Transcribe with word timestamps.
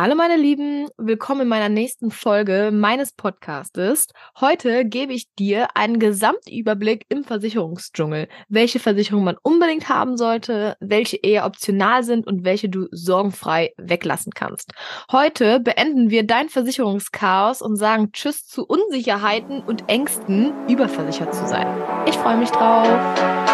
Hallo 0.00 0.14
meine 0.14 0.36
Lieben, 0.36 0.86
willkommen 0.96 1.40
in 1.40 1.48
meiner 1.48 1.68
nächsten 1.68 2.12
Folge 2.12 2.70
meines 2.72 3.10
Podcastes. 3.10 4.06
Heute 4.38 4.84
gebe 4.84 5.12
ich 5.12 5.26
dir 5.34 5.70
einen 5.74 5.98
Gesamtüberblick 5.98 7.04
im 7.08 7.24
Versicherungsdschungel, 7.24 8.28
welche 8.48 8.78
Versicherungen 8.78 9.24
man 9.24 9.36
unbedingt 9.42 9.88
haben 9.88 10.16
sollte, 10.16 10.76
welche 10.78 11.16
eher 11.16 11.46
optional 11.46 12.04
sind 12.04 12.28
und 12.28 12.44
welche 12.44 12.68
du 12.68 12.86
sorgenfrei 12.92 13.72
weglassen 13.76 14.32
kannst. 14.32 14.70
Heute 15.10 15.58
beenden 15.58 16.10
wir 16.10 16.24
dein 16.24 16.48
Versicherungschaos 16.48 17.60
und 17.60 17.74
sagen 17.74 18.12
Tschüss 18.12 18.46
zu 18.46 18.64
Unsicherheiten 18.66 19.64
und 19.64 19.88
Ängsten, 19.88 20.52
überversichert 20.68 21.34
zu 21.34 21.44
sein. 21.48 21.66
Ich 22.06 22.14
freue 22.14 22.36
mich 22.36 22.50
drauf. 22.50 23.47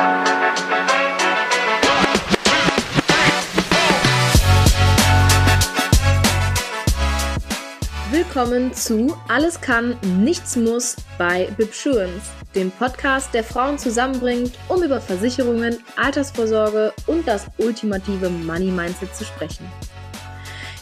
Willkommen 8.15 8.73
zu 8.73 9.13
Alles 9.27 9.61
kann, 9.61 9.97
nichts 10.23 10.55
muss 10.55 10.95
bei 11.19 11.49
Bibsurance, 11.57 12.31
dem 12.55 12.71
Podcast, 12.71 13.35
der 13.35 13.43
Frauen 13.43 13.77
zusammenbringt, 13.77 14.53
um 14.69 14.85
über 14.85 15.01
Versicherungen, 15.01 15.79
Altersvorsorge 15.97 16.93
und 17.09 17.27
das 17.27 17.47
ultimative 17.59 18.31
Money 18.31 18.71
Mindset 18.71 19.17
zu 19.17 19.25
sprechen. 19.25 19.67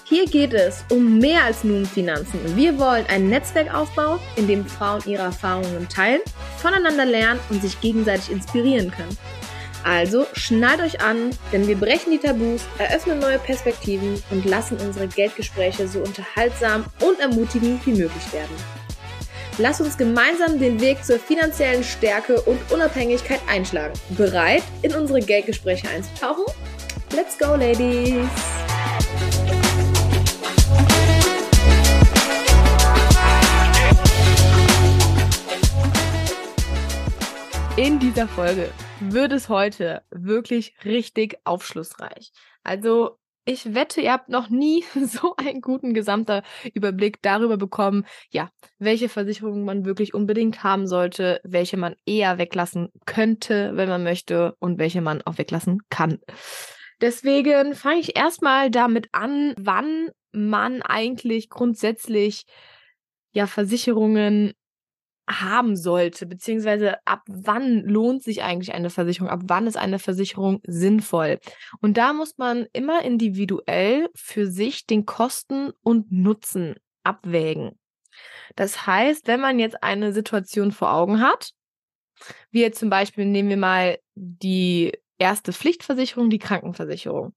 Hier 0.05 0.27
geht 0.27 0.53
es 0.53 0.85
um 0.91 1.21
mehr 1.21 1.45
als 1.45 1.65
nur 1.65 1.79
um 1.79 1.87
Finanzen. 1.87 2.39
Wir 2.55 2.79
wollen 2.79 3.07
ein 3.09 3.31
Netzwerk 3.31 3.75
aufbauen, 3.75 4.21
in 4.37 4.47
dem 4.47 4.67
Frauen 4.67 5.01
ihre 5.07 5.23
Erfahrungen 5.23 5.89
teilen, 5.89 6.21
voneinander 6.59 7.07
lernen 7.07 7.41
und 7.49 7.63
sich 7.63 7.81
gegenseitig 7.81 8.31
inspirieren 8.31 8.91
können. 8.91 9.17
Also 9.85 10.27
schnallt 10.35 10.81
euch 10.81 11.01
an, 11.01 11.31
denn 11.53 11.67
wir 11.67 11.77
brechen 11.77 12.13
die 12.13 12.19
Tabus, 12.19 12.63
eröffnen 12.79 13.19
neue 13.19 13.39
Perspektiven 13.39 14.23
und 14.31 14.45
lassen 14.45 14.77
unsere 14.79 15.09
Geldgespräche 15.09 15.89
so 15.89 16.01
unterhaltsam 16.01 16.85
und 17.01 17.19
ermutigend 17.19 17.85
wie 17.87 17.95
möglich 17.95 18.33
werden. 18.33 18.55
Lass 19.59 19.81
uns 19.81 19.99
gemeinsam 19.99 20.59
den 20.59 20.81
Weg 20.81 21.05
zur 21.05 21.19
finanziellen 21.19 21.85
Stärke 21.85 22.41
und 22.43 22.59
Unabhängigkeit 22.71 23.41
einschlagen. 23.49 23.93
Bereit, 24.11 24.63
in 24.83 24.95
unsere 24.95 25.21
Geldgespräche 25.21 25.89
einzutauchen? 25.89 26.45
Let's 27.15 27.37
go, 27.37 27.57
Ladies! 27.57 28.29
In 37.77 37.99
dieser 37.99 38.29
Folge 38.29 38.71
wird 39.11 39.33
es 39.33 39.49
heute 39.49 40.03
wirklich 40.11 40.75
richtig 40.85 41.39
aufschlussreich. 41.45 42.31
Also 42.63 43.19
ich 43.45 43.75
wette, 43.75 44.01
ihr 44.01 44.13
habt 44.13 44.29
noch 44.29 44.49
nie 44.51 44.85
so 45.05 45.35
einen 45.37 45.61
guten 45.61 45.95
gesamter 45.95 46.43
Überblick 46.75 47.21
darüber 47.23 47.57
bekommen, 47.57 48.05
ja, 48.31 48.51
welche 48.79 49.09
Versicherungen 49.09 49.65
man 49.65 49.85
wirklich 49.85 50.15
unbedingt 50.15 50.63
haben 50.63 50.87
sollte, 50.87 51.41
welche 51.43 51.77
man 51.77 51.97
eher 52.07 52.39
weglassen 52.39 52.91
könnte, 53.05 53.73
wenn 53.75 53.89
man 53.89 54.05
möchte 54.05 54.55
und 54.61 54.79
welche 54.79 55.01
man 55.01 55.23
auch 55.23 55.39
weglassen 55.39 55.81
kann. 55.91 56.19
Deswegen 57.01 57.75
fange 57.75 57.99
ich 57.99 58.17
erstmal 58.17 58.71
damit 58.71 59.09
an, 59.11 59.55
wann 59.59 60.11
man 60.31 60.83
eigentlich 60.83 61.51
grundsätzlich 61.51 62.45
ja 63.33 63.49
Versicherungen 63.49 64.53
haben 65.41 65.77
sollte, 65.77 66.27
beziehungsweise 66.27 66.97
ab 67.07 67.23
wann 67.27 67.85
lohnt 67.85 68.23
sich 68.23 68.43
eigentlich 68.43 68.75
eine 68.75 68.91
Versicherung, 68.91 69.31
ab 69.31 69.41
wann 69.45 69.67
ist 69.67 69.77
eine 69.77 69.99
Versicherung 69.99 70.61
sinnvoll. 70.67 71.39
Und 71.81 71.97
da 71.97 72.13
muss 72.13 72.39
man 72.39 72.67
immer 72.73 73.05
individuell 73.05 74.09
für 74.15 74.47
sich 74.47 74.87
den 74.87 75.07
Kosten 75.07 75.73
und 75.83 76.13
Nutzen 76.13 76.77
abwägen. 77.03 77.79
Das 78.57 78.87
heißt, 78.87 79.27
wenn 79.27 79.41
man 79.41 79.59
jetzt 79.59 79.83
eine 79.83 80.13
Situation 80.13 80.73
vor 80.73 80.93
Augen 80.93 81.21
hat, 81.21 81.53
wie 82.51 82.61
jetzt 82.61 82.79
zum 82.79 82.91
Beispiel 82.91 83.25
nehmen 83.25 83.49
wir 83.49 83.57
mal 83.57 83.99
die 84.15 84.93
erste 85.19 85.53
Pflichtversicherung, 85.53 86.31
die 86.31 86.39
Krankenversicherung. 86.39 87.33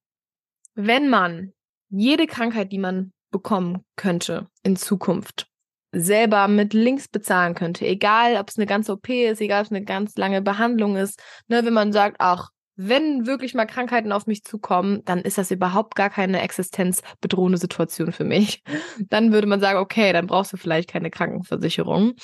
Wenn 0.73 1.09
man 1.09 1.53
jede 1.89 2.27
Krankheit, 2.27 2.71
die 2.71 2.77
man 2.77 3.13
bekommen 3.31 3.85
könnte 3.95 4.47
in 4.63 4.75
Zukunft, 4.75 5.47
selber 5.95 6.47
mit 6.47 6.73
Links 6.73 7.07
bezahlen 7.07 7.55
könnte. 7.55 7.85
Egal, 7.85 8.37
ob 8.37 8.49
es 8.49 8.57
eine 8.57 8.65
ganze 8.65 8.93
OP 8.93 9.09
ist, 9.09 9.41
egal, 9.41 9.61
ob 9.61 9.65
es 9.67 9.71
eine 9.71 9.83
ganz 9.83 10.17
lange 10.17 10.41
Behandlung 10.41 10.95
ist. 10.97 11.21
Ne, 11.47 11.65
wenn 11.65 11.73
man 11.73 11.93
sagt, 11.93 12.17
ach, 12.19 12.49
wenn 12.77 13.25
wirklich 13.25 13.53
mal 13.53 13.65
Krankheiten 13.65 14.11
auf 14.11 14.27
mich 14.27 14.43
zukommen, 14.43 15.01
dann 15.05 15.19
ist 15.19 15.37
das 15.37 15.49
überhaupt 15.49 15.95
gar 15.95 16.09
keine 16.09 16.41
existenzbedrohende 16.41 17.57
Situation 17.57 18.11
für 18.11 18.25
mich. 18.25 18.63
Dann 19.09 19.31
würde 19.31 19.47
man 19.47 19.61
sagen, 19.61 19.79
okay, 19.79 20.11
dann 20.11 20.27
brauchst 20.27 20.51
du 20.51 20.57
vielleicht 20.57 20.89
keine 20.89 21.09
Krankenversicherung. 21.09 22.15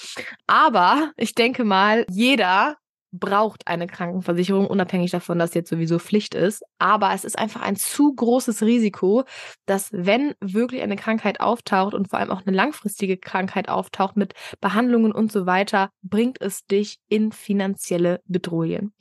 Aber 0.47 1.11
ich 1.15 1.35
denke 1.35 1.63
mal, 1.63 2.05
jeder 2.09 2.75
braucht 3.11 3.67
eine 3.67 3.87
Krankenversicherung, 3.87 4.67
unabhängig 4.67 5.11
davon, 5.11 5.39
dass 5.39 5.53
jetzt 5.53 5.69
sowieso 5.69 5.99
Pflicht 5.99 6.33
ist. 6.33 6.63
Aber 6.79 7.13
es 7.13 7.23
ist 7.23 7.37
einfach 7.37 7.61
ein 7.61 7.75
zu 7.75 8.13
großes 8.13 8.63
Risiko, 8.63 9.23
dass 9.65 9.89
wenn 9.91 10.33
wirklich 10.39 10.81
eine 10.81 10.95
Krankheit 10.95 11.39
auftaucht 11.39 11.93
und 11.93 12.09
vor 12.09 12.19
allem 12.19 12.31
auch 12.31 12.45
eine 12.45 12.55
langfristige 12.55 13.17
Krankheit 13.17 13.69
auftaucht 13.69 14.15
mit 14.15 14.33
Behandlungen 14.61 15.11
und 15.11 15.31
so 15.31 15.45
weiter, 15.45 15.89
bringt 16.01 16.41
es 16.41 16.65
dich 16.65 16.97
in 17.09 17.31
finanzielle 17.31 18.21
Bedrohungen. 18.25 18.93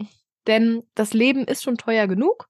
Denn 0.47 0.83
das 0.95 1.13
Leben 1.15 1.45
ist 1.45 1.63
schon 1.63 1.77
teuer 1.77 2.07
genug. 2.07 2.47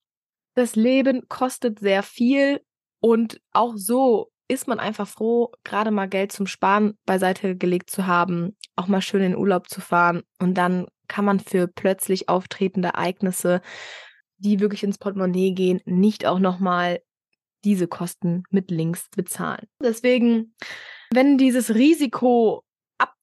Das 0.54 0.77
Leben 0.77 1.28
kostet 1.28 1.78
sehr 1.78 2.03
viel 2.03 2.60
und 3.00 3.41
auch 3.53 3.75
so 3.77 4.31
ist 4.48 4.66
man 4.66 4.81
einfach 4.81 5.06
froh, 5.06 5.53
gerade 5.62 5.92
mal 5.92 6.09
Geld 6.09 6.32
zum 6.32 6.47
Sparen 6.47 6.98
beiseite 7.06 7.56
gelegt 7.56 7.88
zu 7.88 8.06
haben, 8.06 8.56
auch 8.75 8.88
mal 8.88 9.00
schön 9.00 9.22
in 9.22 9.32
den 9.32 9.38
Urlaub 9.38 9.69
zu 9.69 9.81
fahren 9.81 10.22
und 10.41 10.54
dann 10.54 10.87
kann 11.10 11.25
man 11.25 11.41
für 11.41 11.66
plötzlich 11.66 12.28
auftretende 12.28 12.88
Ereignisse, 12.88 13.60
die 14.38 14.60
wirklich 14.60 14.84
ins 14.84 14.97
Portemonnaie 14.97 15.53
gehen, 15.53 15.81
nicht 15.84 16.25
auch 16.25 16.38
nochmal 16.38 17.03
diese 17.65 17.88
Kosten 17.88 18.44
mit 18.50 18.71
links 18.71 19.10
bezahlen. 19.10 19.66
Deswegen, 19.82 20.54
wenn 21.12 21.37
dieses 21.37 21.75
Risiko 21.75 22.62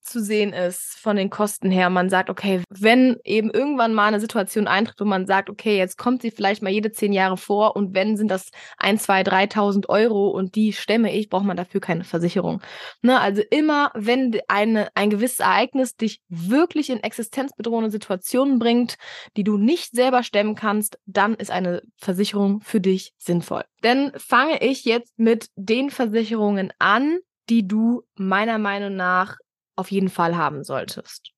abzusehen 0.08 0.54
ist 0.54 0.98
von 1.00 1.18
den 1.18 1.30
Kosten 1.30 1.70
her. 1.70 1.90
Man 1.90 2.10
sagt, 2.10 2.30
okay, 2.30 2.62
wenn 2.70 3.18
eben 3.26 3.52
irgendwann 3.52 3.94
mal 3.94 4.08
eine 4.08 4.22
Situation 4.22 4.66
eintritt, 4.66 5.02
wo 5.02 5.06
man 5.06 5.28
sagt, 5.28 5.50
okay, 5.50 5.78
jetzt 5.78 5.98
kommt 5.98 6.22
sie 6.22 6.32
vielleicht 6.32 6.64
mal 6.64 6.72
jede 6.72 6.94
zehn 6.94 7.12
Jahre 7.12 7.36
vor 7.36 7.76
und 7.76 7.94
wenn 7.94 8.16
sind 8.16 8.32
das 8.32 8.50
ein, 8.78 8.98
zwei, 8.98 9.24
dreitausend 9.24 9.90
Euro 9.90 10.30
und 10.30 10.56
die 10.56 10.72
stemme 10.72 11.14
ich, 11.14 11.28
braucht 11.30 11.44
man 11.44 11.58
dafür 11.58 11.82
keine 11.82 12.06
Versicherung. 12.06 12.62
Ne? 13.02 13.20
Also 13.20 13.42
immer, 13.52 13.92
wenn 13.96 14.40
eine, 14.48 14.88
ein 14.96 15.10
gewisses 15.10 15.40
Ereignis 15.40 15.98
dich 15.98 16.22
wirklich 16.30 16.90
in 16.90 17.04
existenzbedrohende 17.04 17.92
Situationen 17.92 18.60
bringt, 18.60 18.96
die 19.36 19.44
du 19.44 19.58
nicht 19.58 19.92
selber 19.92 20.24
stemmen 20.24 20.56
kannst, 20.56 21.00
dann 21.06 21.36
ist 21.36 21.52
eine 21.52 21.82
Versicherung 21.98 22.62
für 22.62 22.80
dich 22.80 23.14
sinnvoll. 23.18 23.66
Denn 23.84 24.14
fange 24.16 24.64
ich 24.64 24.86
jetzt 24.86 25.20
mit 25.20 25.50
den 25.56 25.90
Versicherungen 25.90 26.72
an, 26.80 27.20
die 27.50 27.68
du 27.68 28.04
meiner 28.16 28.58
Meinung 28.58 28.96
nach 28.96 29.38
auf 29.78 29.92
jeden 29.92 30.10
Fall 30.10 30.36
haben 30.36 30.64
solltest. 30.64 31.32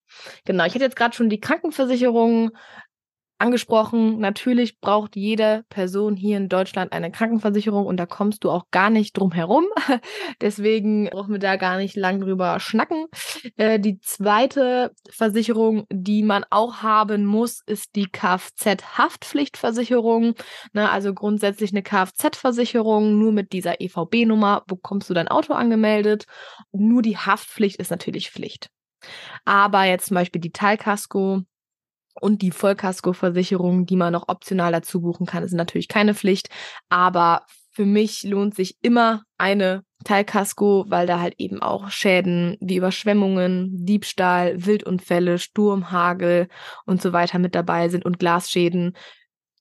Genau, 0.46 0.66
ich 0.66 0.74
hatte 0.74 0.84
jetzt 0.86 0.96
gerade 0.96 1.16
schon 1.16 1.30
die 1.30 1.40
Krankenversicherung 1.40 2.52
angesprochen. 3.40 4.20
Natürlich 4.20 4.80
braucht 4.80 5.16
jede 5.16 5.64
Person 5.70 6.16
hier 6.16 6.38
in 6.38 6.48
Deutschland 6.50 6.92
eine 6.92 7.12
Krankenversicherung 7.12 7.86
und 7.86 7.98
da 7.98 8.06
kommst 8.06 8.44
du 8.44 8.52
auch 8.52 8.66
gar 8.72 8.90
nicht 8.90 9.18
drum 9.18 9.32
herum. 9.32 9.66
Deswegen 10.42 11.10
brauchen 11.10 11.32
wir 11.34 11.40
da 11.40 11.56
gar 11.56 11.78
nicht 11.78 11.96
lang 11.96 12.20
drüber 12.20 12.60
schnacken. 12.60 13.06
Äh, 13.56 13.80
die 13.80 14.02
zweite 14.02 14.92
Versicherung, 15.10 15.86
die 15.92 16.24
man 16.24 16.44
auch 16.50 16.84
haben 16.84 17.24
muss, 17.26 17.62
ist 17.66 17.96
die 17.96 18.08
Kfz-Haftpflichtversicherung. 18.08 20.36
Ne, 20.74 20.90
also 20.90 21.14
grundsätzlich 21.14 21.72
eine 21.72 21.84
Kfz-Versicherung. 21.84 23.18
Nur 23.18 23.32
mit 23.32 23.54
dieser 23.54 23.80
EVB-Nummer 23.82 24.64
bekommst 24.68 25.10
du 25.10 25.14
dein 25.14 25.30
Auto 25.30 25.54
angemeldet. 25.54 26.26
Nur 26.72 27.02
die 27.02 27.18
Haftpflicht 27.18 27.78
ist 27.78 27.92
natürlich 27.92 28.32
Pflicht. 28.32 28.70
Aber 29.46 29.86
jetzt 29.86 30.08
zum 30.08 30.16
Beispiel 30.16 30.42
die 30.42 30.52
Teilkasko, 30.52 31.44
und 32.20 32.42
die 32.42 32.52
Vollkaskoversicherung, 32.52 33.86
die 33.86 33.96
man 33.96 34.14
noch 34.14 34.28
optional 34.28 34.72
dazu 34.72 35.02
buchen 35.02 35.26
kann, 35.26 35.44
ist 35.44 35.54
natürlich 35.54 35.88
keine 35.88 36.14
Pflicht. 36.14 36.50
Aber 36.90 37.44
für 37.72 37.86
mich 37.86 38.24
lohnt 38.24 38.56
sich 38.56 38.78
immer 38.82 39.24
eine 39.38 39.84
Teilkasko, 40.04 40.86
weil 40.90 41.08
da 41.08 41.20
halt 41.20 41.36
eben 41.38 41.62
auch 41.62 41.90
Schäden 41.90 42.58
wie 42.60 42.78
Überschwemmungen, 42.78 43.86
Diebstahl, 43.86 44.66
Wildunfälle, 44.66 45.38
Sturm, 45.40 45.92
Hagel 45.92 46.48
und 46.86 47.02
so 47.02 47.14
weiter 47.14 47.40
mit 47.40 47.56
dabei 47.56 47.90
sind 47.90 48.06
und 48.06 48.20
Glasschäden, 48.20 48.98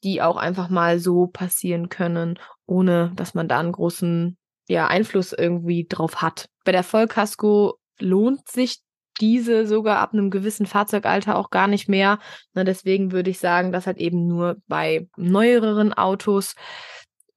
die 0.04 0.22
auch 0.22 0.36
einfach 0.36 0.68
mal 0.68 0.98
so 0.98 1.26
passieren 1.26 1.88
können, 1.88 2.38
ohne 2.66 3.12
dass 3.16 3.34
man 3.34 3.48
da 3.48 3.58
einen 3.58 3.72
großen 3.72 4.36
ja, 4.68 4.86
Einfluss 4.86 5.32
irgendwie 5.32 5.86
drauf 5.88 6.22
hat. 6.22 6.48
Bei 6.64 6.72
der 6.72 6.84
Vollkasko 6.84 7.78
lohnt 8.00 8.48
sich 8.48 8.80
diese 9.20 9.66
sogar 9.66 9.98
ab 10.00 10.12
einem 10.12 10.30
gewissen 10.30 10.66
Fahrzeugalter 10.66 11.36
auch 11.36 11.50
gar 11.50 11.66
nicht 11.68 11.88
mehr. 11.88 12.18
Na, 12.54 12.64
deswegen 12.64 13.12
würde 13.12 13.30
ich 13.30 13.38
sagen, 13.38 13.72
dass 13.72 13.86
halt 13.86 13.98
eben 13.98 14.26
nur 14.26 14.56
bei 14.66 15.08
neueren 15.16 15.92
Autos 15.92 16.54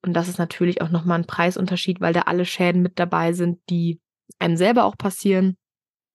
Und 0.04 0.14
das 0.14 0.28
ist 0.28 0.38
natürlich 0.38 0.82
auch 0.82 0.90
nochmal 0.90 1.20
ein 1.20 1.26
Preisunterschied, 1.26 2.00
weil 2.00 2.12
da 2.12 2.22
alle 2.22 2.44
Schäden 2.44 2.82
mit 2.82 2.98
dabei 2.98 3.32
sind, 3.32 3.60
die 3.70 4.00
einem 4.38 4.56
selber 4.56 4.84
auch 4.84 4.96
passieren 4.96 5.56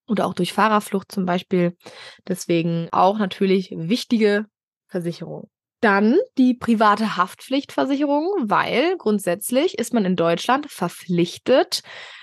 oder 0.08 0.25
auch 0.25 0.34
durch 0.34 0.54
Fahrerflucht 0.54 1.12
zum 1.12 1.25
Beispiel. 1.25 1.75
Deswegen 2.28 2.90
auch 2.92 3.18
natürlich 3.18 3.72
wichtige 3.72 4.46
Versicherung. 4.88 5.50
Dann 5.81 6.18
die 6.38 6.54
private 6.56 7.18
Haftpflichtversicherung, 7.18 8.28
weil 8.42 8.98
grundsätzlich 8.98 9.78
ist 9.78 9.94
man 9.94 10.06
in 10.06 10.16
Deutschland 10.16 10.69
verpflichtet, 10.72 11.81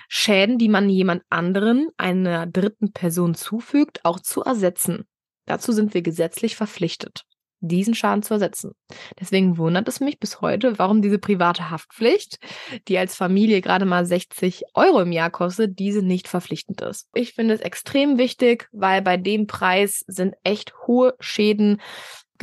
Schäden, 0.09 0.59
die 0.59 0.69
man 0.69 0.89
jemand 0.89 1.23
anderen, 1.31 1.89
einer 1.97 2.47
dritten 2.47 2.93
Person 2.93 3.35
zufügt, 3.35 4.05
auch 4.05 4.21
zu 4.21 4.43
ersetzen. 4.43 5.07
Dazu 5.47 5.73
sind 5.73 5.95
wir 5.95 6.03
gesetzlich 6.03 6.57
verpflichtet 6.57 7.25
diesen 7.69 7.95
Schaden 7.95 8.23
zu 8.23 8.35
ersetzen. 8.35 8.73
Deswegen 9.19 9.59
wundert 9.59 9.89
es 9.89 10.01
mich 10.01 10.19
bis 10.19 10.41
heute, 10.41 10.79
warum 10.79 11.03
diese 11.03 11.19
private 11.19 11.71
Haftpflicht, 11.71 12.39
die 12.89 12.99
als 12.99 13.17
Familie 13.17 13.61
gerade 13.61 13.85
mal 13.85 14.05
60 14.07 14.65
Euro 14.75 15.01
im 15.01 15.13
Jahr 15.13 15.31
kostet, 15.31 15.79
diese 15.79 16.03
nicht 16.03 16.29
verpflichtend 16.29 16.81
ist. 16.83 17.09
Ich 17.15 17.33
finde 17.33 17.55
es 17.55 17.61
extrem 17.61 18.19
wichtig, 18.19 18.69
weil 18.73 19.03
bei 19.03 19.17
dem 19.17 19.47
Preis 19.47 20.05
sind 20.07 20.35
echt 20.45 20.75
hohe 20.87 21.15
Schäden 21.21 21.81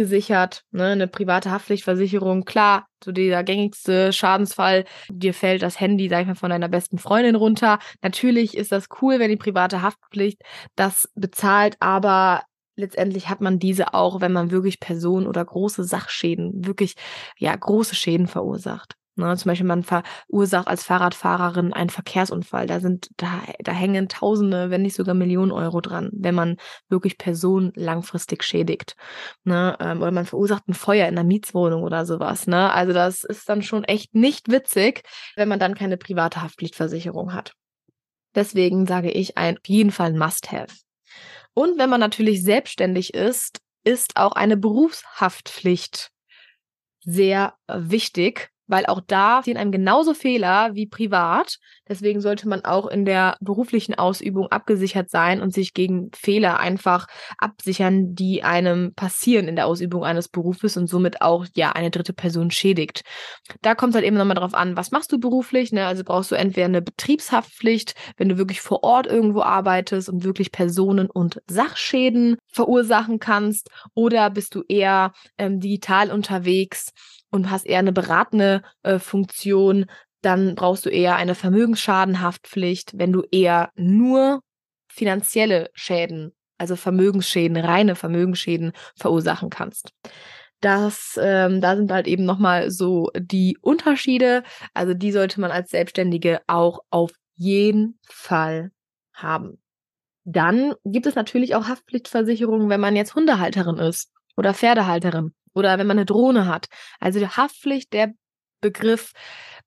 gesichert. 0.02 0.64
Ne? 0.72 0.88
Eine 0.88 1.08
private 1.08 1.52
Haftpflichtversicherung, 1.52 2.44
klar, 2.44 2.88
so 3.04 3.12
dieser 3.12 3.44
gängigste 3.44 4.12
Schadensfall, 4.12 4.86
dir 5.10 5.34
fällt 5.34 5.62
das 5.62 5.80
Handy, 5.80 6.10
sag 6.10 6.22
ich 6.22 6.28
mal, 6.28 6.36
von 6.36 6.50
deiner 6.50 6.70
besten 6.70 6.98
Freundin 6.98 7.36
runter. 7.36 7.78
Natürlich 8.02 8.58
ist 8.58 8.72
das 8.72 8.88
cool, 9.02 9.20
wenn 9.20 9.30
die 9.30 9.38
private 9.38 9.82
Haftpflicht 9.84 10.42
das 10.76 11.08
bezahlt, 11.16 11.76
aber 11.80 12.44
letztendlich 12.76 13.30
hat 13.30 13.42
man 13.42 13.60
diese 13.60 13.94
auch, 13.94 14.22
wenn 14.22 14.32
man 14.32 14.50
wirklich 14.50 14.80
Personen 14.80 15.28
oder 15.28 15.46
große 15.46 15.84
Sachschäden, 15.84 16.66
wirklich 16.66 16.96
ja 17.38 17.56
große 17.56 17.96
Schäden 17.96 18.28
verursacht. 18.28 18.96
Ne, 19.22 19.38
zum 19.38 19.50
Beispiel 19.50 19.68
man 19.68 19.84
verursacht 19.84 20.68
als 20.68 20.84
Fahrradfahrerin 20.84 21.74
einen 21.74 21.92
Verkehrsunfall. 21.92 22.66
Da 22.66 22.80
sind, 22.80 23.10
da, 23.18 23.44
da 23.60 23.72
hängen 23.72 24.10
Tausende, 24.10 24.72
wenn 24.72 24.82
nicht 24.82 24.96
sogar 24.96 25.14
Millionen 25.14 25.52
Euro 25.52 25.80
dran, 25.80 26.10
wenn 26.12 26.34
man 26.34 26.58
wirklich 26.90 27.20
Personen 27.20 27.72
langfristig 27.76 28.44
schädigt. 28.44 28.96
Ne, 29.44 29.78
ähm, 29.80 30.02
oder 30.02 30.12
man 30.12 30.26
verursacht 30.26 30.68
ein 30.68 30.74
Feuer 30.74 31.08
in 31.08 31.16
der 31.16 31.24
Mietswohnung 31.24 31.84
oder 31.84 32.06
sowas. 32.06 32.48
Ne? 32.48 32.72
Also 32.74 32.94
das 32.94 33.24
ist 33.24 33.48
dann 33.48 33.62
schon 33.62 33.84
echt 33.84 34.16
nicht 34.16 34.50
witzig, 34.50 35.04
wenn 35.36 35.48
man 35.48 35.60
dann 35.60 35.76
keine 35.76 35.98
private 35.98 36.42
Haftpflichtversicherung 36.42 37.34
hat. 37.34 37.54
Deswegen 38.34 38.88
sage 38.88 39.12
ich 39.12 39.38
ein, 39.38 39.58
auf 39.58 39.68
jeden 39.68 39.92
Fall 39.92 40.08
ein 40.08 40.18
Must-Have. 40.18 40.74
Und 41.54 41.78
wenn 41.78 41.90
man 41.90 42.00
natürlich 42.00 42.44
selbstständig 42.44 43.14
ist, 43.14 43.60
ist 43.84 44.16
auch 44.16 44.32
eine 44.32 44.58
Berufshaftpflicht 44.58 46.10
sehr 47.04 47.56
wichtig 47.68 48.50
weil 48.72 48.86
auch 48.86 49.02
da 49.06 49.46
passieren 49.46 49.58
einem 49.58 49.72
genauso 49.72 50.14
Fehler 50.14 50.74
wie 50.74 50.88
privat. 50.88 51.58
Deswegen 51.90 52.22
sollte 52.22 52.48
man 52.48 52.64
auch 52.64 52.88
in 52.88 53.04
der 53.04 53.36
beruflichen 53.42 53.96
Ausübung 53.96 54.48
abgesichert 54.48 55.10
sein 55.10 55.42
und 55.42 55.54
sich 55.54 55.74
gegen 55.74 56.10
Fehler 56.16 56.60
einfach 56.60 57.08
absichern, 57.38 58.16
die 58.16 58.44
einem 58.44 58.94
passieren 58.96 59.50
in 59.50 59.58
der 59.58 59.68
Ausübung 59.68 60.06
eines 60.06 60.30
Berufes 60.30 60.78
und 60.78 60.88
somit 60.88 61.22
auch 61.22 61.46
ja 61.54 61.74
eine 61.74 61.92
dritte 61.92 62.14
Person 62.14 62.50
schädigt. 62.50 63.02
Da 63.62 63.76
kommt 63.76 63.92
es 63.92 63.96
halt 63.96 64.06
eben 64.06 64.16
nochmal 64.16 64.36
drauf 64.38 64.54
an, 64.54 64.78
was 64.78 64.92
machst 64.92 65.12
du 65.12 65.20
beruflich? 65.20 65.74
Ne? 65.74 65.86
Also 65.86 66.04
brauchst 66.06 66.32
du 66.32 66.36
entweder 66.36 66.66
eine 66.66 66.82
Betriebshaftpflicht, 66.82 67.94
wenn 68.16 68.30
du 68.30 68.38
wirklich 68.38 68.62
vor 68.62 68.84
Ort 68.84 69.06
irgendwo 69.06 69.42
arbeitest 69.42 70.08
und 70.08 70.24
wirklich 70.24 70.54
Personen- 70.54 71.10
und 71.10 71.42
Sachschäden 71.48 72.38
verursachen 72.48 73.20
kannst, 73.20 73.70
oder 73.96 74.30
bist 74.30 74.56
du 74.56 74.64
eher 74.68 75.12
ähm, 75.38 75.60
digital 75.60 76.12
unterwegs 76.12 76.92
und 77.32 77.50
hast 77.50 77.66
eher 77.66 77.80
eine 77.80 77.94
beratende 77.94 78.62
äh, 78.84 79.00
Funktion, 79.00 79.86
dann 80.22 80.56
brauchst 80.56 80.86
du 80.86 80.90
eher 80.90 81.16
eine 81.16 81.36
Vermögensschadenhaftpflicht, 81.36 82.98
wenn 82.98 83.12
du 83.12 83.24
eher 83.32 83.72
nur 83.76 84.42
finanzielle 84.88 85.70
Schäden, 85.74 86.34
also 86.58 86.76
Vermögensschäden, 86.76 87.58
reine 87.58 87.96
Vermögensschäden 87.96 88.74
verursachen 88.96 89.50
kannst. 89.50 89.94
Das, 90.60 91.20
ähm, 91.20 91.60
da 91.60 91.76
sind 91.76 91.92
halt 91.92 92.08
eben 92.08 92.24
nochmal 92.24 92.70
so 92.70 93.10
die 93.18 93.58
Unterschiede. 93.62 94.44
Also 94.76 94.94
die 94.94 95.12
sollte 95.12 95.42
man 95.42 95.50
als 95.50 95.72
Selbstständige 95.72 96.42
auch 96.46 96.82
auf 96.92 97.12
jeden 97.36 98.00
Fall 98.08 98.72
haben. 99.14 99.60
Dann 100.24 100.76
gibt 100.86 101.08
es 101.08 101.16
natürlich 101.16 101.56
auch 101.56 101.68
Haftpflichtversicherungen, 101.68 102.70
wenn 102.70 102.80
man 102.80 102.96
jetzt 102.96 103.16
Hundehalterin 103.16 103.78
ist 103.78 104.12
oder 104.38 104.54
Pferdehalterin 104.54 105.34
oder 105.54 105.78
wenn 105.78 105.88
man 105.88 105.98
eine 105.98 106.06
Drohne 106.06 106.46
hat. 106.46 106.68
Also 107.00 107.20
die 107.20 107.28
Haftpflicht, 107.28 107.94
der 107.94 108.14
Begriff 108.62 109.14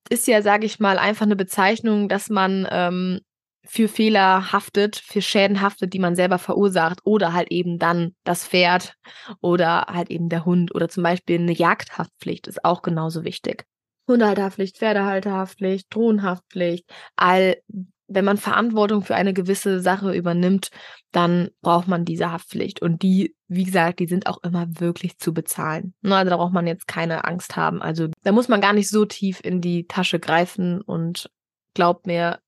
ist 0.09 0.27
ja, 0.27 0.43
sage 0.43 0.67
ich 0.67 0.81
mal, 0.81 0.99
einfach 0.99 1.27
eine 1.27 1.37
Bezeichnung, 1.37 2.09
dass 2.09 2.31
man 2.31 2.67
ähm, 2.71 3.21
für 3.65 3.89
Fehler 3.89 4.53
haftet, 4.53 4.97
für 4.97 5.23
Schäden 5.23 5.61
haftet, 5.61 5.95
die 5.95 5.99
man 5.99 6.15
selber 6.15 6.39
verursacht 6.39 7.01
oder 7.05 7.33
halt 7.33 7.51
eben 7.51 7.79
dann 7.79 8.15
das 8.25 8.47
Pferd 8.47 8.95
oder 9.41 9.87
halt 9.89 10.11
eben 10.11 10.29
der 10.29 10.45
Hund 10.45 10.75
oder 10.75 10.89
zum 10.89 11.03
Beispiel 11.03 11.39
eine 11.39 11.53
Jagdhaftpflicht 11.53 12.47
ist 12.47 12.65
auch 12.65 12.83
genauso 12.83 13.25
wichtig. 13.25 13.65
Hundehalterhaftpflicht, 14.07 14.77
Pferdehalterhaftpflicht, 14.77 15.87
Drohnenhaftpflicht, 15.95 16.85
all 17.17 17.57
wenn 18.07 18.25
man 18.25 18.37
Verantwortung 18.37 19.03
für 19.03 19.15
eine 19.15 19.33
gewisse 19.33 19.81
Sache 19.81 20.13
übernimmt, 20.15 20.71
dann 21.13 21.49
braucht 21.63 21.89
man 21.89 22.05
diese 22.05 22.31
Haftpflicht. 22.31 22.83
Und 22.83 23.03
die, 23.03 23.35
wie 23.49 23.65
gesagt, 23.65 24.01
die 24.01 24.07
sind 24.07 24.27
auch 24.27 24.43
immer 24.43 24.67
wirklich 24.79 25.19
zu 25.19 25.33
bezahlen. 25.33 25.95
Also 26.03 26.31
da 26.31 26.37
braucht 26.37 26.53
man 26.53 26.67
jetzt 26.67 26.87
keine 26.87 27.25
Angst 27.25 27.57
haben. 27.57 27.81
Also 27.81 28.09
da 28.23 28.33
muss 28.33 28.49
man 28.49 28.61
gar 28.61 28.73
nicht 28.73 28.91
so 28.91 29.05
tief 29.05 29.41
in 29.43 29.61
die 29.61 29.87
Tasche 29.87 30.19
greifen 30.19 30.81
und 30.81 31.31
glaubt 31.75 32.07
mir, 32.07 32.41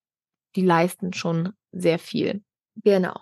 die 0.56 0.64
leisten 0.64 1.12
schon 1.12 1.53
sehr 1.73 1.99
viel. 1.99 2.43
Genau. 2.82 3.14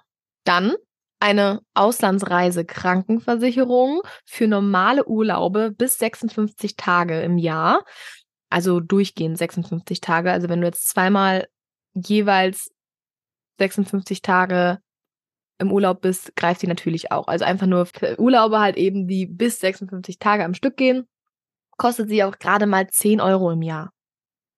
Dann 0.45 0.75
eine 1.21 1.61
Auslandsreise 1.73 2.65
Krankenversicherung 2.65 4.03
für 4.25 4.47
normale 4.47 5.07
Urlaube 5.07 5.71
bis 5.71 5.99
56 5.99 6.77
Tage 6.77 7.23
im 7.23 7.39
Jahr. 7.39 7.85
Also 8.51 8.81
durchgehend 8.81 9.39
56 9.39 10.01
Tage. 10.01 10.33
Also 10.33 10.49
wenn 10.49 10.61
du 10.61 10.67
jetzt 10.67 10.89
zweimal 10.89 11.49
jeweils 11.95 12.71
56 13.59 14.23
Tage 14.23 14.79
im 15.59 15.73
Urlaub 15.73 16.01
bist, 16.01 16.35
greift 16.37 16.61
sie 16.61 16.67
natürlich 16.67 17.13
auch. 17.13 17.29
Also 17.29 17.45
einfach 17.45 17.67
nur 17.67 17.89
Urlaube 18.19 18.59
halt 18.59 18.77
eben, 18.77 19.07
die 19.07 19.27
bis 19.27 19.61
56 19.61 20.19
Tage 20.19 20.45
am 20.45 20.55
Stück 20.55 20.77
gehen, 20.77 21.07
kostet 21.77 22.09
sie 22.09 22.25
auch 22.25 22.39
gerade 22.39 22.67
mal 22.67 22.89
10 22.89 23.21
Euro 23.21 23.51
im 23.51 23.63
Jahr. 23.63 23.93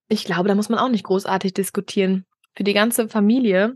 Ich 0.08 0.24
glaube, 0.24 0.48
da 0.48 0.54
muss 0.54 0.68
man 0.68 0.78
auch 0.78 0.88
nicht 0.88 1.04
großartig 1.04 1.52
diskutieren. 1.54 2.26
Für 2.54 2.64
die 2.64 2.74
ganze 2.74 3.08
Familie 3.08 3.74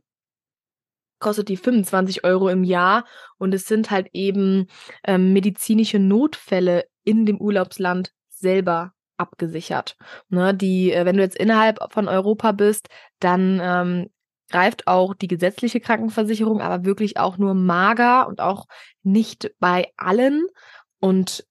kostet 1.19 1.49
die 1.49 1.57
25 1.57 2.25
Euro 2.25 2.49
im 2.49 2.65
Jahr 2.65 3.05
und 3.37 3.53
es 3.53 3.67
sind 3.67 3.91
halt 3.91 4.09
eben 4.13 4.69
ähm, 5.05 5.33
medizinische 5.33 5.99
Notfälle 5.99 6.87
in 7.05 7.27
dem 7.27 7.39
Urlaubsland 7.39 8.13
selber 8.29 8.95
abgesichert. 9.21 9.97
Ne, 10.29 10.55
die, 10.55 10.93
äh, 10.93 11.05
wenn 11.05 11.17
du 11.17 11.23
jetzt 11.23 11.37
innerhalb 11.37 11.79
von 11.93 12.09
Europa 12.09 12.53
bist, 12.53 12.89
dann 13.21 13.61
ähm, 13.63 14.11
greift 14.51 14.87
auch 14.87 15.15
die 15.15 15.29
gesetzliche 15.29 15.81
Krankenversicherung, 15.81 16.61
aber 16.61 16.85
wirklich 16.85 17.19
auch 17.19 17.39
nur 17.39 17.55
mager 17.55 18.27
und 18.27 18.41
auch 18.41 18.67
nicht 19.03 19.53
bei 19.61 19.93
allen. 19.97 20.47
Und 20.99 21.47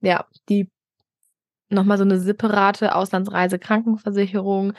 ja, 0.00 0.26
die 0.48 0.70
nochmal 1.68 1.98
so 1.98 2.04
eine 2.04 2.18
separate 2.18 2.94
Auslandsreise 2.94 3.58
Krankenversicherung, 3.58 4.72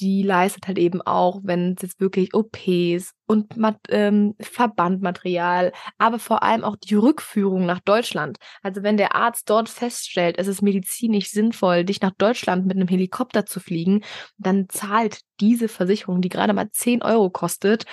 die 0.00 0.22
leistet 0.22 0.66
halt 0.66 0.78
eben 0.78 1.02
auch, 1.02 1.40
wenn 1.44 1.74
es 1.74 1.82
jetzt 1.82 2.00
wirklich 2.00 2.34
OPs 2.34 3.12
und 3.26 3.54
ähm, 3.88 4.34
Verbandmaterial, 4.40 5.72
aber 5.98 6.18
vor 6.18 6.42
allem 6.42 6.64
auch 6.64 6.76
die 6.76 6.94
Rückführung 6.94 7.66
nach 7.66 7.80
Deutschland. 7.80 8.38
Also 8.62 8.82
wenn 8.82 8.96
der 8.96 9.14
Arzt 9.14 9.48
dort 9.48 9.68
feststellt, 9.68 10.36
es 10.38 10.46
ist 10.46 10.62
medizinisch 10.62 11.30
sinnvoll, 11.30 11.84
dich 11.84 12.00
nach 12.00 12.12
Deutschland 12.18 12.66
mit 12.66 12.76
einem 12.76 12.88
Helikopter 12.88 13.46
zu 13.46 13.60
fliegen, 13.60 14.02
dann 14.36 14.68
zahlt 14.68 15.20
diese 15.40 15.68
Versicherung, 15.68 16.20
die 16.20 16.28
gerade 16.28 16.52
mal 16.52 16.70
10 16.70 17.02
Euro 17.02 17.30
kostet, 17.30 17.86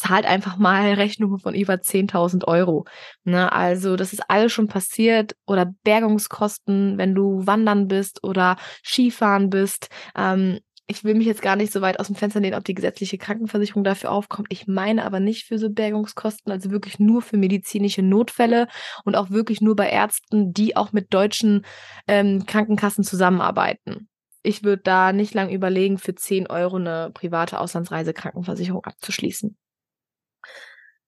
zahlt 0.00 0.24
einfach 0.24 0.56
mal 0.56 0.94
Rechnungen 0.94 1.38
von 1.38 1.54
über 1.54 1.74
10.000 1.74 2.48
Euro. 2.48 2.86
Ne, 3.24 3.52
also 3.52 3.96
das 3.96 4.14
ist 4.14 4.22
alles 4.30 4.50
schon 4.52 4.66
passiert 4.66 5.36
oder 5.46 5.74
Bergungskosten, 5.84 6.96
wenn 6.96 7.14
du 7.14 7.46
wandern 7.46 7.86
bist 7.86 8.24
oder 8.24 8.56
Skifahren 8.82 9.50
bist. 9.50 9.88
Ähm, 10.16 10.60
ich 10.90 11.04
will 11.04 11.14
mich 11.14 11.26
jetzt 11.26 11.40
gar 11.40 11.54
nicht 11.54 11.72
so 11.72 11.82
weit 11.82 12.00
aus 12.00 12.08
dem 12.08 12.16
Fenster 12.16 12.40
nehmen, 12.40 12.56
ob 12.56 12.64
die 12.64 12.74
gesetzliche 12.74 13.16
Krankenversicherung 13.16 13.84
dafür 13.84 14.10
aufkommt. 14.10 14.48
Ich 14.50 14.66
meine 14.66 15.04
aber 15.04 15.20
nicht 15.20 15.46
für 15.46 15.56
so 15.56 15.70
Bergungskosten, 15.70 16.50
also 16.50 16.72
wirklich 16.72 16.98
nur 16.98 17.22
für 17.22 17.36
medizinische 17.36 18.02
Notfälle 18.02 18.66
und 19.04 19.14
auch 19.14 19.30
wirklich 19.30 19.60
nur 19.60 19.76
bei 19.76 19.88
Ärzten, 19.88 20.52
die 20.52 20.76
auch 20.76 20.92
mit 20.92 21.14
deutschen 21.14 21.64
ähm, 22.08 22.44
Krankenkassen 22.44 23.04
zusammenarbeiten. 23.04 24.08
Ich 24.42 24.64
würde 24.64 24.82
da 24.82 25.12
nicht 25.12 25.32
lang 25.32 25.50
überlegen, 25.50 25.96
für 25.96 26.16
10 26.16 26.48
Euro 26.48 26.76
eine 26.76 27.12
private 27.14 27.60
Auslandsreisekrankenversicherung 27.60 28.84
abzuschließen. 28.84 29.56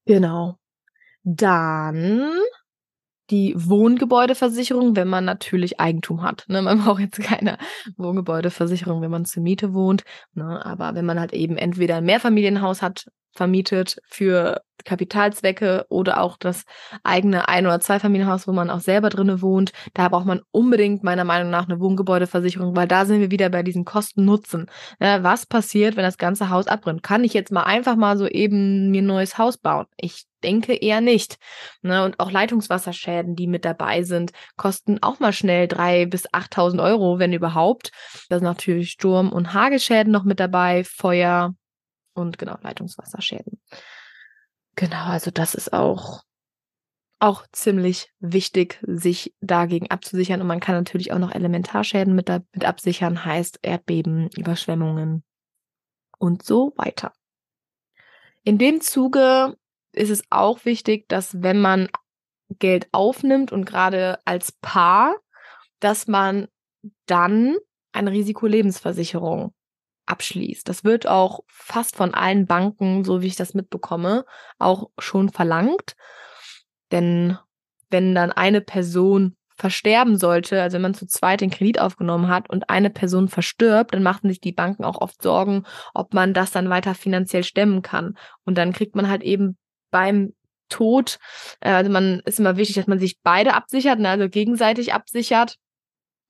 Genau. 0.06 0.58
Dann 1.24 2.30
die 3.30 3.54
Wohngebäudeversicherung, 3.56 4.96
wenn 4.96 5.08
man 5.08 5.24
natürlich 5.24 5.80
Eigentum 5.80 6.22
hat. 6.22 6.44
Ne? 6.48 6.62
Man 6.62 6.78
braucht 6.84 7.00
jetzt 7.00 7.20
keine 7.20 7.58
Wohngebäudeversicherung, 7.96 9.00
wenn 9.00 9.10
man 9.10 9.24
zur 9.24 9.42
Miete 9.42 9.74
wohnt. 9.74 10.04
Ne? 10.34 10.64
Aber 10.64 10.94
wenn 10.94 11.06
man 11.06 11.20
halt 11.20 11.32
eben 11.32 11.56
entweder 11.56 11.96
ein 11.96 12.04
Mehrfamilienhaus 12.04 12.82
hat, 12.82 13.06
vermietet 13.32 13.98
für 14.06 14.62
Kapitalzwecke 14.84 15.86
oder 15.88 16.20
auch 16.20 16.36
das 16.36 16.64
eigene 17.02 17.48
Ein- 17.48 17.66
oder 17.66 17.80
Zweifamilienhaus, 17.80 18.46
wo 18.46 18.52
man 18.52 18.70
auch 18.70 18.80
selber 18.80 19.08
drinne 19.08 19.42
wohnt. 19.42 19.72
Da 19.94 20.08
braucht 20.08 20.26
man 20.26 20.40
unbedingt 20.50 21.02
meiner 21.02 21.24
Meinung 21.24 21.50
nach 21.50 21.68
eine 21.68 21.80
Wohngebäudeversicherung, 21.80 22.76
weil 22.76 22.88
da 22.88 23.04
sind 23.04 23.20
wir 23.20 23.30
wieder 23.30 23.48
bei 23.48 23.62
diesen 23.62 23.84
Kosten-Nutzen. 23.84 24.66
Ja, 25.00 25.22
was 25.22 25.46
passiert, 25.46 25.96
wenn 25.96 26.04
das 26.04 26.18
ganze 26.18 26.50
Haus 26.50 26.66
abbrennt? 26.66 27.02
Kann 27.02 27.24
ich 27.24 27.34
jetzt 27.34 27.52
mal 27.52 27.62
einfach 27.62 27.96
mal 27.96 28.16
so 28.18 28.26
eben 28.26 28.90
mir 28.90 29.02
ein 29.02 29.06
neues 29.06 29.38
Haus 29.38 29.56
bauen? 29.56 29.86
Ich 29.96 30.24
denke 30.42 30.74
eher 30.74 31.00
nicht. 31.00 31.36
Ne? 31.82 32.04
Und 32.04 32.18
auch 32.18 32.30
Leitungswasserschäden, 32.30 33.36
die 33.36 33.46
mit 33.46 33.64
dabei 33.64 34.02
sind, 34.02 34.32
kosten 34.56 34.98
auch 35.00 35.20
mal 35.20 35.32
schnell 35.32 35.68
drei 35.68 36.06
bis 36.06 36.28
8.000 36.28 36.82
Euro, 36.82 37.20
wenn 37.20 37.32
überhaupt. 37.32 37.92
Da 38.28 38.38
sind 38.38 38.44
natürlich 38.44 38.90
Sturm- 38.90 39.32
und 39.32 39.54
Hagelschäden 39.54 40.12
noch 40.12 40.24
mit 40.24 40.40
dabei, 40.40 40.82
Feuer, 40.84 41.54
und 42.14 42.38
genau, 42.38 42.56
Leitungswasserschäden. 42.62 43.60
Genau, 44.76 45.04
also 45.04 45.30
das 45.30 45.54
ist 45.54 45.72
auch, 45.72 46.22
auch 47.18 47.46
ziemlich 47.52 48.10
wichtig, 48.20 48.80
sich 48.82 49.34
dagegen 49.40 49.90
abzusichern. 49.90 50.40
Und 50.40 50.46
man 50.46 50.60
kann 50.60 50.74
natürlich 50.74 51.12
auch 51.12 51.18
noch 51.18 51.34
Elementarschäden 51.34 52.14
mit, 52.14 52.28
mit 52.28 52.64
absichern, 52.64 53.24
heißt 53.24 53.60
Erdbeben, 53.62 54.30
Überschwemmungen 54.36 55.22
und 56.18 56.42
so 56.42 56.72
weiter. 56.76 57.12
In 58.44 58.58
dem 58.58 58.80
Zuge 58.80 59.56
ist 59.92 60.10
es 60.10 60.24
auch 60.30 60.64
wichtig, 60.64 61.08
dass 61.08 61.42
wenn 61.42 61.60
man 61.60 61.88
Geld 62.58 62.88
aufnimmt 62.92 63.52
und 63.52 63.64
gerade 63.64 64.18
als 64.24 64.52
Paar, 64.52 65.16
dass 65.80 66.06
man 66.06 66.48
dann 67.06 67.56
eine 67.92 68.10
Risikolebensversicherung 68.10 69.54
abschließt. 70.12 70.68
Das 70.68 70.84
wird 70.84 71.06
auch 71.06 71.40
fast 71.48 71.96
von 71.96 72.14
allen 72.14 72.46
Banken, 72.46 73.04
so 73.04 73.22
wie 73.22 73.26
ich 73.26 73.36
das 73.36 73.54
mitbekomme, 73.54 74.24
auch 74.58 74.90
schon 74.98 75.30
verlangt. 75.30 75.96
Denn 76.92 77.38
wenn 77.90 78.14
dann 78.14 78.30
eine 78.30 78.60
Person 78.60 79.36
versterben 79.56 80.16
sollte, 80.16 80.60
also 80.62 80.74
wenn 80.74 80.82
man 80.82 80.94
zu 80.94 81.06
zweit 81.06 81.40
den 81.40 81.50
Kredit 81.50 81.80
aufgenommen 81.80 82.28
hat 82.28 82.50
und 82.50 82.68
eine 82.68 82.90
Person 82.90 83.28
verstirbt, 83.28 83.94
dann 83.94 84.02
machen 84.02 84.28
sich 84.28 84.40
die 84.40 84.52
Banken 84.52 84.84
auch 84.84 85.00
oft 85.00 85.22
Sorgen, 85.22 85.64
ob 85.94 86.14
man 86.14 86.34
das 86.34 86.52
dann 86.52 86.70
weiter 86.70 86.94
finanziell 86.94 87.44
stemmen 87.44 87.82
kann. 87.82 88.16
Und 88.44 88.58
dann 88.58 88.72
kriegt 88.72 88.96
man 88.96 89.08
halt 89.08 89.22
eben 89.22 89.56
beim 89.90 90.32
Tod, 90.68 91.18
äh, 91.60 91.70
also 91.70 91.90
man 91.90 92.20
ist 92.24 92.40
immer 92.40 92.56
wichtig, 92.56 92.76
dass 92.76 92.86
man 92.86 92.98
sich 92.98 93.20
beide 93.22 93.54
absichert, 93.54 93.98
ne, 93.98 94.08
also 94.08 94.28
gegenseitig 94.28 94.94
absichert. 94.94 95.56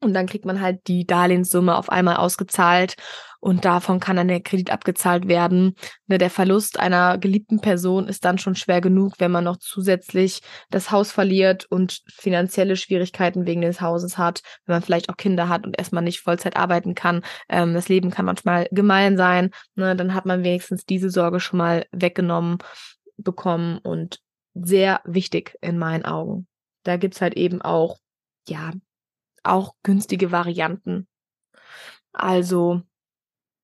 Und 0.02 0.14
dann 0.14 0.26
kriegt 0.26 0.44
man 0.44 0.61
halt 0.61 0.87
die 0.88 1.06
Darlehenssumme 1.06 1.76
auf 1.76 1.88
einmal 1.88 2.16
ausgezahlt 2.16 2.97
und 3.44 3.64
davon 3.64 3.99
kann 3.99 4.14
dann 4.14 4.28
der 4.28 4.40
Kredit 4.40 4.71
abgezahlt 4.71 5.26
werden. 5.26 5.75
Ne, 6.06 6.16
der 6.16 6.30
Verlust 6.30 6.78
einer 6.78 7.18
geliebten 7.18 7.61
Person 7.61 8.06
ist 8.06 8.25
dann 8.25 8.38
schon 8.38 8.54
schwer 8.54 8.80
genug, 8.80 9.14
wenn 9.18 9.32
man 9.32 9.42
noch 9.42 9.56
zusätzlich 9.56 10.42
das 10.71 10.92
Haus 10.92 11.11
verliert 11.11 11.66
und 11.68 12.02
finanzielle 12.09 12.76
Schwierigkeiten 12.76 13.44
wegen 13.44 13.62
des 13.62 13.80
Hauses 13.80 14.16
hat, 14.16 14.42
wenn 14.66 14.76
man 14.76 14.82
vielleicht 14.82 15.09
auch 15.09 15.16
Kinder 15.16 15.49
hat 15.49 15.66
und 15.66 15.76
erstmal 15.76 16.04
nicht 16.04 16.21
Vollzeit 16.21 16.56
arbeiten 16.56 16.94
kann. 16.94 17.23
Ähm, 17.49 17.75
das 17.75 17.88
Leben 17.88 18.11
kann 18.11 18.26
manchmal 18.26 18.68
gemein 18.71 19.16
sein. 19.16 19.50
Ne, 19.75 19.97
dann 19.97 20.14
hat 20.14 20.25
man 20.25 20.44
wenigstens 20.44 20.85
diese 20.85 21.11
Sorge 21.11 21.40
schon 21.40 21.59
mal 21.59 21.87
weggenommen 21.90 22.59
bekommen 23.16 23.78
und 23.78 24.21
sehr 24.54 25.00
wichtig 25.04 25.56
in 25.61 25.78
meinen 25.78 26.04
Augen. 26.04 26.47
Da 26.85 26.97
gibt's 26.97 27.21
halt 27.21 27.35
eben 27.35 27.61
auch, 27.61 27.99
ja, 28.47 28.73
auch 29.42 29.75
günstige 29.82 30.32
Varianten. 30.32 31.06
Also 32.12 32.82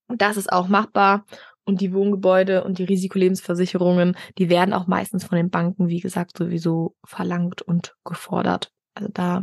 das 0.08 0.37
ist 0.37 0.52
auch 0.52 0.68
machbar. 0.68 1.25
Und 1.64 1.82
die 1.82 1.92
Wohngebäude 1.92 2.64
und 2.64 2.78
die 2.78 2.85
Risikolebensversicherungen, 2.85 4.16
die 4.38 4.49
werden 4.49 4.73
auch 4.73 4.87
meistens 4.87 5.25
von 5.25 5.37
den 5.37 5.50
Banken, 5.50 5.88
wie 5.88 6.00
gesagt, 6.00 6.38
sowieso 6.38 6.97
verlangt 7.04 7.61
und 7.61 7.94
gefordert. 8.04 8.73
Also 8.94 9.11
da 9.12 9.42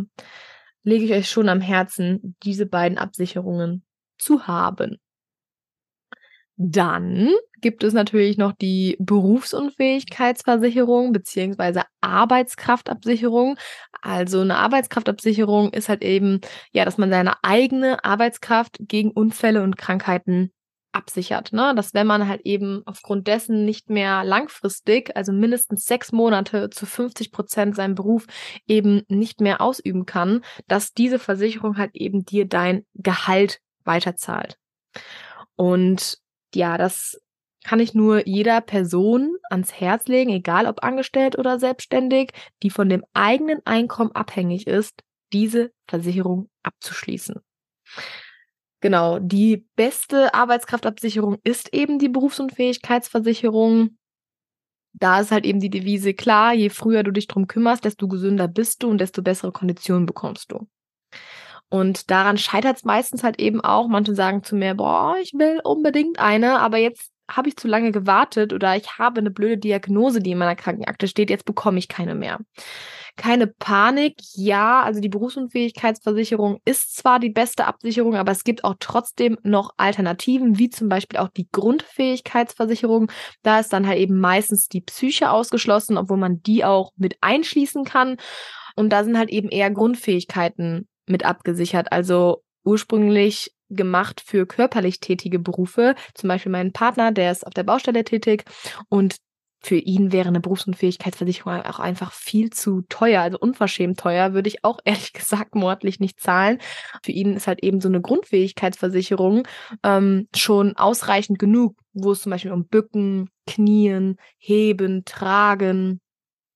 lege 0.81 1.05
ich 1.05 1.13
euch 1.13 1.29
schon 1.29 1.49
am 1.49 1.61
Herzen, 1.61 2.35
diese 2.41 2.65
beiden 2.65 2.97
Absicherungen 2.97 3.85
zu 4.17 4.47
haben. 4.47 4.97
Dann 6.57 7.31
gibt 7.59 7.83
es 7.83 7.93
natürlich 7.93 8.37
noch 8.37 8.53
die 8.53 8.95
Berufsunfähigkeitsversicherung 8.99 11.11
beziehungsweise 11.11 11.83
Arbeitskraftabsicherung. 12.01 13.57
Also 14.01 14.41
eine 14.41 14.57
Arbeitskraftabsicherung 14.57 15.73
ist 15.73 15.89
halt 15.89 16.03
eben, 16.03 16.39
ja, 16.71 16.85
dass 16.85 16.97
man 16.97 17.09
seine 17.09 17.43
eigene 17.43 18.03
Arbeitskraft 18.05 18.77
gegen 18.81 19.11
Unfälle 19.11 19.63
und 19.63 19.77
Krankheiten 19.77 20.51
absichert, 20.93 21.51
ne? 21.51 21.73
Dass 21.75 21.93
wenn 21.93 22.07
man 22.07 22.27
halt 22.27 22.41
eben 22.45 22.81
aufgrund 22.85 23.27
dessen 23.27 23.65
nicht 23.65 23.89
mehr 23.89 24.23
langfristig, 24.23 25.15
also 25.15 25.33
mindestens 25.33 25.85
sechs 25.85 26.13
Monate 26.13 26.69
zu 26.69 26.85
50 26.85 27.31
Prozent 27.31 27.75
seinen 27.75 27.95
Beruf 27.95 28.25
eben 28.65 29.01
nicht 29.09 29.41
mehr 29.41 29.59
ausüben 29.59 30.05
kann, 30.05 30.41
dass 30.67 30.93
diese 30.93 31.19
Versicherung 31.19 31.77
halt 31.77 31.95
eben 31.95 32.23
dir 32.23 32.47
dein 32.47 32.85
Gehalt 32.93 33.59
weiterzahlt. 33.83 34.57
Und 35.57 36.17
ja, 36.55 36.77
das 36.77 37.19
kann 37.63 37.79
ich 37.79 37.93
nur 37.95 38.27
jeder 38.27 38.61
Person 38.61 39.35
ans 39.49 39.73
Herz 39.73 40.07
legen, 40.07 40.29
egal 40.29 40.67
ob 40.67 40.83
angestellt 40.83 41.37
oder 41.37 41.59
selbstständig, 41.59 42.31
die 42.61 42.69
von 42.69 42.89
dem 42.89 43.03
eigenen 43.13 43.59
Einkommen 43.65 44.11
abhängig 44.11 44.67
ist, 44.67 45.03
diese 45.33 45.71
Versicherung 45.87 46.49
abzuschließen. 46.63 47.41
Genau, 48.81 49.17
die 49.17 49.65
beste 49.75 50.35
Arbeitskraftabsicherung 50.35 51.37
ist 51.43 51.73
eben 51.73 51.97
die 51.97 52.09
Berufsunfähigkeitsversicherung. 52.09 53.97
Da 54.93 55.21
ist 55.21 55.31
halt 55.31 55.45
eben 55.45 55.59
die 55.59 55.71
Devise 55.71 56.13
klar, 56.13 56.53
je 56.53 56.69
früher 56.69 57.01
du 57.01 57.11
dich 57.11 57.27
drum 57.27 57.47
kümmerst, 57.47 57.83
desto 57.83 58.07
gesünder 58.07 58.47
bist 58.47 58.83
du 58.83 58.89
und 58.89 58.99
desto 58.99 59.23
bessere 59.23 59.51
Konditionen 59.51 60.05
bekommst 60.05 60.51
du. 60.51 60.67
Und 61.69 62.11
daran 62.11 62.37
scheitert 62.37 62.77
es 62.77 62.83
meistens 62.83 63.23
halt 63.23 63.39
eben 63.39 63.61
auch. 63.61 63.87
Manche 63.87 64.15
sagen 64.15 64.43
zu 64.43 64.55
mir, 64.55 64.75
boah, 64.75 65.15
ich 65.21 65.33
will 65.33 65.59
unbedingt 65.63 66.19
eine, 66.19 66.59
aber 66.59 66.77
jetzt 66.77 67.11
habe 67.29 67.49
ich 67.49 67.57
zu 67.57 67.67
lange 67.67 67.91
gewartet 67.91 68.53
oder 68.53 68.75
ich 68.75 68.99
habe 68.99 69.19
eine 69.19 69.31
blöde 69.31 69.57
Diagnose, 69.57 70.19
die 70.19 70.31
in 70.31 70.37
meiner 70.37 70.55
Krankenakte 70.55 71.07
steht, 71.07 71.29
jetzt 71.29 71.45
bekomme 71.45 71.79
ich 71.79 71.87
keine 71.87 72.13
mehr. 72.13 72.39
Keine 73.15 73.47
Panik, 73.47 74.15
ja, 74.35 74.83
also 74.83 74.99
die 74.99 75.09
Berufsunfähigkeitsversicherung 75.09 76.59
ist 76.65 76.97
zwar 76.97 77.19
die 77.19 77.29
beste 77.29 77.65
Absicherung, 77.65 78.15
aber 78.15 78.31
es 78.31 78.43
gibt 78.43 78.63
auch 78.63 78.75
trotzdem 78.79 79.37
noch 79.41 79.71
Alternativen, 79.77 80.59
wie 80.59 80.69
zum 80.69 80.89
Beispiel 80.89 81.19
auch 81.19 81.29
die 81.29 81.47
Grundfähigkeitsversicherung. 81.51 83.09
Da 83.41 83.59
ist 83.59 83.73
dann 83.73 83.87
halt 83.87 83.99
eben 83.99 84.19
meistens 84.19 84.67
die 84.67 84.81
Psyche 84.81 85.31
ausgeschlossen, 85.31 85.97
obwohl 85.97 86.17
man 86.17 86.41
die 86.43 86.65
auch 86.65 86.91
mit 86.97 87.17
einschließen 87.21 87.85
kann. 87.85 88.17
Und 88.75 88.89
da 88.89 89.03
sind 89.03 89.17
halt 89.17 89.29
eben 89.29 89.49
eher 89.49 89.71
Grundfähigkeiten 89.71 90.87
mit 91.07 91.25
abgesichert. 91.25 91.91
Also 91.91 92.43
ursprünglich 92.63 93.51
gemacht 93.69 94.21
für 94.25 94.45
körperlich 94.45 94.99
tätige 94.99 95.39
Berufe. 95.39 95.95
Zum 96.13 96.27
Beispiel 96.27 96.51
mein 96.51 96.73
Partner, 96.73 97.11
der 97.11 97.31
ist 97.31 97.45
auf 97.45 97.53
der 97.53 97.63
Baustelle 97.63 98.03
tätig 98.03 98.45
und 98.89 99.17
für 99.65 99.77
ihn 99.77 100.11
wäre 100.11 100.27
eine 100.27 100.41
Berufsunfähigkeitsversicherung 100.41 101.61
auch 101.63 101.79
einfach 101.79 102.11
viel 102.11 102.51
zu 102.51 102.83
teuer, 102.87 103.23
also 103.23 103.39
unverschämt 103.39 103.99
teuer, 103.99 104.33
würde 104.33 104.47
ich 104.47 104.63
auch 104.63 104.79
ehrlich 104.85 105.11
gesagt 105.11 105.55
monatlich 105.55 105.99
nicht 105.99 106.19
zahlen. 106.19 106.59
Für 107.03 107.11
ihn 107.11 107.33
ist 107.33 107.47
halt 107.47 107.63
eben 107.63 107.81
so 107.81 107.87
eine 107.87 107.99
Grundfähigkeitsversicherung 107.99 109.47
ähm, 109.83 110.27
schon 110.35 110.77
ausreichend 110.77 111.39
genug, 111.39 111.75
wo 111.93 112.11
es 112.11 112.21
zum 112.21 112.29
Beispiel 112.29 112.51
um 112.51 112.67
Bücken, 112.67 113.29
Knien, 113.47 114.17
Heben, 114.37 115.03
Tragen, 115.03 115.99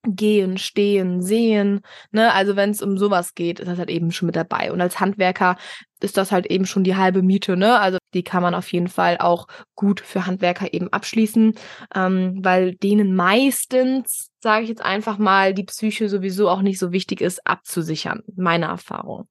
Gehen, 0.03 0.57
Stehen, 0.57 1.21
Sehen. 1.21 1.81
Ne? 2.11 2.33
Also 2.33 2.55
wenn 2.55 2.69
es 2.69 2.81
um 2.81 2.97
sowas 2.97 3.35
geht, 3.35 3.59
ist 3.59 3.67
das 3.67 3.77
halt 3.77 3.89
eben 3.89 4.11
schon 4.11 4.27
mit 4.27 4.35
dabei. 4.35 4.71
Und 4.71 4.79
als 4.79 4.99
Handwerker 4.99 5.57
ist 6.01 6.15
das 6.15 6.31
halt 6.31 6.45
eben 6.45 6.65
schon 6.65 6.83
die 6.83 6.95
halbe 6.95 7.21
Miete. 7.21 7.57
Ne? 7.57 7.77
Also 7.79 7.97
die 8.13 8.23
kann 8.23 8.41
man 8.41 8.55
auf 8.55 8.71
jeden 8.71 8.87
Fall 8.87 9.17
auch 9.17 9.47
gut 9.75 9.99
für 9.99 10.25
Handwerker 10.25 10.73
eben 10.73 10.87
abschließen, 10.89 11.53
ähm, 11.93 12.39
weil 12.41 12.75
denen 12.75 13.15
meistens, 13.15 14.31
sage 14.41 14.63
ich 14.63 14.69
jetzt 14.69 14.83
einfach 14.83 15.17
mal, 15.17 15.53
die 15.53 15.65
Psyche 15.65 16.07
sowieso 16.07 16.49
auch 16.49 16.61
nicht 16.61 16.79
so 16.79 16.91
wichtig 16.91 17.19
ist, 17.19 17.45
abzusichern. 17.45 18.21
Meine 18.35 18.67
Erfahrung. 18.67 19.27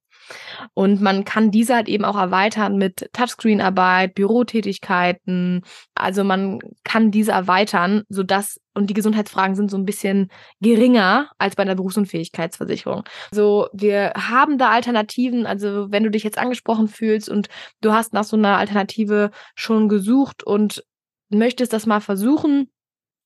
Und 0.75 1.01
man 1.01 1.25
kann 1.25 1.51
diese 1.51 1.75
halt 1.75 1.89
eben 1.89 2.05
auch 2.05 2.17
erweitern 2.17 2.77
mit 2.77 3.09
Touchscreen-Arbeit, 3.13 4.15
Bürotätigkeiten. 4.15 5.63
Also 5.95 6.25
man 6.25 6.61
kann 6.85 7.11
diese 7.11 7.33
erweitern, 7.33 8.03
sodass, 8.09 8.61
und 8.75 8.91
die 8.91 8.95
Gesundheitsfragen 8.95 9.57
sind 9.57 9.71
so 9.71 9.77
ein 9.77 9.85
bisschen 9.85 10.31
geringer 10.61 11.31
als 11.39 11.57
bei 11.57 11.63
einer 11.63 11.75
Berufsunfähigkeitsversicherung. 11.75 13.05
So, 13.33 13.69
wir 13.73 14.13
haben 14.17 14.59
da 14.59 14.71
Alternativen. 14.71 15.47
Also 15.47 15.91
wenn 15.91 16.05
du 16.05 16.11
dich 16.11 16.23
jetzt 16.23 16.39
angesprochen 16.39 16.89
fühlst 16.89 17.29
und 17.29 17.49
du 17.81 17.93
hast 17.93 18.13
nach 18.13 18.25
so 18.25 18.37
einer 18.37 18.59
Alternative 18.59 19.31
schon 19.55 19.89
gesucht 19.89 20.45
und 20.45 20.85
möchtest 21.31 21.73
das 21.73 21.87
mal 21.87 22.01
versuchen, 22.01 22.71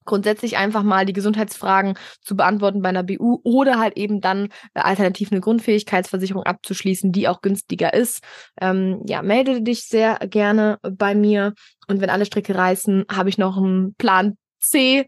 grundsätzlich 0.05 0.57
einfach 0.57 0.83
mal 0.83 1.07
die 1.07 1.13
Gesundheitsfragen 1.13 1.95
zu 2.21 2.37
beantworten 2.37 2.83
bei 2.83 2.89
einer 2.89 3.03
BU 3.03 3.41
oder 3.45 3.79
halt 3.79 3.97
eben 3.97 4.21
dann 4.21 4.49
äh, 4.75 4.81
alternativ 4.81 5.33
eine 5.33 5.41
Grundfähigkeitsversicherung 5.41 6.45
abzuschließen, 6.45 7.13
die 7.13 7.29
auch 7.29 7.41
günstiger 7.43 7.95
ist. 7.95 8.23
Ähm, 8.61 9.03
ja, 9.07 9.23
melde 9.23 9.63
dich 9.63 9.85
sehr 9.87 10.19
gerne 10.29 10.79
bei 10.83 11.15
mir 11.15 11.55
und 11.89 12.01
wenn 12.01 12.11
alle 12.11 12.27
Stricke 12.27 12.55
reißen, 12.55 13.05
habe 13.11 13.29
ich 13.29 13.39
noch 13.39 13.57
einen 13.57 13.95
Plan 13.95 14.37
C. 14.63 15.07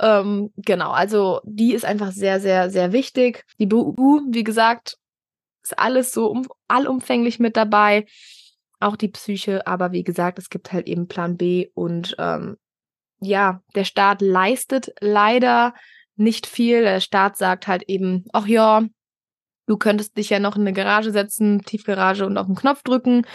Ähm, 0.00 0.52
genau, 0.56 0.90
also 0.90 1.40
die 1.44 1.74
ist 1.74 1.84
einfach 1.84 2.12
sehr, 2.12 2.40
sehr, 2.40 2.70
sehr 2.70 2.92
wichtig. 2.92 3.44
Die 3.58 3.66
BU, 3.66 4.22
wie 4.30 4.44
gesagt, 4.44 4.96
ist 5.62 5.78
alles 5.78 6.12
so 6.12 6.28
um, 6.28 6.46
allumfänglich 6.68 7.38
mit 7.38 7.56
dabei. 7.56 8.06
Auch 8.78 8.96
die 8.96 9.08
Psyche, 9.08 9.66
aber 9.66 9.92
wie 9.92 10.04
gesagt, 10.04 10.38
es 10.38 10.50
gibt 10.50 10.72
halt 10.72 10.86
eben 10.86 11.08
Plan 11.08 11.36
B 11.36 11.70
und 11.74 12.14
ähm, 12.18 12.56
ja, 13.20 13.62
der 13.74 13.84
Staat 13.84 14.20
leistet 14.20 14.92
leider 15.00 15.74
nicht 16.16 16.46
viel. 16.46 16.82
Der 16.82 17.00
Staat 17.00 17.36
sagt 17.36 17.66
halt 17.66 17.84
eben, 17.88 18.24
ach 18.32 18.46
ja, 18.46 18.84
du 19.66 19.76
könntest 19.76 20.16
dich 20.16 20.30
ja 20.30 20.38
noch 20.38 20.56
in 20.56 20.62
eine 20.62 20.72
Garage 20.72 21.12
setzen, 21.12 21.62
Tiefgarage 21.62 22.26
und 22.26 22.38
auf 22.38 22.46
den 22.46 22.54
Knopf 22.56 22.82
drücken. 22.82 23.26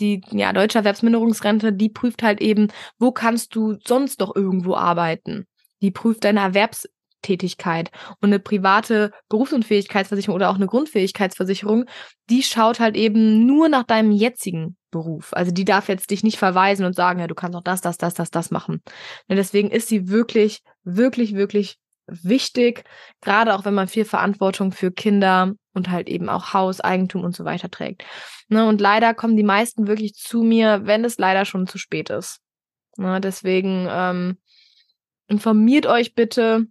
Die 0.00 0.22
ja, 0.32 0.52
deutsche 0.52 0.78
Erwerbsminderungsrente, 0.78 1.72
die 1.72 1.88
prüft 1.88 2.22
halt 2.22 2.40
eben, 2.40 2.68
wo 2.98 3.12
kannst 3.12 3.54
du 3.54 3.76
sonst 3.86 4.20
doch 4.20 4.34
irgendwo 4.34 4.74
arbeiten. 4.74 5.46
Die 5.82 5.92
prüft 5.92 6.24
deine 6.24 6.40
Erwerbstätigkeit. 6.40 7.90
Und 8.20 8.30
eine 8.30 8.40
private 8.40 9.12
Berufsunfähigkeitsversicherung 9.28 10.34
oder 10.34 10.50
auch 10.50 10.56
eine 10.56 10.66
Grundfähigkeitsversicherung, 10.66 11.84
die 12.28 12.42
schaut 12.42 12.80
halt 12.80 12.96
eben 12.96 13.46
nur 13.46 13.68
nach 13.68 13.84
deinem 13.84 14.10
jetzigen 14.10 14.76
Beruf. 14.94 15.32
Also 15.32 15.50
die 15.50 15.64
darf 15.64 15.88
jetzt 15.88 16.10
dich 16.10 16.22
nicht 16.22 16.38
verweisen 16.38 16.86
und 16.86 16.94
sagen, 16.94 17.20
ja, 17.20 17.26
du 17.26 17.34
kannst 17.34 17.56
auch 17.56 17.62
das, 17.62 17.80
das, 17.80 17.98
das, 17.98 18.14
das, 18.14 18.30
das 18.30 18.50
machen. 18.50 18.80
Und 19.28 19.36
deswegen 19.36 19.70
ist 19.70 19.88
sie 19.88 20.08
wirklich, 20.08 20.62
wirklich, 20.84 21.34
wirklich 21.34 21.78
wichtig, 22.06 22.84
gerade 23.20 23.54
auch 23.54 23.64
wenn 23.64 23.74
man 23.74 23.88
viel 23.88 24.04
Verantwortung 24.04 24.72
für 24.72 24.92
Kinder 24.92 25.52
und 25.72 25.90
halt 25.90 26.08
eben 26.08 26.28
auch 26.28 26.52
Haus, 26.52 26.80
Eigentum 26.80 27.24
und 27.24 27.34
so 27.34 27.44
weiter 27.44 27.70
trägt. 27.70 28.04
Ne, 28.48 28.66
und 28.66 28.80
leider 28.80 29.14
kommen 29.14 29.36
die 29.36 29.42
meisten 29.42 29.86
wirklich 29.86 30.14
zu 30.14 30.42
mir, 30.42 30.82
wenn 30.84 31.04
es 31.04 31.18
leider 31.18 31.44
schon 31.44 31.66
zu 31.66 31.78
spät 31.78 32.10
ist. 32.10 32.40
Ne, 32.96 33.20
deswegen 33.20 33.88
ähm, 33.90 34.38
informiert 35.26 35.86
euch 35.86 36.14
bitte 36.14 36.66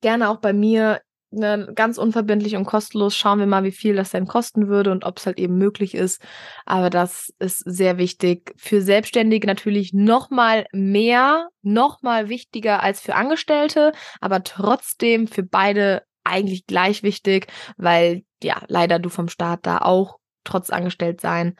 gerne 0.00 0.28
auch 0.28 0.38
bei 0.38 0.52
mir 0.52 1.00
ne, 1.34 1.70
ganz 1.74 1.98
unverbindlich 1.98 2.56
und 2.56 2.64
kostenlos. 2.64 3.16
Schauen 3.16 3.38
wir 3.38 3.46
mal, 3.46 3.64
wie 3.64 3.72
viel 3.72 3.96
das 3.96 4.10
denn 4.10 4.26
kosten 4.26 4.68
würde 4.68 4.90
und 4.90 5.04
ob 5.04 5.18
es 5.18 5.26
halt 5.26 5.38
eben 5.38 5.56
möglich 5.56 5.94
ist. 5.94 6.22
Aber 6.64 6.90
das 6.90 7.32
ist 7.38 7.58
sehr 7.58 7.98
wichtig. 7.98 8.54
Für 8.56 8.82
Selbstständige 8.82 9.46
natürlich 9.46 9.92
noch 9.92 10.30
mal 10.30 10.66
mehr, 10.72 11.48
noch 11.62 12.02
mal 12.02 12.28
wichtiger 12.28 12.82
als 12.82 13.00
für 13.00 13.14
Angestellte, 13.14 13.92
aber 14.20 14.42
trotzdem 14.44 15.26
für 15.26 15.42
beide 15.42 16.02
eigentlich 16.24 16.66
gleich 16.66 17.02
wichtig, 17.02 17.48
weil 17.76 18.22
ja 18.42 18.62
leider 18.68 18.98
du 18.98 19.10
vom 19.10 19.28
Staat 19.28 19.66
da 19.66 19.78
auch 19.78 20.18
trotz 20.44 20.70
angestellt 20.70 21.20
sein 21.20 21.56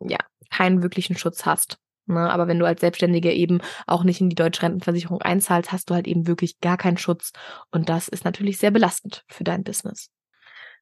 ja 0.00 0.18
keinen 0.50 0.82
wirklichen 0.82 1.16
Schutz 1.16 1.46
hast. 1.46 1.78
Ne? 2.06 2.30
Aber 2.30 2.48
wenn 2.48 2.58
du 2.58 2.66
als 2.66 2.80
Selbstständige 2.80 3.32
eben 3.32 3.60
auch 3.86 4.04
nicht 4.04 4.20
in 4.20 4.28
die 4.28 4.36
deutsche 4.36 4.62
Rentenversicherung 4.62 5.20
einzahlst, 5.22 5.72
hast 5.72 5.90
du 5.90 5.94
halt 5.94 6.06
eben 6.06 6.26
wirklich 6.26 6.60
gar 6.60 6.76
keinen 6.76 6.98
Schutz. 6.98 7.32
Und 7.70 7.88
das 7.88 8.08
ist 8.08 8.24
natürlich 8.24 8.58
sehr 8.58 8.70
belastend 8.70 9.24
für 9.28 9.44
dein 9.44 9.64
Business. 9.64 10.10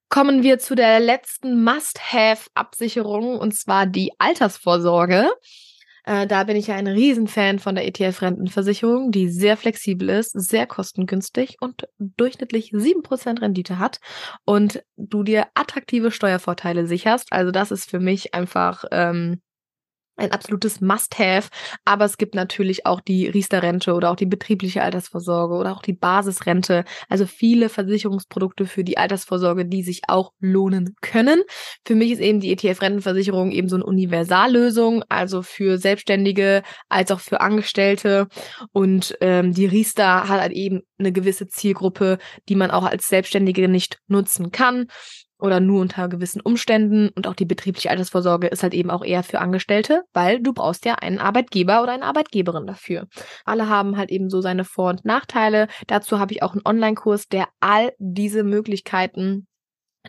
Kommen 0.09 0.43
wir 0.43 0.59
zu 0.59 0.75
der 0.75 1.00
letzten 1.00 1.64
Must-Have-Absicherung 1.64 3.38
und 3.38 3.55
zwar 3.55 3.87
die 3.87 4.12
Altersvorsorge. 4.19 5.31
Äh, 6.05 6.26
da 6.26 6.45
bin 6.45 6.57
ich 6.57 6.67
ja 6.67 6.75
ein 6.75 6.87
Riesenfan 6.87 7.59
von 7.59 7.76
der 7.76 7.87
ETF-Rentenversicherung, 7.87 9.11
die 9.11 9.29
sehr 9.29 9.57
flexibel 9.57 10.09
ist, 10.11 10.33
sehr 10.33 10.67
kostengünstig 10.67 11.57
und 11.61 11.88
durchschnittlich 11.99 12.73
7% 12.73 13.41
Rendite 13.41 13.79
hat 13.79 14.00
und 14.45 14.83
du 14.97 15.23
dir 15.23 15.47
attraktive 15.55 16.11
Steuervorteile 16.11 16.87
sicherst. 16.87 17.33
Also 17.33 17.52
das 17.52 17.71
ist 17.71 17.88
für 17.88 18.00
mich 18.00 18.35
einfach 18.35 18.85
ähm, 18.91 19.41
ein 20.16 20.33
absolutes 20.33 20.81
Must-Have. 20.81 21.49
Aber 21.85 22.04
es 22.04 22.19
gibt 22.19 22.35
natürlich 22.35 22.87
auch 22.87 23.00
die 23.00 23.26
Riester-Rente 23.26 23.95
oder 23.95 24.11
auch 24.11 24.16
die 24.16 24.26
betriebliche 24.26 24.83
Altersvorsorge 24.83 25.54
oder 25.54 25.73
auch 25.73 25.83
die 25.83 25.92
Basisrente. 25.92 26.85
Also 27.09 27.27
viele 27.27 27.68
Versicherungsprodukte 27.68 28.66
für 28.66 28.85
die 28.85 28.98
Altersvorsorge, 28.98 29.66
die 29.66 29.83
sich 29.83 30.03
auch 30.09 30.33
lohnen 30.40 30.94
können. 31.01 31.42
Für 31.87 31.94
mich 31.94 32.12
ist 32.12 32.20
eben 32.20 32.40
die 32.40 32.53
ETF-Rentenversicherung 32.53 33.51
eben 33.53 33.68
so 33.68 33.77
eine 33.77 33.87
Universallösung, 33.87 35.05
also 35.09 35.42
für 35.42 35.79
Selbstständige 35.79 36.62
als 36.88 37.11
auch 37.11 37.20
für 37.20 37.40
Angestellte. 37.40 38.29
Und 38.72 39.16
ähm, 39.20 39.53
die 39.53 39.66
Riester 39.66 40.29
hat 40.29 40.40
halt 40.40 40.53
eben 40.53 40.83
eine 40.98 41.12
gewisse 41.12 41.48
Zielgruppe, 41.48 42.18
die 42.48 42.55
man 42.55 42.70
auch 42.70 42.85
als 42.85 43.09
Selbstständige 43.09 43.68
nicht 43.68 43.98
nutzen 44.09 44.53
kann 44.53 44.87
oder 45.42 45.59
nur 45.59 45.81
unter 45.81 46.09
gewissen 46.09 46.40
Umständen. 46.40 47.09
Und 47.16 47.26
auch 47.26 47.35
die 47.35 47.44
betriebliche 47.44 47.90
Altersvorsorge 47.90 48.46
ist 48.46 48.62
halt 48.62 48.74
eben 48.74 48.90
auch 48.90 49.05
eher 49.05 49.24
für 49.24 49.40
Angestellte, 49.40 50.05
weil 50.12 50.40
du 50.40 50.52
brauchst 50.52 50.85
ja 50.85 50.94
einen 50.94 51.18
Arbeitgeber 51.18 51.83
oder 51.83 51.92
eine 51.92 52.05
Arbeitgeberin 52.05 52.66
dafür. 52.66 53.09
Alle 53.44 53.68
haben 53.68 53.96
halt 53.96 54.11
eben 54.11 54.31
so 54.31 54.40
seine 54.40 54.64
Vor- 54.64 54.90
und 54.90 55.05
Nachteile. 55.05 55.66
Dazu 55.88 56.20
habe 56.20 56.33
ich 56.33 56.44
auch 56.44 56.52
einen 56.52 56.62
Online-Kurs, 56.64 57.26
der 57.26 57.48
all 57.59 57.92
diese 57.98 58.44
Möglichkeiten 58.44 59.48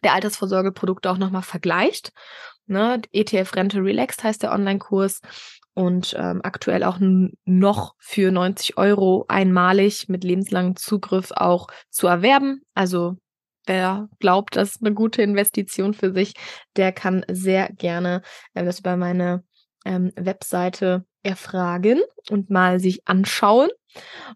der 0.03 0.13
Altersvorsorgeprodukte 0.13 1.09
auch 1.09 1.17
nochmal 1.17 1.41
vergleicht. 1.41 2.11
Ne? 2.67 3.01
ETF 3.11 3.55
Rente 3.55 3.79
Relaxed 3.79 4.23
heißt 4.23 4.43
der 4.43 4.51
Online-Kurs 4.51 5.21
und 5.73 6.15
ähm, 6.17 6.41
aktuell 6.43 6.83
auch 6.83 6.99
noch 7.45 7.95
für 7.97 8.31
90 8.31 8.77
Euro 8.77 9.25
einmalig 9.27 10.07
mit 10.09 10.23
lebenslangem 10.23 10.75
Zugriff 10.75 11.31
auch 11.31 11.67
zu 11.89 12.05
erwerben. 12.05 12.61
Also 12.75 13.17
wer 13.65 14.09
glaubt, 14.19 14.55
das 14.55 14.75
ist 14.75 14.85
eine 14.85 14.93
gute 14.93 15.21
Investition 15.21 15.93
für 15.93 16.13
sich, 16.13 16.33
der 16.75 16.91
kann 16.91 17.25
sehr 17.29 17.69
gerne 17.71 18.21
äh, 18.53 18.63
das 18.63 18.79
über 18.79 18.97
meine 18.97 19.43
ähm, 19.85 20.11
Webseite 20.15 21.05
erfragen 21.23 22.01
und 22.29 22.49
mal 22.49 22.79
sich 22.79 23.07
anschauen. 23.07 23.69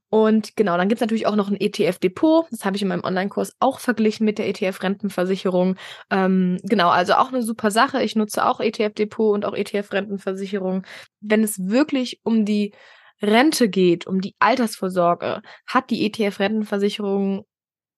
Und 0.09 0.55
genau, 0.55 0.77
dann 0.77 0.87
gibt's 0.87 1.01
natürlich 1.01 1.25
auch 1.25 1.35
noch 1.35 1.49
ein 1.49 1.59
ETF-Depot. 1.59 2.45
Das 2.51 2.63
habe 2.63 2.75
ich 2.75 2.81
in 2.81 2.87
meinem 2.87 3.03
Online-Kurs 3.03 3.53
auch 3.59 3.79
verglichen 3.79 4.25
mit 4.25 4.37
der 4.37 4.47
ETF-Rentenversicherung. 4.47 5.75
Ähm, 6.11 6.59
genau, 6.63 6.89
also 6.89 7.13
auch 7.13 7.29
eine 7.29 7.41
super 7.41 7.71
Sache. 7.71 8.03
Ich 8.03 8.15
nutze 8.15 8.45
auch 8.45 8.59
ETF-Depot 8.59 9.33
und 9.33 9.45
auch 9.45 9.55
ETF-Rentenversicherung. 9.55 10.85
Wenn 11.21 11.43
es 11.43 11.59
wirklich 11.59 12.21
um 12.23 12.45
die 12.45 12.73
Rente 13.21 13.67
geht, 13.67 14.05
um 14.05 14.21
die 14.21 14.35
Altersvorsorge, 14.39 15.41
hat 15.65 15.89
die 15.89 16.05
ETF-Rentenversicherung 16.05 17.45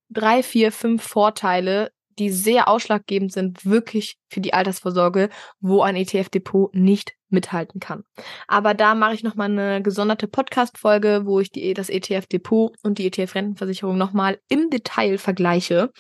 drei, 0.10 0.44
vier, 0.44 0.72
fünf 0.72 1.04
Vorteile, 1.04 1.92
die 2.20 2.30
sehr 2.30 2.68
ausschlaggebend 2.68 3.32
sind, 3.32 3.66
wirklich 3.66 4.18
für 4.30 4.42
die 4.42 4.54
Altersvorsorge, 4.54 5.30
wo 5.62 5.82
ein 5.82 5.96
ETF-Depot 5.96 6.76
nicht 6.76 7.14
mithalten 7.30 7.80
kann. 7.80 8.04
Aber 8.48 8.74
da 8.74 8.96
mache 8.96 9.14
ich 9.14 9.24
nochmal 9.24 9.50
eine 9.50 9.82
gesonderte 9.82 10.28
Podcast-Folge, 10.28 11.22
wo 11.26 11.40
ich 11.40 11.52
die, 11.52 11.74
das 11.74 11.90
ETF-Depot 11.90 12.76
und 12.84 12.98
die 12.98 13.08
ETF-Rentenversicherung 13.08 13.98
nochmal 13.98 14.40
im 14.50 14.70
Detail 14.70 15.18
vergleiche. 15.18 15.92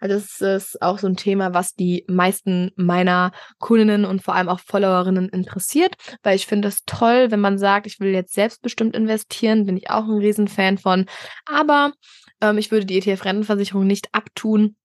Also 0.00 0.16
das 0.16 0.40
ist 0.40 0.82
auch 0.82 0.98
so 0.98 1.06
ein 1.06 1.16
Thema, 1.16 1.54
was 1.54 1.74
die 1.74 2.04
meisten 2.08 2.72
meiner 2.74 3.30
Kundinnen 3.58 4.04
und 4.04 4.22
vor 4.22 4.34
allem 4.34 4.48
auch 4.48 4.58
Followerinnen 4.58 5.28
interessiert, 5.28 5.94
weil 6.24 6.34
ich 6.34 6.46
finde 6.46 6.68
es 6.68 6.84
toll, 6.84 7.30
wenn 7.30 7.40
man 7.40 7.58
sagt, 7.58 7.86
ich 7.86 8.00
will 8.00 8.12
jetzt 8.12 8.34
selbstbestimmt 8.34 8.96
investieren, 8.96 9.64
bin 9.64 9.76
ich 9.76 9.90
auch 9.90 10.04
ein 10.04 10.18
Riesenfan 10.18 10.78
von. 10.78 11.06
Aber 11.46 11.92
ähm, 12.42 12.58
ich 12.58 12.70
würde 12.70 12.84
die 12.84 12.98
ETF-Rentenversicherung 12.98 13.86
nicht 13.86 14.08
abtun, 14.12 14.76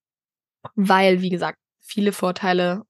weil, 0.74 1.20
wie 1.20 1.30
gesagt, 1.30 1.58
viele 1.80 2.12
Vorteile 2.12 2.82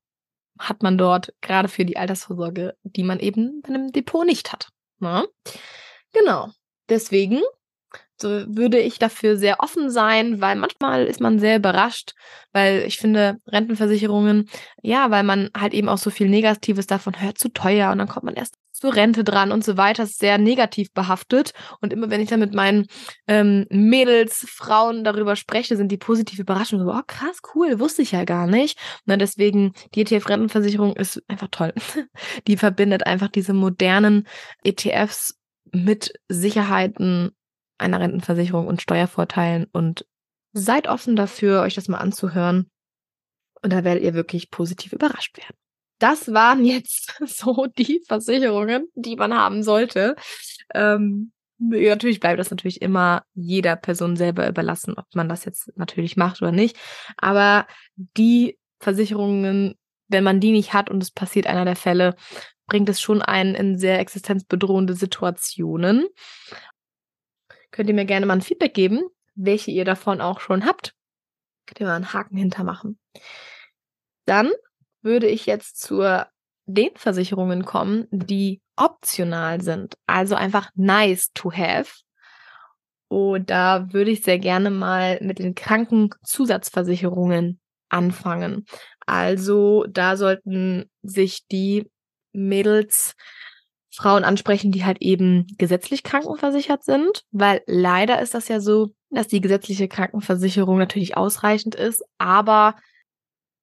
hat 0.59 0.83
man 0.83 0.99
dort, 0.99 1.33
gerade 1.41 1.69
für 1.69 1.85
die 1.85 1.97
Altersvorsorge, 1.97 2.77
die 2.83 3.03
man 3.03 3.19
eben 3.21 3.63
bei 3.63 3.69
einem 3.71 3.93
Depot 3.93 4.27
nicht 4.27 4.53
hat. 4.53 4.69
Na? 4.99 5.23
Ne? 5.23 5.29
Genau. 6.13 6.49
Deswegen 6.89 7.41
so 8.21 8.29
würde 8.29 8.81
ich 8.81 8.99
dafür 8.99 9.37
sehr 9.37 9.61
offen 9.61 9.91
sein, 9.91 10.41
weil 10.41 10.57
manchmal 10.57 11.07
ist 11.07 11.21
man 11.21 11.39
sehr 11.39 11.57
überrascht, 11.57 12.15
weil 12.53 12.83
ich 12.87 12.99
finde 12.99 13.39
Rentenversicherungen, 13.47 14.49
ja, 14.83 15.11
weil 15.11 15.23
man 15.23 15.51
halt 15.57 15.73
eben 15.73 15.89
auch 15.89 15.99
so 15.99 16.11
viel 16.11 16.29
Negatives 16.29 16.87
davon 16.87 17.21
hört, 17.21 17.39
zu 17.39 17.49
teuer 17.53 17.93
und 17.93 17.99
dann 17.99 18.09
kommt 18.09 18.25
man 18.25 18.35
erst 18.35 18.57
zur 18.79 18.95
Rente 18.95 19.25
dran 19.25 19.53
und 19.53 19.65
so 19.65 19.77
weiter, 19.77 20.05
ist 20.05 20.19
sehr 20.19 20.39
negativ 20.39 20.93
behaftet. 20.93 21.53
Und 21.81 21.93
immer 21.93 22.11
wenn 22.11 22.21
ich 22.21 22.29
dann 22.29 22.41
mit 22.41 22.55
meinen 22.55 22.87
ähm, 23.27 23.67
Mädels, 23.71 24.47
Frauen 24.49 25.05
darüber 25.05 25.37
spreche, 25.37 25.77
sind 25.77 25.91
die 25.91 25.97
positiv 25.97 26.39
überrascht 26.39 26.73
und 26.73 26.81
so, 26.81 26.91
oh 26.93 27.03
krass, 27.07 27.39
cool, 27.55 27.81
wusste 27.81 28.03
ich 28.03 28.13
ja 28.13 28.25
gar 28.25 28.47
nicht. 28.47 28.79
Na, 29.05 29.17
deswegen, 29.17 29.73
die 29.95 30.03
ETF-Rentenversicherung 30.03 30.97
ist 30.97 31.23
einfach 31.29 31.49
toll. 31.51 31.73
die 32.47 32.57
verbindet 32.57 33.07
einfach 33.07 33.29
diese 33.29 33.53
modernen 33.53 34.27
ETFs 34.63 35.37
mit 35.73 36.13
Sicherheiten 36.29 37.31
einer 37.79 38.01
Rentenversicherung 38.01 38.67
und 38.67 38.83
Steuervorteilen 38.83 39.67
und 39.73 40.07
seid 40.53 40.89
offen 40.89 41.17
dafür, 41.17 41.63
euch 41.63 41.75
das 41.75 41.89
mal 41.89 41.99
anzuhören. 41.99 42.71
Und 43.63 43.73
da 43.73 43.85
werdet 43.85 44.05
ihr 44.05 44.15
wirklich 44.15 44.51
positiv 44.51 44.93
überrascht 44.93 45.37
werden 45.37 45.57
das 45.99 46.33
waren 46.33 46.65
jetzt 46.65 47.15
so 47.27 47.67
die 47.67 48.03
Versicherungen, 48.07 48.89
die 48.95 49.17
man 49.17 49.35
haben 49.35 49.63
sollte. 49.63 50.17
Ähm, 50.75 51.33
natürlich 51.59 52.21
bleibt 52.21 52.39
das 52.39 52.51
natürlich 52.51 52.81
immer 52.83 53.25
jeder 53.35 53.77
Person 53.77 54.17
selber 54.17 54.49
überlassen, 54.49 54.95
ob 54.97 55.07
man 55.15 55.29
das 55.29 55.45
jetzt 55.45 55.77
natürlich 55.77 56.17
macht 56.17 56.41
oder 56.41 56.53
nicht. 56.53 56.77
Aber 57.17 57.67
die 57.97 58.59
Versicherungen, 58.81 59.75
wenn 60.09 60.25
man 60.25 60.41
die 60.41 60.53
nicht 60.53 60.73
hat 60.73 60.89
und 60.89 61.03
es 61.03 61.11
passiert 61.11 61.47
einer 61.47 61.65
der 61.65 61.77
Fälle, 61.77 62.15
bringt 62.67 62.89
es 62.89 63.01
schon 63.01 63.23
einen 63.23 63.55
in 63.55 63.79
sehr 63.79 63.99
existenzbedrohende 63.99 64.95
Situationen. 64.95 66.07
Könnt 67.71 67.89
ihr 67.89 67.95
mir 67.95 68.05
gerne 68.05 68.27
mal 68.27 68.35
ein 68.35 68.43
Feedback 68.43 68.75
geben, 68.75 69.03
welche 69.35 69.71
ihr 69.71 69.85
davon 69.85 70.21
auch 70.21 70.41
schon 70.41 70.65
habt. 70.65 70.95
Könnt 71.67 71.81
ihr 71.81 71.87
mal 71.87 71.97
einen 71.97 72.13
Haken 72.13 72.37
hintermachen. 72.37 72.99
Dann 74.27 74.53
würde 75.03 75.27
ich 75.27 75.47
jetzt 75.47 75.81
zur 75.81 76.27
den 76.67 76.91
Versicherungen 76.97 77.65
kommen, 77.65 78.07
die 78.11 78.61
optional 78.77 79.63
sind, 79.63 79.97
also 80.07 80.35
einfach 80.35 80.71
nice 80.75 81.33
to 81.33 81.51
have. 81.51 81.91
Und 83.09 83.49
da 83.49 83.93
würde 83.93 84.11
ich 84.11 84.23
sehr 84.23 84.39
gerne 84.39 84.71
mal 84.71 85.19
mit 85.23 85.39
den 85.39 85.55
Krankenzusatzversicherungen 85.55 87.59
anfangen. 87.89 88.67
Also 89.07 89.87
da 89.89 90.17
sollten 90.17 90.91
sich 91.03 91.47
die 91.47 91.91
Mädels 92.33 93.15
Frauen 93.91 94.25
ansprechen, 94.25 94.71
die 94.71 94.85
halt 94.85 94.99
eben 95.01 95.47
gesetzlich 95.57 96.03
krankenversichert 96.03 96.85
sind, 96.85 97.25
weil 97.31 97.63
leider 97.67 98.21
ist 98.21 98.35
das 98.35 98.49
ja 98.49 98.61
so, 98.61 98.91
dass 99.11 99.27
die 99.27 99.41
gesetzliche 99.41 99.89
Krankenversicherung 99.89 100.79
natürlich 100.79 101.17
ausreichend 101.17 101.75
ist, 101.75 102.05
aber 102.19 102.77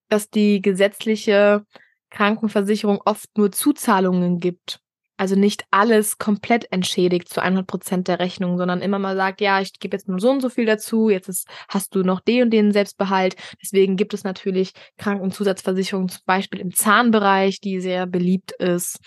dass 0.10 0.30
die 0.30 0.62
gesetzliche 0.62 1.66
Krankenversicherung 2.10 3.02
oft 3.06 3.38
nur 3.38 3.52
Zuzahlungen 3.52 4.40
gibt. 4.40 4.80
Also 5.18 5.36
nicht 5.36 5.64
alles 5.72 6.18
komplett 6.18 6.70
entschädigt 6.74 7.30
zu 7.30 7.42
100 7.42 7.66
Prozent 7.66 8.10
der 8.10 8.20
Rechnung, 8.20 8.58
sondern 8.58 8.82
immer 8.82 9.00
mal 9.00 9.16
sagt, 9.16 9.40
ja, 9.40 9.62
ich 9.62 9.72
gebe 9.80 9.96
jetzt 9.96 10.10
nur 10.10 10.20
so 10.20 10.30
und 10.30 10.42
so 10.42 10.50
viel 10.50 10.66
dazu, 10.66 11.10
jetzt 11.10 11.30
ist, 11.30 11.48
hast 11.70 11.96
du 11.96 12.04
noch 12.04 12.20
den 12.20 12.44
und 12.44 12.50
den 12.52 12.74
Selbstbehalt. 12.74 13.38
Deswegen 13.62 13.96
gibt 13.96 14.14
es 14.14 14.26
natürlich 14.26 14.74
Krankenzusatzversicherungen, 14.98 16.10
zum 16.10 16.24
Beispiel 16.26 16.60
im 16.60 16.74
Zahnbereich, 16.74 17.62
die 17.62 17.80
sehr 17.80 18.08
beliebt 18.08 18.52
ist. 18.60 19.00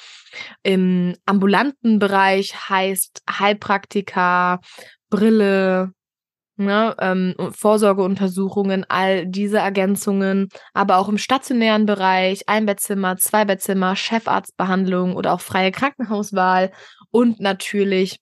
Im 0.63 1.15
ambulanten 1.27 1.99
Bereich 1.99 2.55
heißt 2.71 3.23
Heilpraktika, 3.29 4.61
Brille, 5.11 5.93
ne, 6.59 6.95
ähm, 7.01 7.35
Vorsorgeuntersuchungen, 7.53 8.85
all 8.89 9.27
diese 9.27 9.59
Ergänzungen, 9.59 10.49
aber 10.75 10.99
auch 10.99 11.09
im 11.09 11.19
stationären 11.19 11.87
Bereich, 11.87 12.49
Einbettzimmer, 12.49 13.17
Zweibettzimmer, 13.17 13.97
Chefarztbehandlung 13.97 15.17
oder 15.17 15.33
auch 15.33 15.41
freie 15.41 15.73
Krankenhauswahl 15.73 16.73
und 17.11 17.41
natürlich 17.41 18.19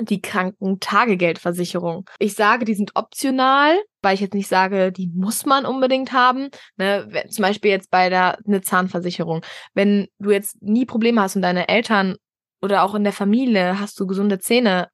die 0.00 0.20
Krankentagegeldversicherung. 0.20 2.08
Ich 2.18 2.34
sage, 2.34 2.64
die 2.64 2.74
sind 2.74 2.92
optional, 2.94 3.76
weil 4.02 4.14
ich 4.14 4.20
jetzt 4.20 4.34
nicht 4.34 4.48
sage, 4.48 4.92
die 4.92 5.10
muss 5.12 5.44
man 5.44 5.66
unbedingt 5.66 6.12
haben. 6.12 6.50
Ne, 6.76 7.24
zum 7.28 7.42
Beispiel 7.42 7.70
jetzt 7.70 7.90
bei 7.90 8.08
der 8.08 8.38
eine 8.46 8.60
Zahnversicherung. 8.60 9.44
Wenn 9.74 10.06
du 10.18 10.30
jetzt 10.30 10.62
nie 10.62 10.86
Probleme 10.86 11.20
hast 11.20 11.36
und 11.36 11.42
deine 11.42 11.68
Eltern 11.68 12.16
oder 12.62 12.84
auch 12.84 12.94
in 12.94 13.04
der 13.04 13.12
Familie 13.12 13.80
hast 13.80 13.98
du 13.98 14.06
gesunde 14.06 14.38
Zähne, 14.38 14.88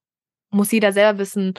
muss 0.50 0.72
jeder 0.72 0.92
selber 0.92 1.18
wissen, 1.18 1.54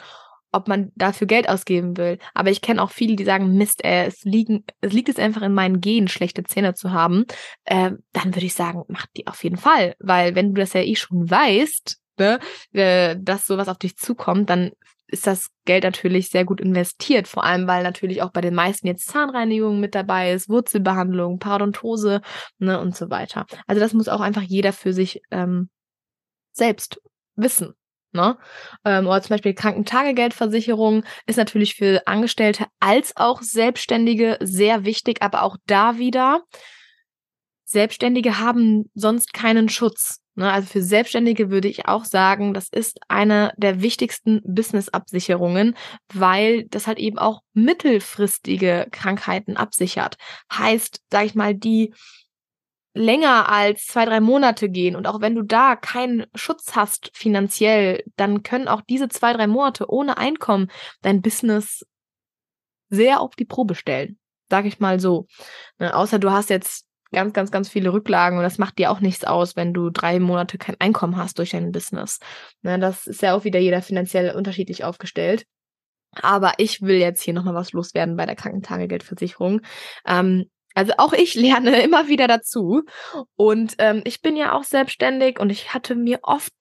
ob 0.51 0.67
man 0.67 0.91
dafür 0.95 1.27
Geld 1.27 1.49
ausgeben 1.49 1.97
will. 1.97 2.17
Aber 2.33 2.49
ich 2.49 2.61
kenne 2.61 2.81
auch 2.81 2.91
viele, 2.91 3.15
die 3.15 3.25
sagen, 3.25 3.57
Mist, 3.57 3.83
ey, 3.83 4.07
es, 4.07 4.23
liegen, 4.23 4.63
es 4.81 4.93
liegt 4.93 5.09
es 5.09 5.19
einfach 5.19 5.41
in 5.41 5.53
meinen 5.53 5.81
Genen, 5.81 6.07
schlechte 6.07 6.43
Zähne 6.43 6.73
zu 6.73 6.91
haben. 6.91 7.25
Äh, 7.65 7.91
dann 8.13 8.35
würde 8.35 8.45
ich 8.45 8.53
sagen, 8.53 8.83
mach 8.87 9.05
die 9.17 9.27
auf 9.27 9.43
jeden 9.43 9.57
Fall. 9.57 9.95
Weil 9.99 10.35
wenn 10.35 10.53
du 10.53 10.61
das 10.61 10.73
ja 10.73 10.81
eh 10.81 10.95
schon 10.95 11.29
weißt, 11.29 11.97
ne, 12.19 12.39
äh, 12.73 13.15
dass 13.19 13.47
sowas 13.47 13.67
auf 13.67 13.77
dich 13.77 13.97
zukommt, 13.97 14.49
dann 14.49 14.71
ist 15.07 15.27
das 15.27 15.49
Geld 15.65 15.83
natürlich 15.83 16.29
sehr 16.29 16.45
gut 16.45 16.59
investiert. 16.59 17.27
Vor 17.27 17.43
allem, 17.43 17.67
weil 17.67 17.83
natürlich 17.83 18.21
auch 18.21 18.31
bei 18.31 18.41
den 18.41 18.55
meisten 18.55 18.87
jetzt 18.87 19.07
Zahnreinigung 19.07 19.79
mit 19.79 19.93
dabei 19.93 20.31
ist, 20.33 20.49
Wurzelbehandlung, 20.49 21.39
Parodontose 21.39 22.21
ne, 22.57 22.79
und 22.79 22.95
so 22.95 23.09
weiter. 23.09 23.45
Also 23.67 23.79
das 23.79 23.93
muss 23.93 24.07
auch 24.07 24.21
einfach 24.21 24.41
jeder 24.41 24.73
für 24.73 24.93
sich 24.93 25.21
ähm, 25.31 25.69
selbst 26.53 27.01
wissen. 27.35 27.73
Ne? 28.15 28.37
Ähm, 28.83 29.05
oder 29.05 29.21
zum 29.21 29.35
Beispiel 29.35 29.53
Krankentagegeldversicherung 29.53 31.03
ist 31.27 31.35
natürlich 31.35 31.75
für 31.75 32.01
Angestellte 32.07 32.65
als 32.79 33.15
auch 33.15 33.41
Selbstständige 33.41 34.37
sehr 34.41 34.85
wichtig, 34.85 35.21
aber 35.21 35.43
auch 35.43 35.57
da 35.67 35.97
wieder, 35.97 36.41
Selbstständige 37.65 38.39
haben 38.39 38.89
sonst 38.93 39.33
keinen 39.33 39.69
Schutz. 39.69 40.21
Ne? 40.35 40.51
Also 40.51 40.67
für 40.67 40.81
Selbstständige 40.81 41.49
würde 41.49 41.67
ich 41.67 41.87
auch 41.87 42.05
sagen, 42.05 42.53
das 42.53 42.69
ist 42.69 42.99
eine 43.07 43.51
der 43.57 43.81
wichtigsten 43.81 44.41
Business-Absicherungen, 44.45 45.75
weil 46.13 46.65
das 46.69 46.87
halt 46.87 46.99
eben 46.99 47.17
auch 47.17 47.41
mittelfristige 47.53 48.87
Krankheiten 48.91 49.57
absichert. 49.57 50.17
Heißt, 50.53 51.01
sag 51.11 51.25
ich 51.25 51.35
mal, 51.35 51.55
die 51.55 51.93
länger 52.95 53.49
als 53.49 53.85
zwei, 53.85 54.05
drei 54.05 54.21
Monate 54.21 54.69
gehen 54.69 54.95
und 54.95 55.05
auch 55.05 55.19
wenn 55.19 55.35
du 55.35 55.43
da 55.43 55.75
keinen 55.75 56.25
Schutz 56.33 56.75
hast 56.75 57.11
finanziell, 57.13 58.03
dann 58.15 58.41
können 58.41 58.69
auch 58.69 58.81
diese 58.81 59.09
zwei, 59.09 59.33
drei 59.33 59.47
Monate 59.47 59.89
ohne 59.91 60.17
Einkommen 60.17 60.71
dein 61.01 61.21
Business 61.21 61.85
sehr 62.89 63.19
auf 63.19 63.35
die 63.35 63.45
Probe 63.45 63.75
stellen. 63.75 64.17
Sag 64.49 64.65
ich 64.65 64.79
mal 64.79 64.99
so. 64.99 65.27
Ne, 65.77 65.93
außer 65.93 66.19
du 66.19 66.31
hast 66.31 66.49
jetzt 66.49 66.85
ganz, 67.11 67.33
ganz, 67.33 67.51
ganz 67.51 67.67
viele 67.67 67.91
Rücklagen 67.91 68.37
und 68.37 68.43
das 68.43 68.59
macht 68.59 68.77
dir 68.77 68.91
auch 68.91 69.01
nichts 69.01 69.25
aus, 69.25 69.57
wenn 69.57 69.73
du 69.73 69.89
drei 69.89 70.19
Monate 70.19 70.57
kein 70.57 70.75
Einkommen 70.79 71.17
hast 71.17 71.37
durch 71.37 71.51
dein 71.51 71.73
Business. 71.73 72.19
Ne, 72.61 72.79
das 72.79 73.07
ist 73.07 73.21
ja 73.21 73.35
auch 73.35 73.43
wieder 73.43 73.59
jeder 73.59 73.81
finanziell 73.81 74.33
unterschiedlich 74.33 74.85
aufgestellt. 74.85 75.45
Aber 76.21 76.53
ich 76.59 76.81
will 76.81 76.95
jetzt 76.95 77.21
hier 77.21 77.33
nochmal 77.33 77.55
was 77.55 77.73
loswerden 77.73 78.15
bei 78.15 78.25
der 78.25 78.37
Krankentagegeldversicherung. 78.37 79.59
Ähm, 80.05 80.45
also 80.75 80.93
auch 80.97 81.13
ich 81.13 81.33
lerne 81.33 81.81
immer 81.83 82.07
wieder 82.07 82.27
dazu. 82.27 82.83
Und 83.35 83.75
ähm, 83.79 84.01
ich 84.05 84.21
bin 84.21 84.35
ja 84.35 84.53
auch 84.53 84.63
selbstständig 84.63 85.39
und 85.39 85.49
ich 85.49 85.73
hatte 85.73 85.95
mir 85.95 86.19
oft, 86.21 86.53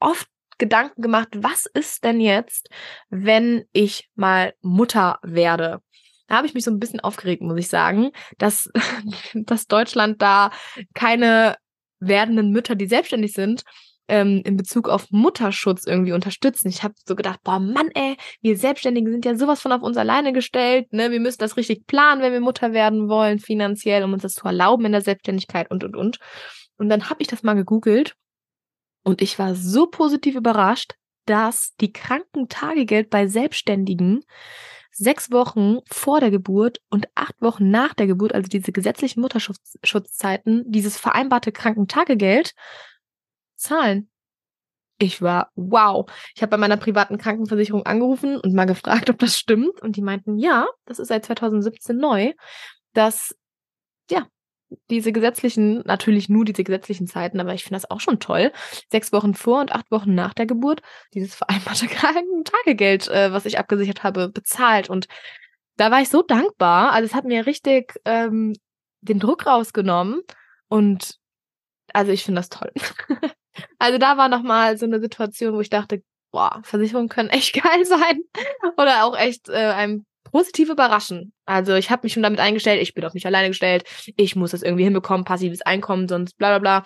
oft 0.00 0.26
Gedanken 0.58 1.02
gemacht, 1.02 1.28
was 1.34 1.66
ist 1.66 2.04
denn 2.04 2.20
jetzt, 2.20 2.68
wenn 3.10 3.64
ich 3.72 4.08
mal 4.14 4.54
Mutter 4.60 5.18
werde? 5.22 5.80
Da 6.26 6.36
habe 6.36 6.46
ich 6.46 6.54
mich 6.54 6.64
so 6.64 6.70
ein 6.70 6.80
bisschen 6.80 7.00
aufgeregt, 7.00 7.42
muss 7.42 7.58
ich 7.58 7.68
sagen, 7.68 8.10
dass, 8.38 8.70
dass 9.34 9.66
Deutschland 9.66 10.22
da 10.22 10.50
keine 10.94 11.56
werdenden 12.00 12.50
Mütter, 12.50 12.74
die 12.74 12.86
selbstständig 12.86 13.32
sind, 13.32 13.64
ähm, 14.08 14.42
in 14.44 14.56
Bezug 14.56 14.88
auf 14.88 15.10
Mutterschutz 15.10 15.86
irgendwie 15.86 16.12
unterstützen. 16.12 16.68
Ich 16.68 16.82
habe 16.82 16.94
so 17.06 17.14
gedacht, 17.14 17.40
boah, 17.44 17.58
Mann, 17.58 17.90
ey, 17.94 18.16
wir 18.40 18.56
Selbstständigen 18.56 19.10
sind 19.10 19.24
ja 19.24 19.36
sowas 19.36 19.60
von 19.60 19.72
auf 19.72 19.82
uns 19.82 19.96
alleine 19.96 20.32
gestellt. 20.32 20.92
Ne? 20.92 21.10
Wir 21.10 21.20
müssen 21.20 21.38
das 21.38 21.56
richtig 21.56 21.86
planen, 21.86 22.22
wenn 22.22 22.32
wir 22.32 22.40
Mutter 22.40 22.72
werden 22.72 23.08
wollen, 23.08 23.38
finanziell, 23.38 24.02
um 24.04 24.12
uns 24.12 24.22
das 24.22 24.34
zu 24.34 24.46
erlauben 24.46 24.84
in 24.84 24.92
der 24.92 25.02
Selbstständigkeit 25.02 25.70
und, 25.70 25.84
und, 25.84 25.96
und. 25.96 26.18
Und 26.78 26.88
dann 26.88 27.10
habe 27.10 27.22
ich 27.22 27.28
das 27.28 27.42
mal 27.42 27.54
gegoogelt 27.54 28.14
und 29.04 29.22
ich 29.22 29.38
war 29.38 29.54
so 29.54 29.86
positiv 29.86 30.34
überrascht, 30.34 30.94
dass 31.26 31.74
die 31.80 31.92
Krankentagegeld 31.92 33.10
bei 33.10 33.26
Selbstständigen 33.26 34.24
sechs 34.90 35.30
Wochen 35.30 35.78
vor 35.90 36.20
der 36.20 36.30
Geburt 36.30 36.78
und 36.90 37.08
acht 37.14 37.40
Wochen 37.40 37.70
nach 37.70 37.94
der 37.94 38.06
Geburt, 38.06 38.34
also 38.34 38.48
diese 38.48 38.72
gesetzlichen 38.72 39.20
Mutterschutzzeiten, 39.20 40.64
dieses 40.66 40.98
vereinbarte 40.98 41.50
Krankentagegeld 41.50 42.52
zahlen. 43.62 44.08
Ich 44.98 45.20
war, 45.20 45.50
wow. 45.56 46.08
Ich 46.36 46.42
habe 46.42 46.50
bei 46.50 46.58
meiner 46.58 46.76
privaten 46.76 47.18
Krankenversicherung 47.18 47.84
angerufen 47.86 48.38
und 48.38 48.54
mal 48.54 48.66
gefragt, 48.66 49.10
ob 49.10 49.18
das 49.18 49.36
stimmt. 49.36 49.82
Und 49.82 49.96
die 49.96 50.02
meinten, 50.02 50.38
ja, 50.38 50.66
das 50.84 50.98
ist 50.98 51.08
seit 51.08 51.24
2017 51.24 51.96
neu, 51.96 52.32
dass, 52.92 53.34
ja, 54.10 54.28
diese 54.90 55.12
gesetzlichen, 55.12 55.82
natürlich 55.84 56.28
nur 56.28 56.44
diese 56.44 56.64
gesetzlichen 56.64 57.06
Zeiten, 57.06 57.40
aber 57.40 57.52
ich 57.52 57.64
finde 57.64 57.80
das 57.80 57.90
auch 57.90 58.00
schon 58.00 58.20
toll. 58.20 58.52
Sechs 58.90 59.12
Wochen 59.12 59.34
vor 59.34 59.60
und 59.60 59.72
acht 59.72 59.90
Wochen 59.90 60.14
nach 60.14 60.34
der 60.34 60.46
Geburt, 60.46 60.82
dieses 61.14 61.34
vereinbarte 61.34 61.88
Krankentagegeld, 61.88 63.08
äh, 63.08 63.32
was 63.32 63.44
ich 63.44 63.58
abgesichert 63.58 64.02
habe, 64.02 64.28
bezahlt. 64.28 64.88
Und 64.88 65.08
da 65.76 65.90
war 65.90 66.00
ich 66.00 66.10
so 66.10 66.22
dankbar. 66.22 66.92
Also 66.92 67.06
es 67.06 67.14
hat 67.14 67.24
mir 67.24 67.46
richtig 67.46 67.94
ähm, 68.04 68.54
den 69.00 69.18
Druck 69.18 69.46
rausgenommen. 69.46 70.20
Und 70.68 71.18
also 71.92 72.12
ich 72.12 72.24
finde 72.24 72.40
das 72.40 72.48
toll. 72.48 72.72
Also 73.78 73.98
da 73.98 74.16
war 74.16 74.28
nochmal 74.28 74.78
so 74.78 74.86
eine 74.86 75.00
Situation, 75.00 75.54
wo 75.54 75.60
ich 75.60 75.70
dachte, 75.70 76.02
boah, 76.32 76.60
Versicherungen 76.64 77.08
können 77.08 77.28
echt 77.28 77.52
geil 77.62 77.84
sein 77.84 78.22
oder 78.76 79.04
auch 79.04 79.16
echt 79.16 79.48
äh, 79.48 79.52
einem 79.52 80.04
positiv 80.24 80.70
überraschen. 80.70 81.32
Also 81.44 81.74
ich 81.74 81.90
habe 81.90 82.00
mich 82.04 82.14
schon 82.14 82.22
damit 82.22 82.40
eingestellt, 82.40 82.82
ich 82.82 82.94
bin 82.94 83.04
auf 83.04 83.14
mich 83.14 83.26
alleine 83.26 83.48
gestellt, 83.48 83.84
ich 84.16 84.34
muss 84.34 84.52
das 84.52 84.62
irgendwie 84.62 84.84
hinbekommen, 84.84 85.24
passives 85.24 85.62
Einkommen, 85.62 86.08
sonst 86.08 86.36
bla 86.38 86.58
bla 86.58 86.80
bla. 86.80 86.84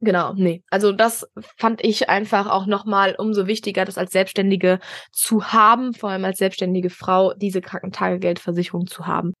Genau, 0.00 0.34
nee. 0.34 0.62
Also 0.68 0.92
das 0.92 1.26
fand 1.56 1.82
ich 1.82 2.08
einfach 2.08 2.48
auch 2.48 2.66
nochmal 2.66 3.14
umso 3.16 3.46
wichtiger, 3.46 3.84
das 3.84 3.98
als 3.98 4.12
Selbstständige 4.12 4.80
zu 5.12 5.52
haben, 5.52 5.94
vor 5.94 6.10
allem 6.10 6.24
als 6.24 6.38
selbstständige 6.38 6.90
Frau, 6.90 7.34
diese 7.34 7.60
Krankentagegeldversicherung 7.60 8.88
zu 8.88 9.06
haben. 9.06 9.32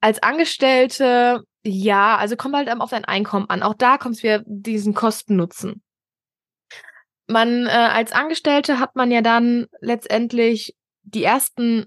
Als 0.00 0.20
Angestellte, 0.20 1.44
ja, 1.62 2.16
also 2.16 2.34
kommt 2.34 2.56
halt 2.56 2.68
auf 2.68 2.90
dein 2.90 3.04
Einkommen 3.04 3.48
an. 3.48 3.62
Auch 3.62 3.74
da 3.74 3.96
kommt 3.96 4.16
es 4.16 4.24
wieder 4.24 4.42
diesen 4.44 4.92
Kosten-Nutzen 4.92 5.82
man 7.26 7.66
äh, 7.66 7.70
als 7.70 8.12
Angestellte 8.12 8.78
hat 8.78 8.96
man 8.96 9.10
ja 9.10 9.22
dann 9.22 9.66
letztendlich 9.80 10.76
die 11.02 11.24
ersten 11.24 11.86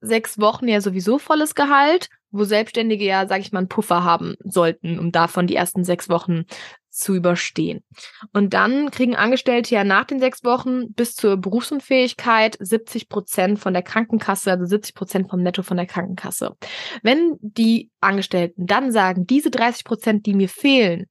sechs 0.00 0.38
Wochen 0.38 0.68
ja 0.68 0.80
sowieso 0.80 1.18
volles 1.18 1.54
Gehalt, 1.54 2.08
wo 2.30 2.44
Selbstständige 2.44 3.04
ja, 3.04 3.26
sag 3.26 3.40
ich 3.40 3.52
mal, 3.52 3.60
einen 3.60 3.68
Puffer 3.68 4.04
haben 4.04 4.34
sollten, 4.44 4.98
um 4.98 5.12
davon 5.12 5.46
die 5.46 5.56
ersten 5.56 5.84
sechs 5.84 6.08
Wochen 6.08 6.44
zu 6.90 7.14
überstehen. 7.14 7.84
Und 8.32 8.54
dann 8.54 8.90
kriegen 8.90 9.16
Angestellte 9.16 9.74
ja 9.74 9.84
nach 9.84 10.04
den 10.04 10.18
sechs 10.18 10.44
Wochen 10.44 10.92
bis 10.94 11.14
zur 11.14 11.36
Berufsunfähigkeit 11.36 12.56
70 12.58 13.08
Prozent 13.08 13.58
von 13.58 13.74
der 13.74 13.82
Krankenkasse, 13.82 14.50
also 14.50 14.64
70 14.64 14.94
Prozent 14.94 15.30
vom 15.30 15.42
Netto 15.42 15.62
von 15.62 15.76
der 15.76 15.86
Krankenkasse. 15.86 16.56
Wenn 17.02 17.36
die 17.40 17.90
Angestellten 18.00 18.66
dann 18.66 18.92
sagen, 18.92 19.26
diese 19.26 19.50
30 19.50 19.84
Prozent, 19.84 20.26
die 20.26 20.34
mir 20.34 20.48
fehlen, 20.48 21.06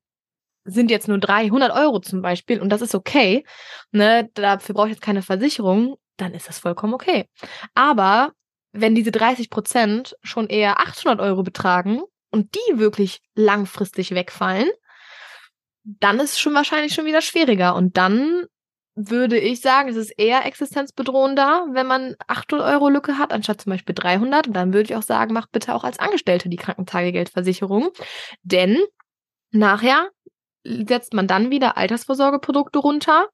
sind 0.65 0.91
jetzt 0.91 1.07
nur 1.07 1.19
300 1.19 1.71
Euro 1.71 1.99
zum 1.99 2.21
Beispiel 2.21 2.59
und 2.59 2.69
das 2.69 2.81
ist 2.81 2.95
okay, 2.95 3.45
ne, 3.91 4.29
dafür 4.33 4.75
brauche 4.75 4.87
ich 4.87 4.95
jetzt 4.95 5.03
keine 5.03 5.21
Versicherung, 5.21 5.95
dann 6.17 6.33
ist 6.33 6.49
das 6.49 6.59
vollkommen 6.59 6.93
okay. 6.93 7.29
Aber 7.75 8.33
wenn 8.73 8.95
diese 8.95 9.11
30 9.11 9.49
Prozent 9.49 10.15
schon 10.21 10.47
eher 10.47 10.79
800 10.81 11.21
Euro 11.21 11.43
betragen 11.43 12.01
und 12.31 12.55
die 12.55 12.79
wirklich 12.79 13.21
langfristig 13.35 14.11
wegfallen, 14.11 14.69
dann 15.83 16.19
ist 16.19 16.33
es 16.33 16.39
schon 16.39 16.55
wahrscheinlich 16.55 16.93
schon 16.93 17.05
wieder 17.05 17.21
schwieriger. 17.21 17.75
Und 17.75 17.95
dann 17.95 18.45
würde 18.95 19.37
ich 19.37 19.61
sagen, 19.61 19.89
es 19.89 19.95
ist 19.97 20.11
eher 20.11 20.45
existenzbedrohender, 20.45 21.67
wenn 21.71 21.85
man 21.85 22.15
800 22.27 22.67
Euro 22.73 22.89
Lücke 22.89 23.17
hat, 23.17 23.33
anstatt 23.33 23.61
zum 23.61 23.71
Beispiel 23.71 23.93
300. 23.93 24.47
Und 24.47 24.53
dann 24.53 24.73
würde 24.73 24.85
ich 24.85 24.95
auch 24.95 25.03
sagen, 25.03 25.33
mach 25.33 25.47
bitte 25.47 25.75
auch 25.75 25.83
als 25.83 25.99
Angestellte 25.99 26.49
die 26.49 26.57
Krankentagegeldversicherung. 26.57 27.89
Denn 28.43 28.79
nachher 29.51 30.09
setzt 30.65 31.13
man 31.13 31.27
dann 31.27 31.51
wieder 31.51 31.77
Altersvorsorgeprodukte 31.77 32.79
runter, 32.79 33.27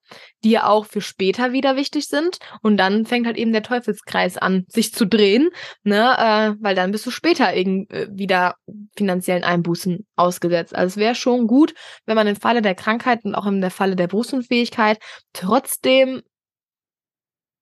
die 0.44 0.52
ja 0.52 0.68
auch 0.68 0.86
für 0.86 1.02
später 1.02 1.54
wieder 1.54 1.76
wichtig 1.76 2.08
sind. 2.08 2.38
Und 2.62 2.78
dann 2.78 3.06
fängt 3.06 3.26
halt 3.26 3.38
eben 3.38 3.54
der 3.54 3.64
Teufelskreis 3.64 4.38
an, 4.38 4.66
sich 4.68 4.94
zu 4.94 5.06
drehen, 5.06 5.50
ne, 5.84 6.16
äh, 6.18 6.56
weil 6.62 6.76
dann 6.76 6.92
bist 6.92 7.06
du 7.06 7.12
später 7.12 7.56
irgendwie 7.56 7.94
äh, 7.94 8.08
wieder 8.12 8.56
finanziellen 8.96 9.44
Einbußen 9.44 10.06
ausgesetzt. 10.16 10.76
Also 10.76 10.94
es 10.94 10.98
wäre 10.98 11.16
schon 11.16 11.48
gut, 11.48 11.74
wenn 12.06 12.16
man 12.16 12.28
im 12.28 12.36
Falle 12.36 12.62
der 12.62 12.76
Krankheit 12.76 13.24
und 13.24 13.36
auch 13.36 13.46
im 13.46 13.62
Falle 13.72 13.96
der 13.96 14.08
Berufsunfähigkeit 14.08 15.00
trotzdem 15.34 16.22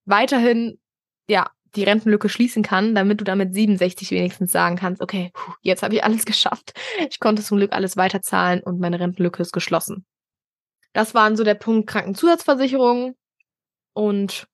weiterhin 0.06 0.80
ja 1.28 1.52
die 1.76 1.84
Rentenlücke 1.84 2.30
schließen 2.30 2.64
kann, 2.64 2.96
damit 2.96 3.20
du 3.20 3.24
damit 3.24 3.54
67 3.54 4.12
wenigstens 4.12 4.52
sagen 4.52 4.76
kannst, 4.76 5.02
okay, 5.02 5.32
jetzt 5.62 5.84
habe 5.84 5.96
ich 5.96 6.04
alles 6.04 6.26
geschafft. 6.26 6.74
Ich 7.10 7.20
konnte 7.20 7.44
zum 7.44 7.58
Glück 7.58 7.74
alles 7.74 7.98
weiterzahlen 7.98 8.62
und 8.62 8.80
meine 8.80 9.00
Rentenlücke 9.00 9.42
ist 9.42 9.52
geschlossen. 9.52 10.06
Das 10.94 11.14
waren 11.14 11.36
so 11.36 11.44
der 11.44 11.56
Punkt 11.56 11.88
Krankenzusatzversicherung 11.88 13.16
und 13.94 14.48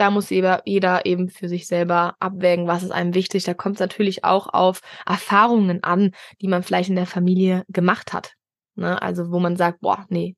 da 0.00 0.10
muss 0.10 0.30
jeder, 0.30 1.04
eben 1.04 1.28
für 1.28 1.48
sich 1.48 1.66
selber 1.66 2.14
abwägen, 2.20 2.66
was 2.66 2.82
ist 2.82 2.90
einem 2.90 3.12
wichtig. 3.12 3.44
Da 3.44 3.52
kommt 3.52 3.74
es 3.74 3.80
natürlich 3.80 4.24
auch 4.24 4.46
auf 4.48 4.80
Erfahrungen 5.04 5.84
an, 5.84 6.12
die 6.40 6.48
man 6.48 6.62
vielleicht 6.62 6.88
in 6.88 6.96
der 6.96 7.06
Familie 7.06 7.64
gemacht 7.68 8.14
hat. 8.14 8.32
Ne? 8.76 9.00
Also 9.02 9.30
wo 9.30 9.40
man 9.40 9.56
sagt, 9.56 9.80
boah, 9.80 10.06
nee, 10.08 10.36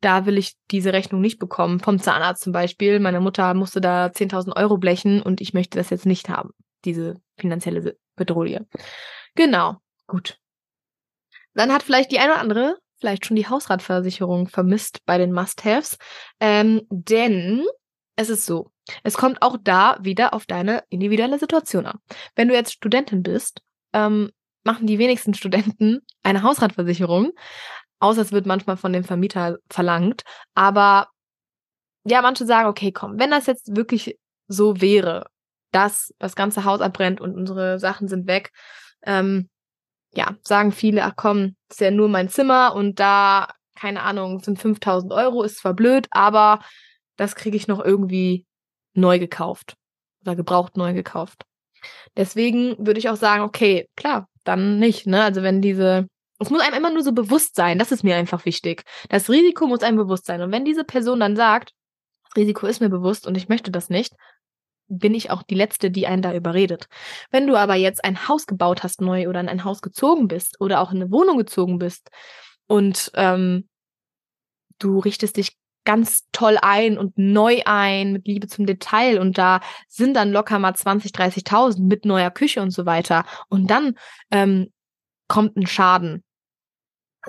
da 0.00 0.26
will 0.26 0.38
ich 0.38 0.56
diese 0.70 0.92
Rechnung 0.92 1.20
nicht 1.20 1.38
bekommen. 1.38 1.80
Vom 1.80 1.98
Zahnarzt 1.98 2.42
zum 2.42 2.52
Beispiel. 2.52 3.00
Meine 3.00 3.20
Mutter 3.20 3.54
musste 3.54 3.80
da 3.80 4.06
10.000 4.06 4.56
Euro 4.56 4.78
blechen 4.78 5.22
und 5.22 5.40
ich 5.40 5.54
möchte 5.54 5.78
das 5.78 5.90
jetzt 5.90 6.06
nicht 6.06 6.28
haben. 6.28 6.50
Diese 6.84 7.14
finanzielle 7.38 7.96
Bedrohung. 8.16 8.66
Genau. 9.34 9.76
Gut. 10.06 10.38
Dann 11.54 11.72
hat 11.72 11.82
vielleicht 11.82 12.12
die 12.12 12.18
eine 12.18 12.32
oder 12.32 12.40
andere 12.40 12.76
vielleicht 12.98 13.26
schon 13.26 13.36
die 13.36 13.48
Hausratversicherung 13.48 14.48
vermisst 14.48 15.04
bei 15.04 15.18
den 15.18 15.32
Must-Haves. 15.32 15.98
Ähm, 16.40 16.82
denn 16.90 17.64
es 18.16 18.30
ist 18.30 18.46
so, 18.46 18.70
es 19.02 19.16
kommt 19.16 19.42
auch 19.42 19.56
da 19.62 19.98
wieder 20.00 20.34
auf 20.34 20.46
deine 20.46 20.84
individuelle 20.88 21.38
Situation 21.38 21.86
an. 21.86 21.98
Wenn 22.34 22.48
du 22.48 22.54
jetzt 22.54 22.72
Studentin 22.72 23.22
bist, 23.22 23.60
ähm, 23.92 24.30
machen 24.64 24.86
die 24.86 24.98
wenigsten 24.98 25.34
Studenten 25.34 26.00
eine 26.22 26.42
Hausratversicherung. 26.42 27.32
Außer 27.98 28.22
es 28.22 28.32
wird 28.32 28.46
manchmal 28.46 28.76
von 28.76 28.92
dem 28.92 29.04
Vermieter 29.04 29.58
verlangt. 29.70 30.22
Aber 30.54 31.08
ja, 32.04 32.22
manche 32.22 32.46
sagen, 32.46 32.68
okay, 32.68 32.92
komm, 32.92 33.18
wenn 33.18 33.30
das 33.30 33.46
jetzt 33.46 33.74
wirklich 33.76 34.18
so 34.48 34.80
wäre, 34.80 35.26
dass 35.72 36.14
das 36.18 36.36
ganze 36.36 36.64
Haus 36.64 36.80
abbrennt 36.80 37.20
und 37.20 37.34
unsere 37.34 37.78
Sachen 37.78 38.08
sind 38.08 38.26
weg, 38.26 38.52
ähm, 39.02 39.48
ja, 40.14 40.36
sagen 40.42 40.72
viele, 40.72 41.04
ach 41.04 41.14
komm, 41.16 41.56
ist 41.68 41.80
ja 41.80 41.90
nur 41.90 42.08
mein 42.08 42.28
Zimmer 42.28 42.74
und 42.74 43.00
da, 43.00 43.48
keine 43.74 44.02
Ahnung, 44.02 44.40
sind 44.40 44.60
5000 44.60 45.12
Euro, 45.12 45.42
ist 45.42 45.58
zwar 45.58 45.74
blöd, 45.74 46.06
aber 46.10 46.60
das 47.16 47.34
kriege 47.34 47.56
ich 47.56 47.68
noch 47.68 47.84
irgendwie 47.84 48.46
neu 48.94 49.18
gekauft 49.18 49.76
oder 50.22 50.36
gebraucht 50.36 50.76
neu 50.76 50.94
gekauft. 50.94 51.44
Deswegen 52.16 52.76
würde 52.78 52.98
ich 52.98 53.08
auch 53.10 53.16
sagen, 53.16 53.42
okay, 53.42 53.88
klar, 53.96 54.28
dann 54.44 54.78
nicht, 54.78 55.06
ne? 55.06 55.22
Also 55.22 55.42
wenn 55.42 55.60
diese 55.60 56.08
es 56.38 56.50
muss 56.50 56.60
einem 56.60 56.76
immer 56.76 56.90
nur 56.90 57.02
so 57.02 57.12
bewusst 57.12 57.56
sein, 57.56 57.78
das 57.78 57.92
ist 57.92 58.02
mir 58.02 58.16
einfach 58.16 58.44
wichtig. 58.44 58.84
Das 59.08 59.30
Risiko 59.30 59.66
muss 59.66 59.82
einem 59.82 59.96
bewusst 59.96 60.26
sein. 60.26 60.42
Und 60.42 60.52
wenn 60.52 60.64
diese 60.64 60.84
Person 60.84 61.20
dann 61.20 61.36
sagt, 61.36 61.72
Risiko 62.36 62.66
ist 62.66 62.80
mir 62.80 62.90
bewusst 62.90 63.26
und 63.26 63.36
ich 63.36 63.48
möchte 63.48 63.70
das 63.70 63.88
nicht, 63.88 64.12
bin 64.88 65.14
ich 65.14 65.30
auch 65.30 65.42
die 65.42 65.54
Letzte, 65.54 65.90
die 65.90 66.06
einen 66.06 66.22
da 66.22 66.34
überredet. 66.34 66.86
Wenn 67.30 67.46
du 67.46 67.56
aber 67.56 67.74
jetzt 67.74 68.04
ein 68.04 68.28
Haus 68.28 68.46
gebaut 68.46 68.82
hast 68.82 69.00
neu 69.00 69.28
oder 69.28 69.40
in 69.40 69.48
ein 69.48 69.64
Haus 69.64 69.80
gezogen 69.80 70.28
bist 70.28 70.60
oder 70.60 70.80
auch 70.80 70.92
in 70.92 71.02
eine 71.02 71.10
Wohnung 71.10 71.38
gezogen 71.38 71.78
bist 71.78 72.10
und 72.66 73.10
ähm, 73.14 73.68
du 74.78 74.98
richtest 74.98 75.38
dich 75.38 75.56
ganz 75.84 76.24
toll 76.32 76.58
ein 76.60 76.98
und 76.98 77.16
neu 77.16 77.62
ein 77.64 78.12
mit 78.12 78.26
Liebe 78.26 78.48
zum 78.48 78.66
Detail 78.66 79.20
und 79.20 79.38
da 79.38 79.60
sind 79.88 80.14
dann 80.14 80.32
locker 80.32 80.58
mal 80.58 80.74
20, 80.74 81.12
30.000 81.12 81.80
mit 81.80 82.04
neuer 82.04 82.30
Küche 82.30 82.60
und 82.60 82.70
so 82.70 82.86
weiter 82.86 83.24
und 83.48 83.70
dann 83.70 83.94
ähm, 84.30 84.72
kommt 85.28 85.56
ein 85.56 85.66
Schaden 85.66 86.22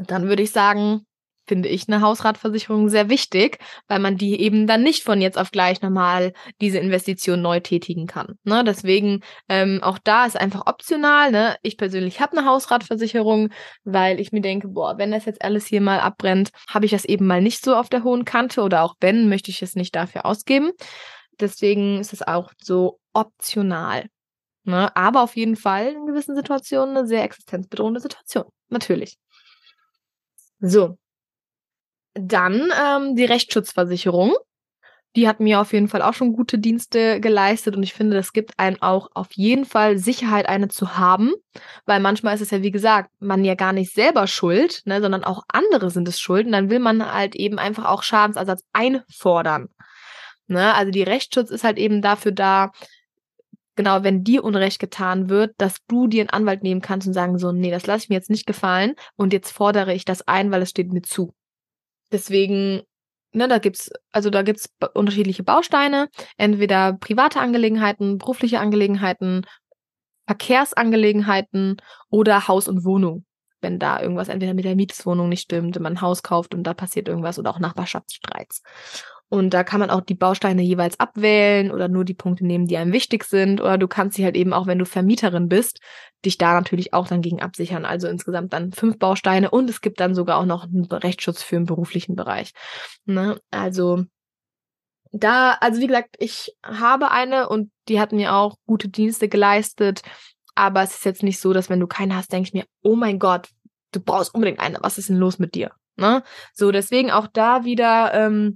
dann 0.05 0.27
würde 0.27 0.43
ich 0.43 0.51
sagen, 0.51 1.05
finde 1.47 1.69
ich 1.69 1.87
eine 1.87 2.01
Hausratversicherung 2.01 2.89
sehr 2.89 3.09
wichtig, 3.09 3.57
weil 3.87 3.99
man 3.99 4.17
die 4.17 4.39
eben 4.41 4.67
dann 4.67 4.83
nicht 4.83 5.03
von 5.03 5.21
jetzt 5.21 5.37
auf 5.37 5.51
gleich 5.51 5.81
nochmal 5.81 6.33
diese 6.61 6.77
Investition 6.77 7.41
neu 7.41 7.59
tätigen 7.61 8.05
kann. 8.05 8.35
Ne? 8.43 8.63
Deswegen 8.63 9.21
ähm, 9.49 9.81
auch 9.81 9.97
da 9.97 10.25
ist 10.25 10.37
einfach 10.37 10.67
optional. 10.67 11.31
Ne? 11.31 11.55
Ich 11.63 11.77
persönlich 11.77 12.19
habe 12.19 12.37
eine 12.37 12.47
Hausratversicherung, 12.47 13.49
weil 13.85 14.19
ich 14.19 14.31
mir 14.31 14.41
denke, 14.41 14.67
boah, 14.67 14.97
wenn 14.97 15.11
das 15.11 15.25
jetzt 15.25 15.41
alles 15.41 15.65
hier 15.65 15.81
mal 15.81 15.99
abbrennt, 15.99 16.49
habe 16.69 16.85
ich 16.85 16.91
das 16.91 17.05
eben 17.05 17.25
mal 17.25 17.41
nicht 17.41 17.63
so 17.63 17.75
auf 17.75 17.89
der 17.89 18.03
hohen 18.03 18.25
Kante 18.25 18.61
oder 18.61 18.83
auch 18.83 18.95
wenn, 18.99 19.29
möchte 19.29 19.49
ich 19.49 19.61
es 19.61 19.75
nicht 19.75 19.95
dafür 19.95 20.25
ausgeben. 20.25 20.71
Deswegen 21.39 21.99
ist 21.99 22.13
es 22.13 22.21
auch 22.21 22.51
so 22.61 22.99
optional. 23.13 24.07
Ne? 24.63 24.93
Aber 24.97 25.21
auf 25.21 25.37
jeden 25.37 25.55
Fall 25.55 25.93
in 25.93 26.05
gewissen 26.07 26.35
Situationen 26.35 26.97
eine 26.97 27.07
sehr 27.07 27.23
existenzbedrohende 27.23 28.01
Situation. 28.01 28.45
Natürlich. 28.69 29.17
So. 30.59 30.97
Dann 32.13 32.71
ähm, 32.81 33.15
die 33.15 33.25
Rechtsschutzversicherung. 33.25 34.33
Die 35.15 35.27
hat 35.27 35.39
mir 35.39 35.59
auf 35.61 35.73
jeden 35.73 35.87
Fall 35.87 36.03
auch 36.03 36.13
schon 36.13 36.33
gute 36.33 36.59
Dienste 36.59 37.19
geleistet 37.19 37.75
und 37.75 37.81
ich 37.81 37.93
finde, 37.93 38.15
das 38.15 38.33
gibt 38.33 38.59
einem 38.59 38.79
auch 38.81 39.09
auf 39.15 39.31
jeden 39.31 39.65
Fall 39.65 39.97
Sicherheit, 39.97 40.47
eine 40.47 40.67
zu 40.67 40.97
haben, 40.97 41.33
weil 41.85 41.99
manchmal 41.99 42.35
ist 42.35 42.41
es 42.41 42.51
ja, 42.51 42.61
wie 42.61 42.71
gesagt, 42.71 43.09
man 43.19 43.43
ja 43.43 43.55
gar 43.55 43.73
nicht 43.73 43.93
selber 43.93 44.27
schuld, 44.27 44.83
ne, 44.85 45.01
sondern 45.01 45.23
auch 45.23 45.43
andere 45.47 45.89
sind 45.89 46.07
es 46.07 46.19
schuld 46.19 46.45
und 46.45 46.51
dann 46.51 46.69
will 46.69 46.77
man 46.79 47.11
halt 47.11 47.35
eben 47.35 47.57
einfach 47.57 47.85
auch 47.85 48.03
Schadensersatz 48.03 48.63
einfordern. 48.73 49.69
Ne? 50.47 50.73
Also 50.73 50.91
die 50.91 51.03
Rechtsschutz 51.03 51.49
ist 51.49 51.63
halt 51.63 51.77
eben 51.77 52.01
dafür 52.01 52.31
da, 52.31 52.71
genau, 53.77 54.03
wenn 54.03 54.25
dir 54.25 54.43
Unrecht 54.43 54.79
getan 54.79 55.29
wird, 55.29 55.53
dass 55.57 55.77
du 55.87 56.07
dir 56.07 56.21
einen 56.21 56.29
Anwalt 56.29 56.63
nehmen 56.63 56.81
kannst 56.81 57.07
und 57.07 57.13
sagen 57.13 57.37
so, 57.37 57.53
nee, 57.53 57.71
das 57.71 57.87
lasse 57.87 58.03
ich 58.03 58.09
mir 58.09 58.15
jetzt 58.15 58.29
nicht 58.29 58.45
gefallen 58.45 58.95
und 59.15 59.31
jetzt 59.31 59.51
fordere 59.51 59.93
ich 59.93 60.03
das 60.03 60.27
ein, 60.27 60.51
weil 60.51 60.61
es 60.61 60.71
steht 60.71 60.91
mir 60.91 61.03
zu. 61.03 61.33
Deswegen, 62.11 62.81
ne, 63.31 63.47
da 63.47 63.59
gibt's, 63.59 63.89
also 64.11 64.29
da 64.29 64.41
gibt's 64.41 64.69
unterschiedliche 64.93 65.43
Bausteine, 65.43 66.09
entweder 66.35 66.93
private 66.93 67.39
Angelegenheiten, 67.39 68.17
berufliche 68.17 68.59
Angelegenheiten, 68.59 69.45
Verkehrsangelegenheiten 70.25 71.77
oder 72.09 72.49
Haus 72.49 72.67
und 72.67 72.83
Wohnung. 72.83 73.25
Wenn 73.61 73.79
da 73.79 74.01
irgendwas 74.01 74.29
entweder 74.29 74.53
mit 74.53 74.65
der 74.65 74.75
Mietwohnung 74.75 75.29
nicht 75.29 75.41
stimmt, 75.41 75.75
wenn 75.75 75.83
man 75.83 75.93
ein 75.93 76.01
Haus 76.01 76.23
kauft 76.23 76.53
und 76.53 76.63
da 76.63 76.73
passiert 76.73 77.07
irgendwas 77.07 77.39
oder 77.39 77.49
auch 77.51 77.59
Nachbarschaftsstreits. 77.59 78.61
Und 79.29 79.53
da 79.53 79.63
kann 79.63 79.81
man 79.81 79.89
auch 79.89 80.01
die 80.01 80.15
Bausteine 80.15 80.61
jeweils 80.61 80.99
abwählen 80.99 81.71
oder 81.71 81.89
nur 81.89 82.05
die 82.05 82.13
Punkte 82.13 82.45
nehmen, 82.45 82.65
die 82.65 82.77
einem 82.77 82.93
wichtig 82.93 83.25
sind. 83.25 83.59
Oder 83.59 83.77
du 83.77 83.87
kannst 83.87 84.15
sie 84.15 84.23
halt 84.23 84.37
eben 84.37 84.53
auch, 84.53 84.67
wenn 84.67 84.79
du 84.79 84.85
Vermieterin 84.85 85.49
bist, 85.49 85.81
dich 86.23 86.37
da 86.37 86.53
natürlich 86.53 86.93
auch 86.93 87.07
dann 87.07 87.21
gegen 87.21 87.41
absichern. 87.41 87.83
Also 87.83 88.07
insgesamt 88.07 88.53
dann 88.53 88.71
fünf 88.71 88.97
Bausteine 88.97 89.51
und 89.51 89.69
es 89.69 89.81
gibt 89.81 89.99
dann 89.99 90.15
sogar 90.15 90.37
auch 90.37 90.45
noch 90.45 90.63
einen 90.63 90.85
Rechtsschutz 90.85 91.43
für 91.43 91.55
den 91.57 91.65
beruflichen 91.65 92.15
Bereich. 92.15 92.53
Ne? 93.05 93.37
Also 93.51 94.05
da, 95.11 95.57
also 95.59 95.81
wie 95.81 95.87
gesagt, 95.87 96.15
ich 96.19 96.55
habe 96.63 97.11
eine 97.11 97.49
und 97.49 97.71
die 97.89 97.99
hat 97.99 98.13
mir 98.13 98.33
auch 98.33 98.55
gute 98.65 98.87
Dienste 98.87 99.27
geleistet. 99.27 100.03
Aber 100.57 100.81
es 100.81 100.95
ist 100.95 101.05
jetzt 101.05 101.21
nicht 101.21 101.39
so, 101.39 101.53
dass 101.53 101.69
wenn 101.69 101.79
du 101.79 101.85
keine 101.85 102.15
hast, 102.15 102.31
denke 102.31 102.47
ich 102.47 102.53
mir, 102.53 102.65
oh 102.81 102.95
mein 102.95 103.19
Gott, 103.19 103.49
du 103.91 103.99
brauchst 103.99 104.33
unbedingt 104.33 104.59
eine. 104.59 104.79
Was 104.81 104.97
ist 104.97 105.07
denn 105.07 105.17
los 105.17 105.37
mit 105.37 105.53
dir? 105.53 105.71
Ne? 105.97 106.23
So, 106.53 106.71
deswegen 106.71 107.11
auch 107.11 107.27
da 107.27 107.63
wieder 107.63 108.11
ähm, 108.15 108.55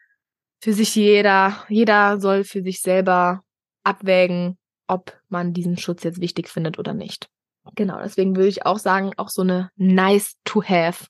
für 0.59 0.73
sich 0.73 0.95
jeder, 0.95 1.63
jeder 1.69 2.19
soll 2.19 2.43
für 2.43 2.63
sich 2.63 2.81
selber 2.81 3.43
abwägen, 3.83 4.57
ob 4.87 5.15
man 5.29 5.53
diesen 5.53 5.77
Schutz 5.77 6.03
jetzt 6.03 6.19
wichtig 6.19 6.49
findet 6.49 6.79
oder 6.79 6.95
nicht. 6.95 7.29
Genau, 7.75 7.99
deswegen 7.99 8.35
würde 8.35 8.49
ich 8.49 8.65
auch 8.65 8.79
sagen, 8.79 9.11
auch 9.17 9.29
so 9.29 9.43
eine 9.43 9.69
nice 9.75 10.37
to 10.43 10.63
have 10.63 11.05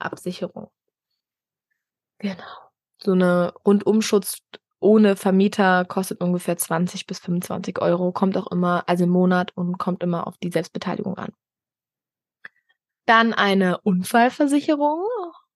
Absicherung. 0.00 0.68
Genau. 2.18 2.44
So 3.00 3.12
eine 3.12 3.54
Rundumschutz 3.64 4.38
ohne 4.80 5.16
Vermieter 5.16 5.84
kostet 5.84 6.20
ungefähr 6.20 6.56
20 6.56 7.06
bis 7.06 7.18
25 7.18 7.80
Euro, 7.80 8.12
kommt 8.12 8.36
auch 8.36 8.50
immer, 8.50 8.84
also 8.88 9.04
im 9.04 9.10
Monat 9.10 9.52
und 9.56 9.78
kommt 9.78 10.02
immer 10.02 10.26
auf 10.26 10.38
die 10.38 10.50
Selbstbeteiligung 10.50 11.16
an. 11.18 11.32
Dann 13.06 13.32
eine 13.32 13.78
Unfallversicherung 13.80 15.04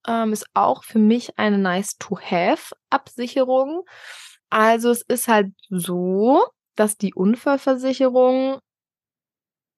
ähm, 0.06 0.32
ist 0.32 0.46
auch 0.54 0.84
für 0.84 0.98
mich 0.98 1.38
eine 1.38 1.58
nice 1.58 1.98
to 1.98 2.18
have 2.18 2.74
Absicherung. 2.90 3.84
Also 4.50 4.90
es 4.90 5.02
ist 5.02 5.28
halt 5.28 5.52
so, 5.68 6.44
dass 6.74 6.96
die 6.96 7.14
Unfallversicherung 7.14 8.58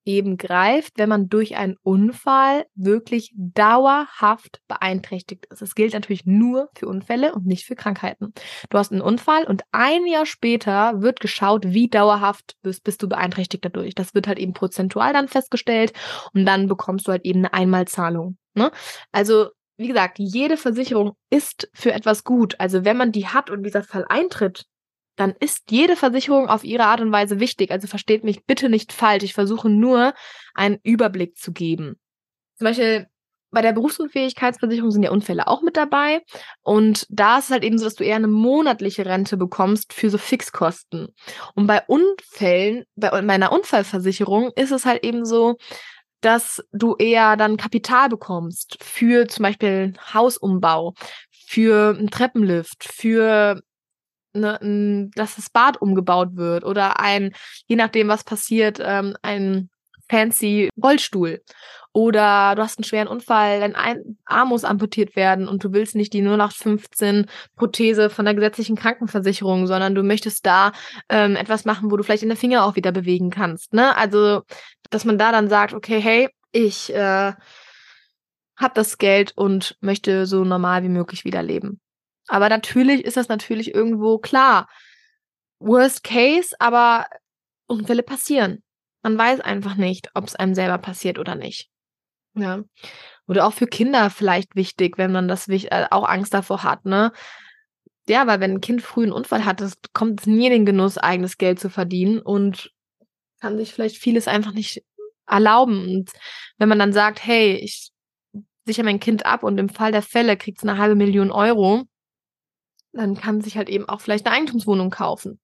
eben 0.04 0.36
greift, 0.36 0.94
wenn 0.96 1.08
man 1.08 1.28
durch 1.28 1.56
einen 1.56 1.76
Unfall 1.82 2.66
wirklich 2.74 3.32
dauerhaft 3.36 4.60
beeinträchtigt 4.68 5.46
ist. 5.50 5.62
Es 5.62 5.74
gilt 5.74 5.94
natürlich 5.94 6.26
nur 6.26 6.68
für 6.74 6.86
Unfälle 6.86 7.34
und 7.34 7.46
nicht 7.46 7.64
für 7.64 7.74
Krankheiten. 7.74 8.32
Du 8.70 8.78
hast 8.78 8.92
einen 8.92 9.00
Unfall 9.00 9.44
und 9.44 9.62
ein 9.72 10.06
Jahr 10.06 10.26
später 10.26 11.00
wird 11.00 11.20
geschaut, 11.20 11.64
wie 11.66 11.88
dauerhaft 11.88 12.56
bist, 12.62 12.84
bist 12.84 13.02
du 13.02 13.08
beeinträchtigt 13.08 13.64
dadurch. 13.64 13.94
Das 13.94 14.14
wird 14.14 14.26
halt 14.26 14.38
eben 14.38 14.52
prozentual 14.52 15.12
dann 15.12 15.28
festgestellt 15.28 15.92
und 16.32 16.44
dann 16.44 16.68
bekommst 16.68 17.08
du 17.08 17.12
halt 17.12 17.24
eben 17.24 17.40
eine 17.40 17.54
Einmalzahlung. 17.54 18.36
Ne? 18.54 18.70
Also 19.12 19.48
wie 19.76 19.88
gesagt, 19.88 20.18
jede 20.18 20.56
Versicherung 20.56 21.16
ist 21.30 21.68
für 21.74 21.92
etwas 21.92 22.22
gut. 22.22 22.54
Also 22.60 22.84
wenn 22.84 22.96
man 22.96 23.10
die 23.10 23.26
hat 23.26 23.50
und 23.50 23.64
dieser 23.64 23.82
Fall 23.82 24.04
eintritt, 24.08 24.66
dann 25.16 25.34
ist 25.40 25.70
jede 25.70 25.96
Versicherung 25.96 26.48
auf 26.48 26.64
ihre 26.64 26.84
Art 26.84 27.00
und 27.00 27.12
Weise 27.12 27.40
wichtig. 27.40 27.70
Also 27.70 27.86
versteht 27.86 28.24
mich 28.24 28.44
bitte 28.44 28.68
nicht 28.68 28.92
falsch. 28.92 29.22
Ich 29.22 29.34
versuche 29.34 29.68
nur, 29.68 30.14
einen 30.54 30.78
Überblick 30.82 31.36
zu 31.36 31.52
geben. 31.52 31.96
Zum 32.56 32.66
Beispiel 32.66 33.06
bei 33.54 33.62
der 33.62 33.72
Berufsunfähigkeitsversicherung 33.72 34.90
sind 34.90 35.04
ja 35.04 35.10
Unfälle 35.10 35.46
auch 35.46 35.62
mit 35.62 35.76
dabei. 35.76 36.22
Und 36.62 37.06
da 37.08 37.38
ist 37.38 37.46
es 37.46 37.50
halt 37.50 37.64
eben 37.64 37.78
so, 37.78 37.84
dass 37.84 37.94
du 37.94 38.04
eher 38.04 38.16
eine 38.16 38.26
monatliche 38.26 39.06
Rente 39.06 39.36
bekommst 39.36 39.92
für 39.92 40.10
so 40.10 40.18
Fixkosten. 40.18 41.08
Und 41.54 41.66
bei 41.66 41.82
Unfällen, 41.86 42.84
bei, 42.96 43.10
bei 43.10 43.34
einer 43.34 43.52
Unfallversicherung 43.52 44.50
ist 44.56 44.72
es 44.72 44.84
halt 44.84 45.04
eben 45.04 45.24
so, 45.24 45.56
dass 46.20 46.64
du 46.72 46.96
eher 46.96 47.36
dann 47.36 47.56
Kapital 47.56 48.08
bekommst 48.08 48.78
für 48.82 49.28
zum 49.28 49.44
Beispiel 49.44 49.92
Hausumbau, 50.12 50.94
für 51.30 51.94
einen 51.96 52.10
Treppenlift, 52.10 52.84
für 52.84 53.60
ne, 54.34 55.10
dass 55.14 55.36
das 55.36 55.50
Bad 55.50 55.80
umgebaut 55.80 56.36
wird 56.36 56.64
oder 56.64 57.00
ein, 57.00 57.32
je 57.66 57.76
nachdem, 57.76 58.08
was 58.08 58.24
passiert, 58.24 58.78
ähm, 58.82 59.16
ein 59.22 59.70
fancy 60.08 60.70
Rollstuhl. 60.82 61.42
Oder 61.96 62.56
du 62.56 62.62
hast 62.62 62.78
einen 62.78 62.84
schweren 62.84 63.06
Unfall, 63.06 63.60
dein 63.60 63.76
Arm 64.24 64.48
muss 64.48 64.64
amputiert 64.64 65.14
werden 65.14 65.46
und 65.46 65.62
du 65.62 65.72
willst 65.72 65.94
nicht 65.94 66.12
die 66.12 66.22
0815 66.22 67.26
Prothese 67.54 68.10
von 68.10 68.24
der 68.24 68.34
gesetzlichen 68.34 68.74
Krankenversicherung, 68.74 69.68
sondern 69.68 69.94
du 69.94 70.02
möchtest 70.02 70.44
da 70.44 70.72
ähm, 71.08 71.36
etwas 71.36 71.64
machen, 71.64 71.92
wo 71.92 71.96
du 71.96 72.02
vielleicht 72.02 72.24
deine 72.24 72.34
Finger 72.34 72.64
auch 72.64 72.74
wieder 72.74 72.90
bewegen 72.90 73.30
kannst. 73.30 73.72
Ne? 73.72 73.96
Also, 73.96 74.42
dass 74.90 75.04
man 75.04 75.18
da 75.18 75.30
dann 75.30 75.48
sagt, 75.48 75.72
okay, 75.72 76.00
hey, 76.00 76.28
ich 76.50 76.92
äh, 76.92 77.32
habe 78.56 78.74
das 78.74 78.98
Geld 78.98 79.32
und 79.36 79.76
möchte 79.80 80.26
so 80.26 80.44
normal 80.44 80.82
wie 80.82 80.88
möglich 80.88 81.24
wieder 81.24 81.44
leben. 81.44 81.80
Aber 82.28 82.48
natürlich 82.48 83.04
ist 83.04 83.16
das 83.16 83.28
natürlich 83.28 83.74
irgendwo 83.74 84.18
klar. 84.18 84.68
Worst 85.58 86.04
case, 86.04 86.54
aber 86.58 87.06
Unfälle 87.66 88.02
passieren. 88.02 88.62
Man 89.02 89.18
weiß 89.18 89.40
einfach 89.40 89.76
nicht, 89.76 90.10
ob 90.14 90.26
es 90.26 90.34
einem 90.34 90.54
selber 90.54 90.78
passiert 90.78 91.18
oder 91.18 91.34
nicht. 91.34 91.68
Ja. 92.34 92.62
Oder 93.26 93.46
auch 93.46 93.52
für 93.52 93.66
Kinder 93.66 94.10
vielleicht 94.10 94.56
wichtig, 94.56 94.98
wenn 94.98 95.12
man 95.12 95.28
das 95.28 95.48
äh, 95.48 95.86
auch 95.90 96.08
Angst 96.08 96.34
davor 96.34 96.62
hat, 96.62 96.84
ne? 96.84 97.12
Ja, 98.06 98.26
weil 98.26 98.40
wenn 98.40 98.52
ein 98.52 98.60
Kind 98.60 98.82
früh 98.82 99.04
einen 99.04 99.12
Unfall 99.12 99.46
hat, 99.46 99.60
das 99.60 99.76
bekommt 99.76 100.20
es 100.20 100.26
nie 100.26 100.46
in 100.46 100.52
den 100.52 100.66
Genuss, 100.66 100.98
eigenes 100.98 101.38
Geld 101.38 101.58
zu 101.58 101.70
verdienen 101.70 102.18
und 102.18 102.70
kann 103.40 103.56
sich 103.56 103.72
vielleicht 103.72 103.96
vieles 103.96 104.28
einfach 104.28 104.52
nicht 104.52 104.84
erlauben. 105.26 105.80
Und 105.80 106.10
wenn 106.58 106.68
man 106.68 106.78
dann 106.78 106.92
sagt, 106.92 107.24
hey, 107.24 107.54
ich 107.54 107.92
sichere 108.66 108.84
mein 108.84 109.00
Kind 109.00 109.24
ab 109.24 109.42
und 109.42 109.56
im 109.58 109.70
Fall 109.70 109.92
der 109.92 110.02
Fälle 110.02 110.36
kriegt 110.36 110.58
es 110.58 110.68
eine 110.68 110.78
halbe 110.78 110.96
Million 110.96 111.30
Euro, 111.30 111.84
dann 112.94 113.16
kann 113.16 113.40
sich 113.40 113.56
halt 113.56 113.68
eben 113.68 113.88
auch 113.88 114.00
vielleicht 114.00 114.26
eine 114.26 114.36
Eigentumswohnung 114.36 114.90
kaufen. 114.90 115.40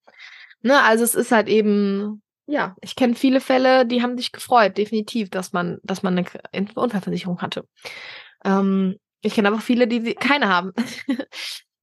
Ne, 0.62 0.82
also 0.82 1.04
es 1.04 1.14
ist 1.14 1.32
halt 1.32 1.48
eben, 1.48 2.22
ja, 2.46 2.76
ich 2.82 2.94
kenne 2.96 3.14
viele 3.14 3.40
Fälle, 3.40 3.86
die 3.86 4.02
haben 4.02 4.16
sich 4.16 4.32
gefreut, 4.32 4.76
definitiv, 4.76 5.30
dass 5.30 5.52
man, 5.52 5.78
dass 5.82 6.02
man 6.02 6.18
eine 6.18 6.68
Unfallversicherung 6.74 7.40
hatte. 7.40 7.64
Ähm, 8.44 8.96
ich 9.22 9.34
kenne 9.34 9.48
aber 9.48 9.60
viele, 9.60 9.86
die 9.86 10.14
keine 10.14 10.48
haben. 10.48 10.72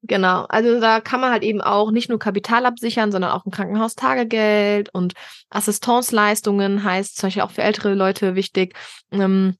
genau. 0.03 0.45
Also 0.49 0.80
da 0.80 1.01
kann 1.01 1.21
man 1.21 1.32
halt 1.32 1.43
eben 1.43 1.62
auch 1.62 1.91
nicht 1.91 2.10
nur 2.10 2.19
Kapital 2.19 2.65
absichern, 2.65 3.12
sondern 3.12 3.32
auch 3.32 3.45
ein 3.45 3.51
Krankenhaustagegeld 3.51 4.93
und 4.93 5.13
Assistenzleistungen 5.49 6.84
heißt 6.84 7.17
zum 7.17 7.27
Beispiel 7.27 7.43
auch 7.43 7.51
für 7.51 7.63
ältere 7.63 7.93
Leute 7.93 8.36
wichtig. 8.36 8.75
Ähm, 9.12 9.56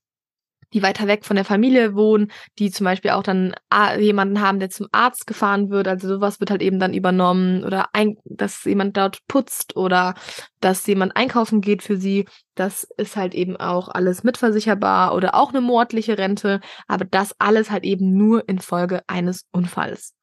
die 0.74 0.84
weiter 0.84 1.08
weg 1.08 1.26
von 1.26 1.36
der 1.36 1.46
Familie 1.46 1.96
wohnen, 1.96 2.32
die 2.60 2.72
zum 2.72 2.84
Beispiel 2.84 3.12
auch 3.12 3.24
dann 3.24 3.56
jemanden 4.00 4.42
haben, 4.42 4.60
der 4.60 4.70
zum 4.70 4.88
Arzt 4.92 5.28
gefahren 5.28 5.70
wird. 5.70 5.88
Also 5.88 6.08
sowas 6.08 6.40
wird 6.40 6.52
halt 6.52 6.62
eben 6.62 6.80
dann 6.80 6.94
übernommen 6.94 7.64
oder 7.64 7.90
ein, 7.94 8.18
dass 8.26 8.66
jemand 8.66 8.98
dort 8.98 9.20
putzt 9.28 9.76
oder 9.78 10.16
dass 10.60 10.86
jemand 10.86 11.16
einkaufen 11.16 11.62
geht 11.62 11.84
für 11.84 11.98
sie. 11.98 12.28
Das 12.56 12.88
ist 12.98 13.16
halt 13.16 13.34
eben 13.34 13.56
auch 13.56 13.88
alles 13.88 14.24
mitversicherbar 14.24 15.16
oder 15.16 15.36
auch 15.36 15.50
eine 15.50 15.62
mordliche 15.62 16.18
Rente. 16.18 16.60
Aber 16.88 17.06
das 17.06 17.34
alles 17.40 17.72
halt 17.72 17.84
eben 17.84 18.18
nur 18.18 18.48
infolge 18.50 19.02
eines 19.08 19.46
Unfalls. 19.52 20.16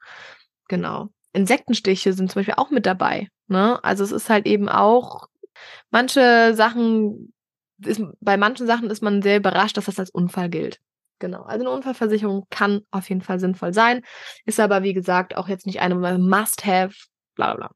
Genau. 0.68 1.08
Insektenstiche 1.32 2.12
sind 2.12 2.30
zum 2.30 2.40
Beispiel 2.40 2.54
auch 2.56 2.70
mit 2.70 2.86
dabei. 2.86 3.28
Ne? 3.48 3.82
Also 3.82 4.04
es 4.04 4.12
ist 4.12 4.30
halt 4.30 4.46
eben 4.46 4.68
auch 4.68 5.26
manche 5.90 6.54
Sachen 6.54 7.33
ist, 7.82 8.02
bei 8.20 8.36
manchen 8.36 8.66
Sachen 8.66 8.90
ist 8.90 9.02
man 9.02 9.22
sehr 9.22 9.38
überrascht, 9.38 9.76
dass 9.76 9.86
das 9.86 9.98
als 9.98 10.10
Unfall 10.10 10.48
gilt. 10.48 10.80
Genau. 11.18 11.42
Also 11.42 11.64
eine 11.64 11.74
Unfallversicherung 11.74 12.46
kann 12.50 12.82
auf 12.90 13.08
jeden 13.08 13.22
Fall 13.22 13.38
sinnvoll 13.38 13.72
sein, 13.72 14.02
ist 14.44 14.60
aber 14.60 14.82
wie 14.82 14.94
gesagt 14.94 15.36
auch 15.36 15.48
jetzt 15.48 15.66
nicht 15.66 15.80
eine 15.80 15.94
Must-have, 15.94 16.94
bla 17.34 17.54
bla 17.54 17.68
bla. 17.68 17.70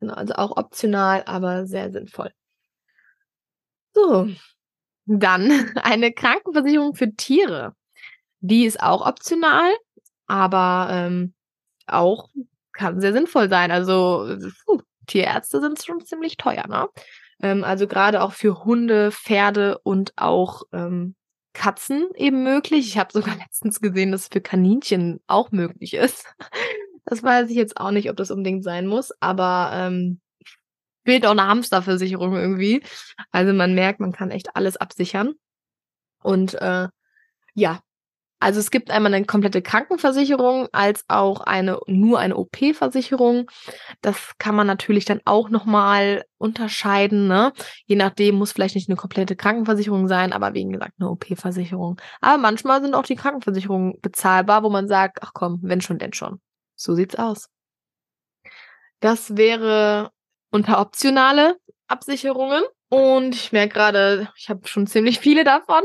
Genau, 0.00 0.14
also 0.14 0.34
auch 0.34 0.56
optional, 0.56 1.22
aber 1.26 1.66
sehr 1.66 1.90
sinnvoll. 1.90 2.30
So, 3.94 4.28
dann 5.06 5.50
eine 5.82 6.12
Krankenversicherung 6.12 6.94
für 6.94 7.14
Tiere. 7.14 7.74
Die 8.40 8.66
ist 8.66 8.80
auch 8.82 9.06
optional, 9.06 9.72
aber 10.26 10.88
ähm, 10.90 11.34
auch 11.86 12.28
kann 12.72 13.00
sehr 13.00 13.12
sinnvoll 13.12 13.48
sein. 13.48 13.70
Also 13.70 14.36
puh, 14.66 14.80
Tierärzte 15.06 15.60
sind 15.60 15.82
schon 15.82 16.04
ziemlich 16.04 16.36
teuer, 16.36 16.66
ne? 16.68 16.88
Ähm, 17.42 17.64
also 17.64 17.86
gerade 17.86 18.22
auch 18.22 18.32
für 18.32 18.64
Hunde, 18.64 19.12
Pferde 19.12 19.78
und 19.78 20.12
auch 20.16 20.62
ähm, 20.72 21.14
Katzen 21.52 22.08
eben 22.14 22.42
möglich. 22.42 22.86
Ich 22.86 22.98
habe 22.98 23.12
sogar 23.12 23.36
letztens 23.38 23.80
gesehen, 23.80 24.12
dass 24.12 24.22
es 24.22 24.28
für 24.28 24.40
Kaninchen 24.40 25.20
auch 25.26 25.50
möglich 25.52 25.94
ist. 25.94 26.26
Das 27.04 27.22
weiß 27.22 27.50
ich 27.50 27.56
jetzt 27.56 27.76
auch 27.78 27.92
nicht, 27.92 28.10
ob 28.10 28.16
das 28.16 28.30
unbedingt 28.30 28.64
sein 28.64 28.86
muss, 28.86 29.12
aber 29.20 29.70
ähm, 29.72 30.20
fehlt 31.04 31.24
auch 31.24 31.30
eine 31.30 31.46
Hamsterversicherung 31.46 32.34
irgendwie. 32.34 32.82
Also 33.30 33.52
man 33.52 33.74
merkt, 33.74 34.00
man 34.00 34.12
kann 34.12 34.30
echt 34.30 34.56
alles 34.56 34.76
absichern. 34.76 35.34
Und 36.22 36.54
äh, 36.54 36.88
ja, 37.54 37.80
also 38.46 38.60
es 38.60 38.70
gibt 38.70 38.92
einmal 38.92 39.12
eine 39.12 39.26
komplette 39.26 39.60
Krankenversicherung 39.60 40.68
als 40.70 41.04
auch 41.08 41.40
eine 41.40 41.80
nur 41.88 42.20
eine 42.20 42.36
OP-Versicherung. 42.36 43.50
Das 44.02 44.34
kann 44.38 44.54
man 44.54 44.68
natürlich 44.68 45.04
dann 45.04 45.20
auch 45.24 45.48
nochmal 45.48 46.24
unterscheiden. 46.38 47.26
Ne? 47.26 47.52
Je 47.86 47.96
nachdem 47.96 48.36
muss 48.36 48.52
vielleicht 48.52 48.76
nicht 48.76 48.88
eine 48.88 48.94
komplette 48.94 49.34
Krankenversicherung 49.34 50.06
sein, 50.06 50.32
aber 50.32 50.54
wie 50.54 50.64
gesagt 50.64 50.92
eine 51.00 51.10
OP-Versicherung. 51.10 52.00
Aber 52.20 52.38
manchmal 52.38 52.80
sind 52.82 52.94
auch 52.94 53.02
die 53.02 53.16
Krankenversicherungen 53.16 54.00
bezahlbar, 54.00 54.62
wo 54.62 54.70
man 54.70 54.86
sagt, 54.86 55.18
ach 55.22 55.32
komm, 55.34 55.58
wenn 55.62 55.80
schon, 55.80 55.98
denn 55.98 56.12
schon. 56.12 56.40
So 56.76 56.94
sieht's 56.94 57.16
aus. 57.16 57.48
Das 59.00 59.36
wäre 59.36 60.12
unter 60.52 60.78
optionale 60.80 61.56
Absicherungen. 61.88 62.62
Und 62.90 63.34
ich 63.34 63.50
merke 63.50 63.74
gerade, 63.74 64.28
ich 64.36 64.48
habe 64.48 64.68
schon 64.68 64.86
ziemlich 64.86 65.18
viele 65.18 65.42
davon 65.42 65.82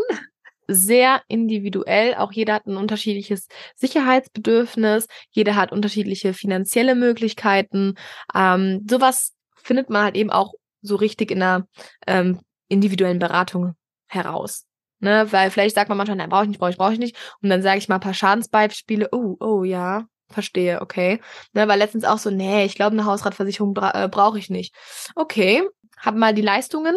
sehr 0.67 1.21
individuell. 1.27 2.15
Auch 2.15 2.31
jeder 2.31 2.53
hat 2.55 2.65
ein 2.65 2.77
unterschiedliches 2.77 3.47
Sicherheitsbedürfnis. 3.75 5.07
Jeder 5.31 5.55
hat 5.55 5.71
unterschiedliche 5.71 6.33
finanzielle 6.33 6.95
Möglichkeiten. 6.95 7.95
Ähm, 8.33 8.85
sowas 8.89 9.33
findet 9.55 9.89
man 9.89 10.03
halt 10.03 10.15
eben 10.15 10.31
auch 10.31 10.53
so 10.81 10.95
richtig 10.95 11.31
in 11.31 11.39
der 11.39 11.67
ähm, 12.07 12.39
individuellen 12.67 13.19
Beratung 13.19 13.75
heraus. 14.07 14.65
Ne, 15.03 15.31
weil 15.31 15.49
vielleicht 15.49 15.73
sagt 15.73 15.89
man 15.89 15.97
manchmal, 15.97 16.17
nein, 16.17 16.29
brauche 16.29 16.43
ich 16.43 16.49
nicht, 16.49 16.59
brauche 16.59 16.69
ich, 16.69 16.77
brauche 16.77 16.93
ich 16.93 16.99
nicht. 16.99 17.17
Und 17.41 17.49
dann 17.49 17.63
sage 17.63 17.79
ich 17.79 17.89
mal 17.89 17.95
ein 17.95 18.01
paar 18.01 18.13
Schadensbeispiele. 18.13 19.09
Oh, 19.11 19.35
oh 19.39 19.63
ja, 19.63 20.05
verstehe, 20.29 20.79
okay. 20.79 21.19
Ne, 21.53 21.67
weil 21.67 21.79
letztens 21.79 22.03
auch 22.03 22.19
so, 22.19 22.29
nee, 22.29 22.65
ich 22.65 22.75
glaube, 22.75 22.93
eine 22.93 23.05
Hausratversicherung 23.05 23.73
bra 23.73 24.03
äh, 24.03 24.07
brauche 24.07 24.37
ich 24.37 24.51
nicht. 24.51 24.75
Okay, 25.15 25.63
hab 25.97 26.15
mal 26.15 26.35
die 26.35 26.43
Leistungen 26.43 26.95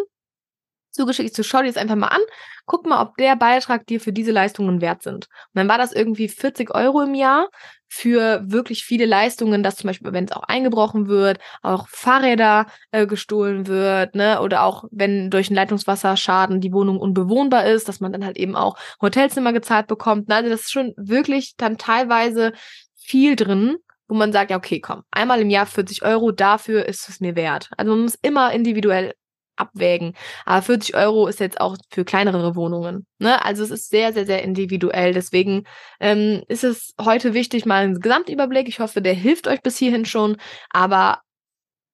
zugeschickt. 0.95 1.31
Ich 1.31 1.37
so, 1.37 1.43
schau 1.43 1.61
dir 1.61 1.69
das 1.69 1.77
einfach 1.77 1.97
mal 1.97 2.09
an. 2.09 2.23
Guck 2.67 2.87
mal, 2.87 3.03
ob 3.03 3.17
der 3.17 3.37
Beitrag 3.37 3.87
dir 3.87 4.01
für 4.01 4.13
diese 4.13 4.33
Leistungen 4.33 4.81
wert 4.81 5.03
sind. 5.03 5.27
Und 5.27 5.55
dann 5.55 5.69
war 5.69 5.77
das 5.77 5.93
irgendwie 5.93 6.29
40 6.29 6.75
Euro 6.75 7.03
im 7.03 7.15
Jahr 7.15 7.51
für 7.89 8.43
wirklich 8.45 8.85
viele 8.85 9.07
Leistungen, 9.07 9.63
dass 9.63 9.77
zum 9.77 9.89
Beispiel, 9.89 10.13
wenn 10.13 10.25
es 10.25 10.33
auch 10.33 10.43
eingebrochen 10.45 11.07
wird, 11.07 11.39
auch 11.63 11.87
Fahrräder 11.89 12.67
äh, 12.91 13.07
gestohlen 13.07 13.67
wird, 13.67 14.15
ne, 14.17 14.41
oder 14.41 14.65
auch 14.65 14.85
wenn 14.91 15.31
durch 15.31 15.49
einen 15.49 15.57
Leitungswasserschaden 15.57 16.61
die 16.61 16.73
Wohnung 16.73 16.99
unbewohnbar 16.99 17.67
ist, 17.67 17.89
dass 17.89 18.01
man 18.01 18.13
dann 18.13 18.25
halt 18.25 18.37
eben 18.37 18.57
auch 18.57 18.77
Hotelzimmer 19.01 19.53
gezahlt 19.53 19.87
bekommt. 19.87 20.29
Ne? 20.29 20.37
Also 20.37 20.51
das 20.51 20.63
ist 20.63 20.73
schon 20.73 20.93
wirklich 20.97 21.55
dann 21.57 21.79
teilweise 21.79 22.53
viel 22.97 23.37
drin, 23.37 23.77
wo 24.09 24.15
man 24.15 24.33
sagt, 24.33 24.51
ja, 24.51 24.57
okay, 24.57 24.81
komm, 24.81 25.03
einmal 25.11 25.41
im 25.41 25.51
Jahr 25.51 25.67
40 25.67 26.03
Euro, 26.03 26.33
dafür 26.33 26.87
ist 26.87 27.09
es 27.09 27.21
mir 27.21 27.37
wert. 27.37 27.71
Also 27.77 27.93
man 27.93 28.03
muss 28.03 28.19
immer 28.23 28.53
individuell 28.53 29.15
abwägen. 29.57 30.15
Aber 30.45 30.63
40 30.63 30.95
Euro 30.97 31.27
ist 31.27 31.41
jetzt 31.41 31.61
auch 31.61 31.77
für 31.91 32.05
kleinere 32.05 32.57
Wohnungen. 32.57 33.07
Ne? 33.19 33.45
Also 33.45 33.63
es 33.63 33.71
ist 33.71 33.91
sehr, 33.91 34.13
sehr, 34.13 34.27
sehr 34.27 34.43
individuell. 34.43 35.13
Deswegen 35.13 35.65
ähm, 36.01 36.43
ist 36.49 36.65
es 36.65 36.95
heute 37.01 37.35
wichtig, 37.35 37.67
mal 37.67 37.85
einen 37.85 38.01
Gesamtüberblick. 38.01 38.69
Ich 38.69 38.81
hoffe, 38.81 39.03
der 39.03 39.15
hilft 39.15 39.47
euch 39.49 39.63
bis 39.63 39.77
hierhin 39.77 40.05
schon. 40.05 40.37
Aber 40.71 41.21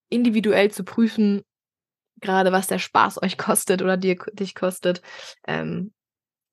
individuell 0.09 0.71
zu 0.71 0.85
prüfen, 0.85 1.43
gerade 2.21 2.53
was 2.53 2.67
der 2.67 2.79
Spaß 2.79 3.23
euch 3.23 3.39
kostet 3.39 3.83
oder 3.83 3.97
dir, 3.97 4.17
dich 4.33 4.55
kostet, 4.55 5.03
ähm, 5.47 5.93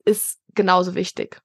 ist 0.05 0.39
genauso 0.55 0.95
wichtig. 0.95 1.41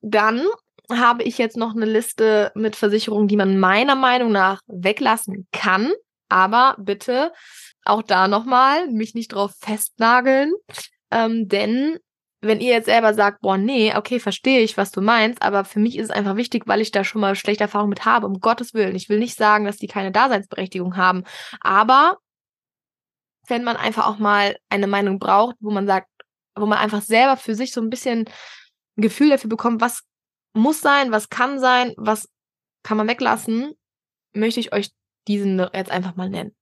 Dann 0.00 0.42
habe 0.90 1.22
ich 1.22 1.36
jetzt 1.38 1.56
noch 1.56 1.74
eine 1.74 1.84
Liste 1.84 2.50
mit 2.54 2.76
Versicherungen, 2.76 3.28
die 3.28 3.36
man 3.36 3.58
meiner 3.58 3.94
Meinung 3.94 4.32
nach 4.32 4.62
weglassen 4.66 5.46
kann. 5.52 5.92
Aber 6.28 6.76
bitte 6.78 7.32
auch 7.84 8.02
da 8.02 8.28
nochmal 8.28 8.88
mich 8.88 9.14
nicht 9.14 9.28
drauf 9.28 9.54
festnageln. 9.60 10.52
Ähm, 11.10 11.48
denn 11.48 11.98
wenn 12.40 12.60
ihr 12.60 12.72
jetzt 12.72 12.86
selber 12.86 13.14
sagt, 13.14 13.40
boah, 13.40 13.58
nee, 13.58 13.94
okay, 13.96 14.20
verstehe 14.20 14.60
ich, 14.60 14.76
was 14.76 14.92
du 14.92 15.00
meinst, 15.00 15.42
aber 15.42 15.64
für 15.64 15.80
mich 15.80 15.98
ist 15.98 16.06
es 16.06 16.10
einfach 16.10 16.36
wichtig, 16.36 16.64
weil 16.66 16.80
ich 16.80 16.92
da 16.92 17.02
schon 17.02 17.20
mal 17.20 17.34
schlechte 17.34 17.64
Erfahrungen 17.64 17.90
mit 17.90 18.04
habe, 18.04 18.26
um 18.26 18.40
Gottes 18.40 18.74
Willen. 18.74 18.94
Ich 18.94 19.08
will 19.08 19.18
nicht 19.18 19.36
sagen, 19.36 19.64
dass 19.64 19.76
die 19.76 19.88
keine 19.88 20.12
Daseinsberechtigung 20.12 20.96
haben, 20.96 21.24
aber 21.60 22.18
wenn 23.48 23.64
man 23.64 23.76
einfach 23.76 24.06
auch 24.06 24.18
mal 24.18 24.56
eine 24.68 24.86
Meinung 24.86 25.18
braucht, 25.18 25.56
wo 25.60 25.70
man 25.70 25.86
sagt, 25.86 26.08
wo 26.54 26.66
man 26.66 26.78
einfach 26.78 27.02
selber 27.02 27.36
für 27.36 27.54
sich 27.54 27.72
so 27.72 27.80
ein 27.80 27.90
bisschen 27.90 28.26
ein 28.96 29.02
Gefühl 29.02 29.30
dafür 29.30 29.48
bekommt, 29.48 29.80
was 29.80 30.02
muss 30.52 30.80
sein, 30.80 31.10
was 31.10 31.30
kann 31.30 31.58
sein, 31.58 31.94
was 31.96 32.28
kann 32.82 32.96
man 32.96 33.08
weglassen, 33.08 33.72
möchte 34.32 34.60
ich 34.60 34.72
euch 34.72 34.90
diesen 35.28 35.58
jetzt 35.58 35.90
einfach 35.90 36.16
mal 36.16 36.28
nennen. 36.28 36.54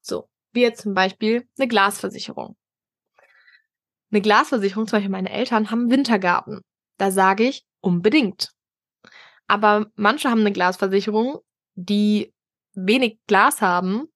So, 0.00 0.28
wie 0.52 0.62
jetzt 0.62 0.82
zum 0.82 0.94
Beispiel 0.94 1.48
eine 1.58 1.68
Glasversicherung. 1.68 2.56
Eine 4.10 4.20
Glasversicherung, 4.20 4.86
zum 4.86 4.98
Beispiel 4.98 5.10
meine 5.10 5.30
Eltern 5.30 5.70
haben 5.70 5.90
Wintergarten. 5.90 6.60
Da 6.98 7.10
sage 7.10 7.44
ich 7.44 7.64
unbedingt. 7.80 8.52
Aber 9.46 9.86
manche 9.96 10.30
haben 10.30 10.40
eine 10.40 10.52
Glasversicherung, 10.52 11.40
die 11.74 12.32
wenig 12.74 13.18
Glas 13.26 13.60
haben, 13.60 14.06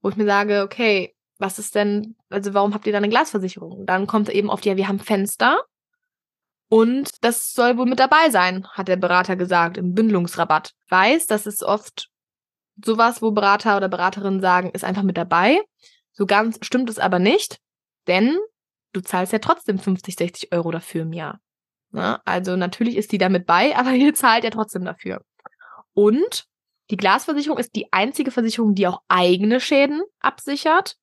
wo 0.00 0.10
ich 0.10 0.16
mir 0.16 0.26
sage, 0.26 0.62
okay, 0.62 1.14
was 1.38 1.58
ist 1.58 1.74
denn, 1.74 2.16
also 2.28 2.52
warum 2.54 2.74
habt 2.74 2.86
ihr 2.86 2.92
da 2.92 2.98
eine 2.98 3.08
Glasversicherung? 3.08 3.86
Dann 3.86 4.06
kommt 4.06 4.28
eben 4.28 4.50
auf 4.50 4.60
die, 4.60 4.68
ja, 4.68 4.76
wir 4.76 4.88
haben 4.88 5.00
Fenster 5.00 5.64
und 6.68 7.10
das 7.24 7.52
soll 7.52 7.78
wohl 7.78 7.86
mit 7.86 7.98
dabei 7.98 8.30
sein, 8.30 8.66
hat 8.68 8.88
der 8.88 8.96
Berater 8.96 9.36
gesagt, 9.36 9.76
im 9.76 9.94
Bündelungsrabatt. 9.94 10.72
Weiß, 10.88 11.26
dass 11.26 11.46
es 11.46 11.62
oft 11.62 12.08
sowas, 12.84 13.22
wo 13.22 13.30
Berater 13.30 13.76
oder 13.76 13.88
Beraterinnen 13.88 14.40
sagen, 14.40 14.70
ist 14.70 14.84
einfach 14.84 15.02
mit 15.02 15.16
dabei. 15.16 15.60
So 16.12 16.26
ganz 16.26 16.58
stimmt 16.62 16.90
es 16.90 16.98
aber 16.98 17.18
nicht, 17.18 17.58
denn 18.06 18.38
du 18.92 19.00
zahlst 19.00 19.32
ja 19.32 19.38
trotzdem 19.38 19.78
50, 19.78 20.16
60 20.16 20.52
Euro 20.52 20.70
dafür 20.70 21.02
im 21.02 21.12
Jahr. 21.12 21.40
Ne? 21.92 22.20
Also 22.24 22.56
natürlich 22.56 22.96
ist 22.96 23.12
die 23.12 23.18
da 23.18 23.28
mit 23.28 23.46
bei, 23.46 23.76
aber 23.76 23.92
ihr 23.92 24.14
zahlt 24.14 24.44
ja 24.44 24.50
trotzdem 24.50 24.84
dafür. 24.84 25.24
Und 25.92 26.44
die 26.90 26.96
Glasversicherung 26.96 27.58
ist 27.58 27.74
die 27.76 27.92
einzige 27.92 28.30
Versicherung, 28.30 28.74
die 28.74 28.86
auch 28.86 29.00
eigene 29.08 29.60
Schäden 29.60 30.02
absichert. 30.20 30.96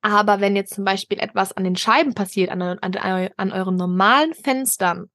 Aber 0.00 0.40
wenn 0.40 0.56
jetzt 0.56 0.74
zum 0.74 0.84
Beispiel 0.84 1.18
etwas 1.18 1.52
an 1.52 1.64
den 1.64 1.76
Scheiben 1.76 2.14
passiert, 2.14 2.50
an, 2.50 2.60
an, 2.60 3.30
an 3.36 3.52
euren 3.52 3.76
normalen 3.76 4.34
Fenstern, 4.34 5.10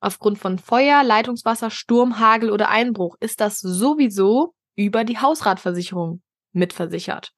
aufgrund 0.00 0.38
von 0.38 0.58
Feuer, 0.58 1.02
Leitungswasser, 1.04 1.70
Sturm, 1.70 2.18
Hagel 2.18 2.50
oder 2.50 2.68
Einbruch, 2.68 3.16
ist 3.20 3.40
das 3.40 3.60
sowieso 3.60 4.54
über 4.80 5.04
die 5.04 5.18
Hausratversicherung 5.18 6.22
mitversichert. 6.52 7.32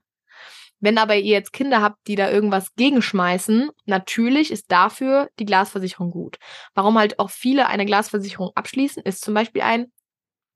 Wenn 0.78 0.99
aber 0.99 1.16
ihr 1.16 1.32
jetzt 1.32 1.53
Kinder 1.53 1.82
habt, 1.82 2.07
die 2.07 2.14
da 2.14 2.30
irgendwas 2.30 2.74
gegenschmeißen, 2.74 3.70
natürlich 3.84 4.51
ist 4.51 4.70
dafür 4.70 5.28
die 5.38 5.45
Glasversicherung 5.45 6.11
gut. 6.11 6.38
Warum 6.74 6.99
halt 6.99 7.18
auch 7.18 7.30
viele 7.30 7.66
eine 7.66 7.86
Glasversicherung 7.86 8.51
abschließen, 8.55 9.03
ist 9.03 9.22
zum 9.22 9.34
Beispiel 9.34 9.62
ein 9.62 9.93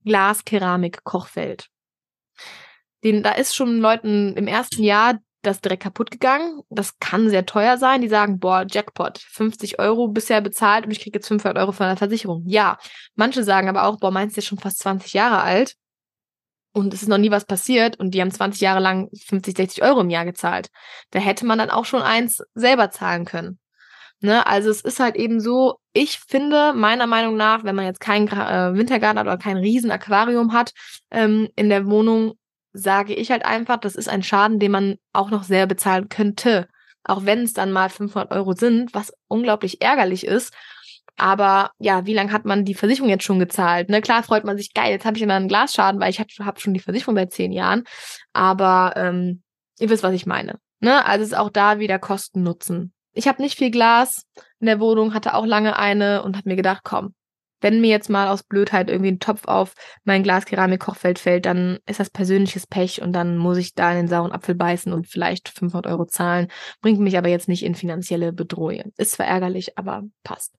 Glas-Keramik-Kochfeld. 0.04 1.68
Den, 3.04 3.22
da 3.22 3.32
ist 3.32 3.54
schon 3.54 3.78
Leuten 3.78 4.34
im 4.36 4.46
ersten 4.46 4.82
Jahr 4.82 5.18
das 5.42 5.60
direkt 5.60 5.84
kaputt 5.84 6.10
gegangen. 6.10 6.62
Das 6.70 6.98
kann 6.98 7.30
sehr 7.30 7.46
teuer 7.46 7.78
sein. 7.78 8.00
Die 8.00 8.08
sagen, 8.08 8.40
boah, 8.40 8.64
Jackpot, 8.68 9.18
50 9.18 9.78
Euro 9.78 10.08
bisher 10.08 10.40
bezahlt 10.40 10.84
und 10.84 10.90
ich 10.90 11.00
kriege 11.00 11.18
jetzt 11.18 11.28
500 11.28 11.56
Euro 11.58 11.70
von 11.70 11.86
der 11.86 11.96
Versicherung. 11.96 12.42
Ja, 12.46 12.78
manche 13.14 13.44
sagen 13.44 13.68
aber 13.68 13.84
auch, 13.84 13.98
boah, 13.98 14.10
meinst 14.10 14.36
du 14.36 14.40
ist 14.40 14.46
schon 14.46 14.58
fast 14.58 14.80
20 14.80 15.12
Jahre 15.12 15.40
alt 15.42 15.76
und 16.76 16.92
es 16.92 17.00
ist 17.00 17.08
noch 17.08 17.16
nie 17.16 17.30
was 17.30 17.46
passiert 17.46 17.98
und 17.98 18.10
die 18.10 18.20
haben 18.20 18.30
20 18.30 18.60
Jahre 18.60 18.80
lang 18.80 19.08
50, 19.28 19.56
60 19.56 19.82
Euro 19.82 20.02
im 20.02 20.10
Jahr 20.10 20.26
gezahlt. 20.26 20.68
Da 21.10 21.18
hätte 21.18 21.46
man 21.46 21.56
dann 21.56 21.70
auch 21.70 21.86
schon 21.86 22.02
eins 22.02 22.42
selber 22.54 22.90
zahlen 22.90 23.24
können. 23.24 23.58
Ne? 24.20 24.46
Also 24.46 24.68
es 24.68 24.82
ist 24.82 25.00
halt 25.00 25.16
eben 25.16 25.40
so, 25.40 25.76
ich 25.94 26.18
finde 26.18 26.74
meiner 26.74 27.06
Meinung 27.06 27.34
nach, 27.34 27.64
wenn 27.64 27.76
man 27.76 27.86
jetzt 27.86 28.00
keinen 28.00 28.28
äh, 28.28 28.74
Wintergarten 28.74 29.18
hat 29.18 29.26
oder 29.26 29.38
kein 29.38 29.56
riesen 29.56 29.90
Aquarium 29.90 30.52
hat 30.52 30.72
ähm, 31.10 31.48
in 31.56 31.70
der 31.70 31.86
Wohnung, 31.86 32.34
sage 32.74 33.14
ich 33.14 33.30
halt 33.30 33.46
einfach, 33.46 33.78
das 33.78 33.96
ist 33.96 34.10
ein 34.10 34.22
Schaden, 34.22 34.58
den 34.58 34.72
man 34.72 34.96
auch 35.14 35.30
noch 35.30 35.44
sehr 35.44 35.66
bezahlen 35.66 36.10
könnte. 36.10 36.68
Auch 37.04 37.24
wenn 37.24 37.44
es 37.44 37.54
dann 37.54 37.72
mal 37.72 37.88
500 37.88 38.32
Euro 38.32 38.52
sind, 38.52 38.92
was 38.92 39.14
unglaublich 39.28 39.80
ärgerlich 39.80 40.26
ist. 40.26 40.52
Aber 41.16 41.70
ja, 41.78 42.06
wie 42.06 42.14
lange 42.14 42.32
hat 42.32 42.44
man 42.44 42.64
die 42.64 42.74
Versicherung 42.74 43.08
jetzt 43.08 43.24
schon 43.24 43.38
gezahlt? 43.38 43.88
Ne? 43.88 44.00
Klar 44.00 44.22
freut 44.22 44.44
man 44.44 44.56
sich, 44.56 44.74
geil, 44.74 44.92
jetzt 44.92 45.04
habe 45.04 45.16
ich 45.16 45.22
immer 45.22 45.34
einen 45.34 45.48
Glasschaden, 45.48 46.00
weil 46.00 46.10
ich 46.10 46.20
habe 46.20 46.60
schon 46.60 46.74
die 46.74 46.80
Versicherung 46.80 47.16
seit 47.16 47.32
zehn 47.32 47.52
Jahren. 47.52 47.84
Aber 48.32 48.92
ähm, 48.96 49.42
ihr 49.78 49.88
wisst, 49.88 50.02
was 50.02 50.14
ich 50.14 50.26
meine. 50.26 50.58
Ne? 50.80 51.04
Also 51.04 51.24
ist 51.24 51.36
auch 51.36 51.50
da 51.50 51.78
wieder 51.78 51.98
Kosten 51.98 52.42
nutzen. 52.42 52.92
Ich 53.12 53.28
habe 53.28 53.40
nicht 53.40 53.56
viel 53.56 53.70
Glas 53.70 54.26
in 54.60 54.66
der 54.66 54.78
Wohnung, 54.78 55.14
hatte 55.14 55.34
auch 55.34 55.46
lange 55.46 55.78
eine 55.78 56.22
und 56.22 56.36
habe 56.36 56.50
mir 56.50 56.56
gedacht, 56.56 56.82
komm, 56.84 57.14
wenn 57.60 57.80
mir 57.80 57.88
jetzt 57.88 58.10
mal 58.10 58.28
aus 58.28 58.42
Blödheit 58.42 58.90
irgendwie 58.90 59.12
ein 59.12 59.18
Topf 59.18 59.46
auf 59.46 59.74
mein 60.04 60.22
Glas-Keramik-Kochfeld 60.22 61.18
fällt, 61.18 61.46
dann 61.46 61.78
ist 61.86 62.00
das 62.00 62.10
persönliches 62.10 62.66
Pech 62.66 63.00
und 63.00 63.12
dann 63.12 63.38
muss 63.38 63.56
ich 63.56 63.74
da 63.74 63.90
in 63.90 63.96
den 63.96 64.08
sauren 64.08 64.32
Apfel 64.32 64.54
beißen 64.54 64.92
und 64.92 65.06
vielleicht 65.06 65.48
500 65.48 65.86
Euro 65.90 66.04
zahlen. 66.04 66.48
Bringt 66.82 67.00
mich 67.00 67.16
aber 67.16 67.28
jetzt 67.28 67.48
nicht 67.48 67.64
in 67.64 67.74
finanzielle 67.74 68.32
Bedrohung. 68.32 68.92
Ist 68.96 69.12
zwar 69.12 69.26
ärgerlich, 69.26 69.78
aber 69.78 70.02
passt. 70.22 70.54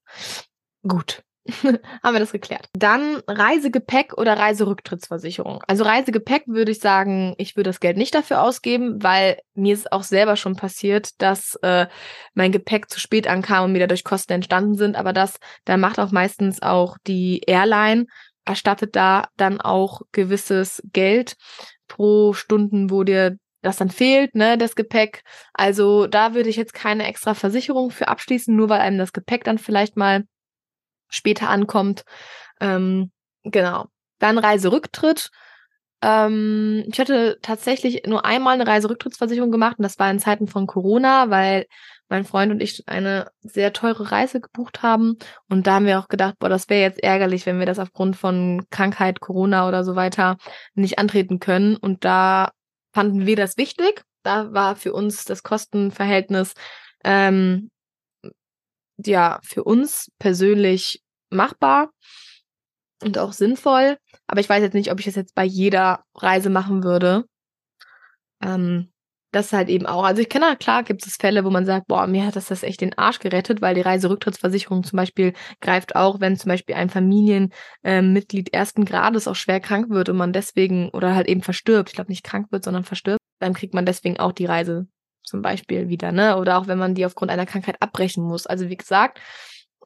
Gut. 0.82 1.22
haben 2.02 2.14
wir 2.14 2.20
das 2.20 2.32
geklärt. 2.32 2.68
Dann 2.74 3.22
Reisegepäck 3.26 4.14
oder 4.16 4.38
Reiserücktrittsversicherung. 4.38 5.62
Also 5.66 5.84
Reisegepäck 5.84 6.46
würde 6.46 6.72
ich 6.72 6.80
sagen, 6.80 7.34
ich 7.38 7.56
würde 7.56 7.70
das 7.70 7.80
Geld 7.80 7.96
nicht 7.96 8.14
dafür 8.14 8.42
ausgeben, 8.42 9.02
weil 9.02 9.38
mir 9.54 9.74
ist 9.74 9.92
auch 9.92 10.02
selber 10.02 10.36
schon 10.36 10.56
passiert, 10.56 11.20
dass 11.22 11.54
äh, 11.62 11.86
mein 12.34 12.52
Gepäck 12.52 12.90
zu 12.90 13.00
spät 13.00 13.26
ankam 13.26 13.64
und 13.64 13.72
mir 13.72 13.80
dadurch 13.80 14.04
Kosten 14.04 14.32
entstanden 14.34 14.74
sind. 14.74 14.96
Aber 14.96 15.12
das, 15.12 15.38
da 15.64 15.76
macht 15.76 15.98
auch 15.98 16.12
meistens 16.12 16.60
auch 16.60 16.98
die 17.06 17.40
Airline, 17.46 18.06
erstattet 18.44 18.96
da 18.96 19.28
dann 19.36 19.60
auch 19.60 20.02
gewisses 20.12 20.82
Geld 20.92 21.36
pro 21.86 22.34
Stunden, 22.34 22.90
wo 22.90 23.04
dir 23.04 23.36
das 23.62 23.76
dann 23.76 23.90
fehlt, 23.90 24.34
ne, 24.34 24.56
das 24.56 24.76
Gepäck. 24.76 25.22
Also 25.52 26.06
da 26.06 26.34
würde 26.34 26.48
ich 26.48 26.56
jetzt 26.56 26.74
keine 26.74 27.06
extra 27.06 27.34
Versicherung 27.34 27.90
für 27.90 28.08
abschließen, 28.08 28.54
nur 28.54 28.68
weil 28.68 28.80
einem 28.80 28.98
das 28.98 29.12
Gepäck 29.12 29.44
dann 29.44 29.58
vielleicht 29.58 29.96
mal 29.96 30.24
später 31.08 31.48
ankommt. 31.48 32.04
Ähm, 32.60 33.10
genau. 33.44 33.86
Dann 34.18 34.38
Reiserücktritt. 34.38 35.30
Ähm, 36.02 36.84
ich 36.86 36.98
hatte 37.00 37.38
tatsächlich 37.42 38.02
nur 38.06 38.24
einmal 38.24 38.54
eine 38.54 38.66
Reiserücktrittsversicherung 38.66 39.50
gemacht 39.50 39.78
und 39.78 39.82
das 39.82 39.98
war 39.98 40.10
in 40.10 40.20
Zeiten 40.20 40.46
von 40.46 40.66
Corona, 40.66 41.30
weil 41.30 41.66
mein 42.08 42.24
Freund 42.24 42.52
und 42.52 42.62
ich 42.62 42.88
eine 42.88 43.30
sehr 43.40 43.72
teure 43.72 44.10
Reise 44.10 44.40
gebucht 44.40 44.82
haben. 44.82 45.18
Und 45.48 45.66
da 45.66 45.74
haben 45.74 45.86
wir 45.86 45.98
auch 45.98 46.08
gedacht, 46.08 46.36
boah, 46.38 46.48
das 46.48 46.68
wäre 46.68 46.82
jetzt 46.82 47.02
ärgerlich, 47.02 47.46
wenn 47.46 47.58
wir 47.58 47.66
das 47.66 47.78
aufgrund 47.78 48.16
von 48.16 48.64
Krankheit, 48.70 49.20
Corona 49.20 49.68
oder 49.68 49.84
so 49.84 49.94
weiter 49.94 50.38
nicht 50.74 50.98
antreten 50.98 51.38
können. 51.38 51.76
Und 51.76 52.04
da 52.04 52.52
fanden 52.92 53.26
wir 53.26 53.36
das 53.36 53.56
wichtig. 53.56 54.04
Da 54.22 54.52
war 54.52 54.76
für 54.76 54.92
uns 54.92 55.24
das 55.24 55.42
Kostenverhältnis 55.42 56.54
ähm, 57.04 57.70
ja 59.06 59.40
für 59.42 59.64
uns 59.64 60.10
persönlich 60.18 61.02
machbar. 61.30 61.90
und 63.02 63.18
auch 63.18 63.32
sinnvoll. 63.32 63.96
Aber 64.26 64.40
ich 64.40 64.48
weiß 64.48 64.62
jetzt 64.62 64.74
nicht, 64.74 64.90
ob 64.90 64.98
ich 64.98 65.06
das 65.06 65.14
jetzt 65.14 65.34
bei 65.34 65.44
jeder 65.44 66.02
Reise 66.14 66.50
machen 66.50 66.82
würde. 66.82 67.24
Ähm, 68.42 68.92
das 69.30 69.46
ist 69.46 69.52
halt 69.52 69.68
eben 69.68 69.86
auch. 69.86 70.04
Also 70.04 70.22
ich 70.22 70.28
kenne, 70.28 70.56
klar 70.56 70.82
gibt 70.82 71.06
es 71.06 71.16
Fälle, 71.16 71.44
wo 71.44 71.50
man 71.50 71.66
sagt, 71.66 71.86
boah, 71.86 72.06
mir 72.06 72.24
hat 72.26 72.36
das 72.36 72.46
das 72.46 72.62
echt 72.62 72.80
den 72.80 72.96
Arsch 72.96 73.18
gerettet, 73.18 73.60
weil 73.60 73.74
die 73.74 73.82
Reiserücktrittsversicherung 73.82 74.84
zum 74.84 74.96
Beispiel 74.96 75.34
greift 75.60 75.96
auch, 75.96 76.20
wenn 76.20 76.36
zum 76.36 76.48
Beispiel 76.48 76.74
ein 76.74 76.88
Familienmitglied 76.88 78.48
äh, 78.54 78.56
ersten 78.56 78.84
Grades 78.84 79.28
auch 79.28 79.34
schwer 79.34 79.60
krank 79.60 79.90
wird 79.90 80.08
und 80.08 80.16
man 80.16 80.32
deswegen 80.32 80.88
oder 80.90 81.14
halt 81.14 81.28
eben 81.28 81.42
verstirbt. 81.42 81.90
Ich 81.90 81.94
glaube 81.94 82.10
nicht 82.10 82.24
krank 82.24 82.50
wird, 82.50 82.64
sondern 82.64 82.84
verstirbt. 82.84 83.20
Dann 83.38 83.54
kriegt 83.54 83.74
man 83.74 83.86
deswegen 83.86 84.18
auch 84.18 84.32
die 84.32 84.46
Reise 84.46 84.88
zum 85.28 85.42
Beispiel 85.42 85.88
wieder, 85.88 86.12
ne? 86.12 86.36
Oder 86.38 86.58
auch 86.58 86.66
wenn 86.66 86.78
man 86.78 86.94
die 86.94 87.06
aufgrund 87.06 87.30
einer 87.30 87.46
Krankheit 87.46 87.80
abbrechen 87.80 88.24
muss. 88.24 88.46
Also 88.46 88.68
wie 88.68 88.76
gesagt, 88.76 89.20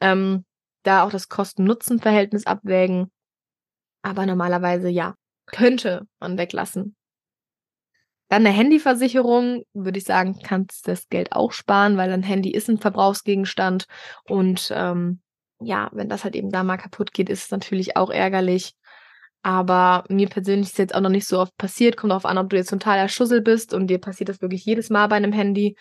ähm, 0.01 0.45
da 0.83 1.05
auch 1.05 1.11
das 1.11 1.29
Kosten-Nutzen-Verhältnis 1.29 2.47
abwägen. 2.47 3.11
Aber 4.03 4.27
normalerweise 4.27 4.89
ja, 4.89 5.15
könnte 5.47 6.07
man 6.21 6.39
weglassen. 6.39 6.97
Dann 8.29 8.47
eine 8.47 8.57
Handyversicherung, 8.57 9.65
würde 9.75 9.99
ich 9.99 10.05
sagen, 10.05 10.39
kannst 10.43 10.89
das 10.89 11.09
Geld 11.09 11.33
auch 11.33 11.53
sparen, 11.53 11.99
weil 11.99 12.11
ein 12.11 12.23
Handy 12.23 12.51
ist 12.51 12.69
ein 12.71 12.79
Verbrauchsgegenstand. 12.79 13.85
Und 14.25 14.73
ähm, 14.75 15.21
ja, 15.61 15.91
wenn 15.93 16.09
das 16.09 16.25
halt 16.25 16.35
eben 16.35 16.51
da 16.51 16.63
mal 16.63 16.79
kaputt 16.79 17.13
geht, 17.13 17.29
ist 17.29 17.45
es 17.45 17.51
natürlich 17.51 17.97
auch 17.97 18.11
ärgerlich. 18.11 18.75
Aber 19.43 20.05
mir 20.09 20.29
persönlich 20.29 20.69
ist 20.69 20.79
jetzt 20.79 20.95
auch 20.95 21.01
noch 21.01 21.11
nicht 21.11 21.27
so 21.27 21.41
oft 21.41 21.57
passiert. 21.57 21.97
Kommt 21.97 22.13
darauf 22.13 22.27
an, 22.27 22.39
ob 22.39 22.51
du 22.51 22.57
jetzt 22.57 22.71
totaler 22.71 23.09
Schussel 23.09 23.41
bist 23.41 23.75
und 23.75 23.89
dir 23.89 23.99
passiert 23.99 24.29
das 24.29 24.41
wirklich 24.41 24.65
jedes 24.65 24.89
Mal 24.89 25.09
bei 25.09 25.17
einem 25.17 25.33
Handy. 25.33 25.77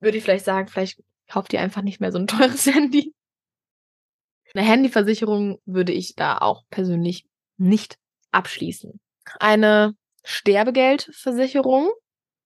Würde 0.00 0.18
ich 0.18 0.24
vielleicht 0.24 0.44
sagen, 0.44 0.68
vielleicht 0.68 1.00
kauft 1.28 1.52
ihr 1.52 1.60
einfach 1.60 1.82
nicht 1.82 2.00
mehr 2.00 2.12
so 2.12 2.18
ein 2.18 2.26
teures 2.26 2.66
Handy. 2.66 3.14
Eine 4.54 4.66
Handyversicherung 4.66 5.58
würde 5.64 5.92
ich 5.92 6.14
da 6.14 6.38
auch 6.38 6.64
persönlich 6.70 7.26
nicht 7.56 7.98
abschließen. 8.32 9.00
Eine 9.38 9.94
Sterbegeldversicherung 10.24 11.90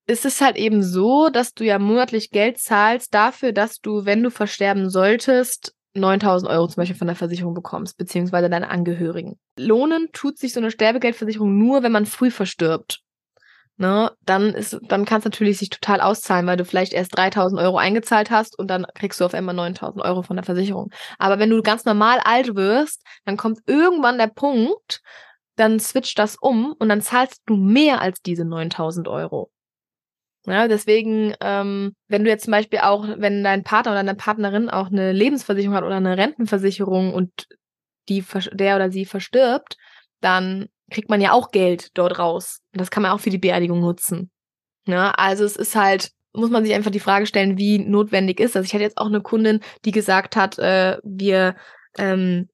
ist 0.06 0.24
es 0.24 0.40
halt 0.40 0.56
eben 0.56 0.82
so, 0.82 1.28
dass 1.28 1.54
du 1.54 1.64
ja 1.64 1.78
monatlich 1.78 2.30
Geld 2.30 2.58
zahlst 2.58 3.14
dafür, 3.14 3.52
dass 3.52 3.80
du, 3.80 4.04
wenn 4.04 4.22
du 4.22 4.30
versterben 4.30 4.90
solltest, 4.90 5.74
9000 5.94 6.50
Euro 6.50 6.68
zum 6.68 6.76
Beispiel 6.76 6.96
von 6.96 7.06
der 7.06 7.16
Versicherung 7.16 7.54
bekommst, 7.54 7.96
beziehungsweise 7.96 8.48
deine 8.48 8.70
Angehörigen. 8.70 9.38
Lohnen 9.58 10.08
tut 10.12 10.38
sich 10.38 10.52
so 10.52 10.60
eine 10.60 10.70
Sterbegeldversicherung 10.70 11.58
nur, 11.58 11.82
wenn 11.82 11.92
man 11.92 12.06
früh 12.06 12.30
verstirbt. 12.30 13.00
Ne, 13.76 14.12
dann 14.26 14.52
ist, 14.52 14.78
dann 14.82 15.06
kann 15.06 15.20
es 15.20 15.24
natürlich 15.24 15.56
sich 15.56 15.70
total 15.70 16.02
auszahlen, 16.02 16.46
weil 16.46 16.58
du 16.58 16.66
vielleicht 16.66 16.92
erst 16.92 17.16
3000 17.16 17.58
Euro 17.62 17.78
eingezahlt 17.78 18.30
hast 18.30 18.58
und 18.58 18.68
dann 18.68 18.86
kriegst 18.94 19.18
du 19.18 19.24
auf 19.24 19.32
einmal 19.32 19.54
9000 19.54 20.04
Euro 20.04 20.20
von 20.20 20.36
der 20.36 20.44
Versicherung. 20.44 20.90
Aber 21.18 21.38
wenn 21.38 21.48
du 21.48 21.62
ganz 21.62 21.86
normal 21.86 22.20
alt 22.22 22.54
wirst, 22.56 23.02
dann 23.24 23.38
kommt 23.38 23.60
irgendwann 23.64 24.18
der 24.18 24.26
Punkt, 24.26 25.00
dann 25.56 25.80
switcht 25.80 26.18
das 26.18 26.36
um 26.36 26.74
und 26.78 26.90
dann 26.90 27.00
zahlst 27.00 27.40
du 27.46 27.56
mehr 27.56 28.02
als 28.02 28.20
diese 28.20 28.44
9000 28.44 29.08
Euro. 29.08 29.50
Ja, 30.46 30.68
deswegen, 30.68 31.34
ähm, 31.40 31.92
wenn 32.08 32.24
du 32.24 32.30
jetzt 32.30 32.44
zum 32.44 32.52
Beispiel 32.52 32.78
auch, 32.78 33.06
wenn 33.18 33.44
dein 33.44 33.62
Partner 33.62 33.92
oder 33.92 34.02
deine 34.02 34.14
Partnerin 34.14 34.70
auch 34.70 34.86
eine 34.86 35.12
Lebensversicherung 35.12 35.76
hat 35.76 35.84
oder 35.84 35.96
eine 35.96 36.16
Rentenversicherung 36.16 37.12
und 37.12 37.46
die, 38.08 38.24
der 38.52 38.76
oder 38.76 38.90
sie 38.90 39.04
verstirbt, 39.04 39.76
dann 40.20 40.68
kriegt 40.90 41.08
man 41.10 41.20
ja 41.20 41.32
auch 41.32 41.50
Geld 41.50 41.96
dort 41.96 42.18
raus. 42.18 42.60
Und 42.72 42.80
das 42.80 42.90
kann 42.90 43.02
man 43.02 43.12
auch 43.12 43.20
für 43.20 43.30
die 43.30 43.38
Beerdigung 43.38 43.80
nutzen. 43.80 44.30
Ja, 44.86 45.10
also 45.10 45.44
es 45.44 45.56
ist 45.56 45.76
halt, 45.76 46.10
muss 46.32 46.50
man 46.50 46.64
sich 46.64 46.74
einfach 46.74 46.90
die 46.90 47.00
Frage 47.00 47.26
stellen, 47.26 47.58
wie 47.58 47.78
notwendig 47.78 48.40
ist 48.40 48.56
das. 48.56 48.66
Ich 48.66 48.72
hatte 48.72 48.82
jetzt 48.82 48.98
auch 48.98 49.06
eine 49.06 49.20
Kundin, 49.20 49.60
die 49.84 49.92
gesagt 49.92 50.36
hat, 50.36 50.58
äh, 50.58 50.98
wir 51.04 51.54
ähm, 51.98 52.48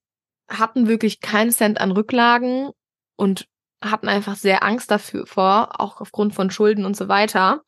hatten 0.49 0.87
wirklich 0.87 1.21
keinen 1.21 1.51
Cent 1.51 1.79
an 1.79 1.91
Rücklagen 1.91 2.69
und 3.15 3.47
hatten 3.81 4.07
einfach 4.07 4.35
sehr 4.35 4.63
Angst 4.63 4.91
dafür 4.91 5.25
vor, 5.27 5.79
auch 5.79 6.01
aufgrund 6.01 6.33
von 6.33 6.49
Schulden 6.49 6.85
und 6.85 6.97
so 6.97 7.07
weiter, 7.07 7.61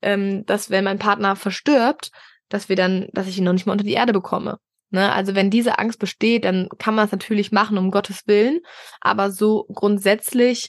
ähm, 0.00 0.44
dass 0.46 0.70
wenn 0.70 0.84
mein 0.84 0.98
Partner 0.98 1.36
verstirbt, 1.36 2.10
dass 2.48 2.68
wir 2.68 2.76
dann, 2.76 3.08
dass 3.12 3.26
ich 3.26 3.38
ihn 3.38 3.44
noch 3.44 3.52
nicht 3.52 3.66
mal 3.66 3.72
unter 3.72 3.84
die 3.84 3.92
Erde 3.92 4.12
bekomme. 4.12 4.58
Ne? 4.90 5.10
Also 5.12 5.34
wenn 5.34 5.50
diese 5.50 5.78
Angst 5.78 5.98
besteht, 5.98 6.44
dann 6.44 6.68
kann 6.78 6.94
man 6.94 7.06
es 7.06 7.12
natürlich 7.12 7.50
machen, 7.50 7.78
um 7.78 7.90
Gottes 7.90 8.26
Willen. 8.26 8.60
Aber 9.00 9.30
so 9.30 9.66
grundsätzlich 9.72 10.68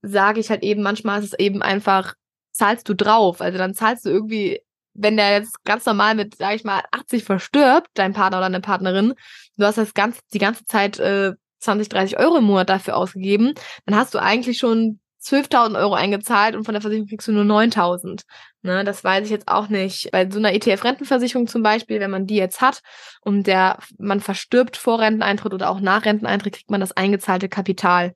sage 0.00 0.40
ich 0.40 0.50
halt 0.50 0.62
eben, 0.62 0.82
manchmal 0.82 1.20
ist 1.20 1.32
es 1.32 1.38
eben 1.38 1.62
einfach, 1.62 2.14
zahlst 2.52 2.88
du 2.88 2.94
drauf. 2.94 3.40
Also 3.40 3.58
dann 3.58 3.74
zahlst 3.74 4.04
du 4.04 4.10
irgendwie, 4.10 4.60
wenn 4.94 5.16
der 5.16 5.32
jetzt 5.32 5.64
ganz 5.64 5.86
normal 5.86 6.14
mit, 6.14 6.36
sag 6.36 6.54
ich 6.54 6.64
mal, 6.64 6.82
80 6.92 7.24
verstirbt, 7.24 7.88
dein 7.94 8.12
Partner 8.12 8.38
oder 8.38 8.46
deine 8.46 8.60
Partnerin, 8.60 9.14
du 9.56 9.66
hast 9.66 9.78
das 9.78 9.94
ganz, 9.94 10.20
die 10.32 10.38
ganze 10.38 10.64
Zeit 10.64 10.98
äh, 11.00 11.32
20, 11.62 11.88
30 11.88 12.18
Euro 12.18 12.36
im 12.36 12.44
Monat 12.44 12.68
dafür 12.68 12.96
ausgegeben, 12.96 13.54
dann 13.86 13.96
hast 13.96 14.14
du 14.14 14.18
eigentlich 14.18 14.58
schon 14.58 15.00
12.000 15.22 15.78
Euro 15.78 15.94
eingezahlt 15.94 16.56
und 16.56 16.64
von 16.64 16.74
der 16.74 16.82
Versicherung 16.82 17.08
kriegst 17.08 17.28
du 17.28 17.32
nur 17.32 17.44
9.000. 17.44 18.22
Ne, 18.62 18.84
das 18.84 19.04
weiß 19.04 19.24
ich 19.24 19.30
jetzt 19.30 19.48
auch 19.48 19.68
nicht. 19.68 20.10
Bei 20.10 20.28
so 20.28 20.38
einer 20.38 20.52
ETF-Rentenversicherung 20.52 21.46
zum 21.46 21.62
Beispiel, 21.62 22.00
wenn 22.00 22.10
man 22.10 22.26
die 22.26 22.36
jetzt 22.36 22.60
hat 22.60 22.80
und 23.20 23.46
der 23.46 23.78
man 23.98 24.20
verstirbt 24.20 24.76
vor 24.76 25.00
Renteneintritt 25.00 25.54
oder 25.54 25.70
auch 25.70 25.80
nach 25.80 26.04
Renteneintritt, 26.04 26.54
kriegt 26.54 26.70
man 26.70 26.80
das 26.80 26.92
eingezahlte 26.92 27.48
Kapital. 27.48 28.14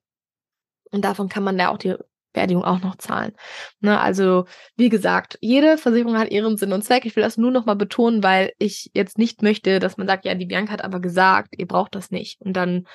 Und 0.91 1.05
davon 1.05 1.29
kann 1.29 1.45
man 1.45 1.59
da 1.59 1.69
auch 1.69 1.79
die 1.79 1.95
Beerdigung 2.33 2.65
auch 2.65 2.81
noch 2.81 2.97
zahlen. 2.97 3.33
Ne, 3.81 3.99
also, 3.99 4.45
wie 4.77 4.89
gesagt, 4.89 5.39
jede 5.41 5.79
Versicherung 5.79 6.19
hat 6.19 6.31
ihren 6.31 6.57
Sinn 6.57 6.73
und 6.73 6.85
Zweck. 6.85 7.07
Ich 7.07 7.17
will 7.17 7.23
das 7.23 7.37
nur 7.37 7.51
nochmal 7.51 7.77
betonen, 7.77 8.23
weil 8.23 8.53
ich 8.59 8.91
jetzt 8.95 9.19
nicht 9.19 9.43
möchte, 9.43 9.79
dass 9.79 9.97
man 9.97 10.07
sagt, 10.07 10.25
ja, 10.25 10.35
die 10.35 10.47
Bianca 10.47 10.73
hat 10.73 10.85
aber 10.85 11.01
gesagt, 11.01 11.55
ihr 11.57 11.67
braucht 11.67 11.95
das 11.95 12.11
nicht. 12.11 12.41
Und 12.41 12.53
dann 12.55 12.87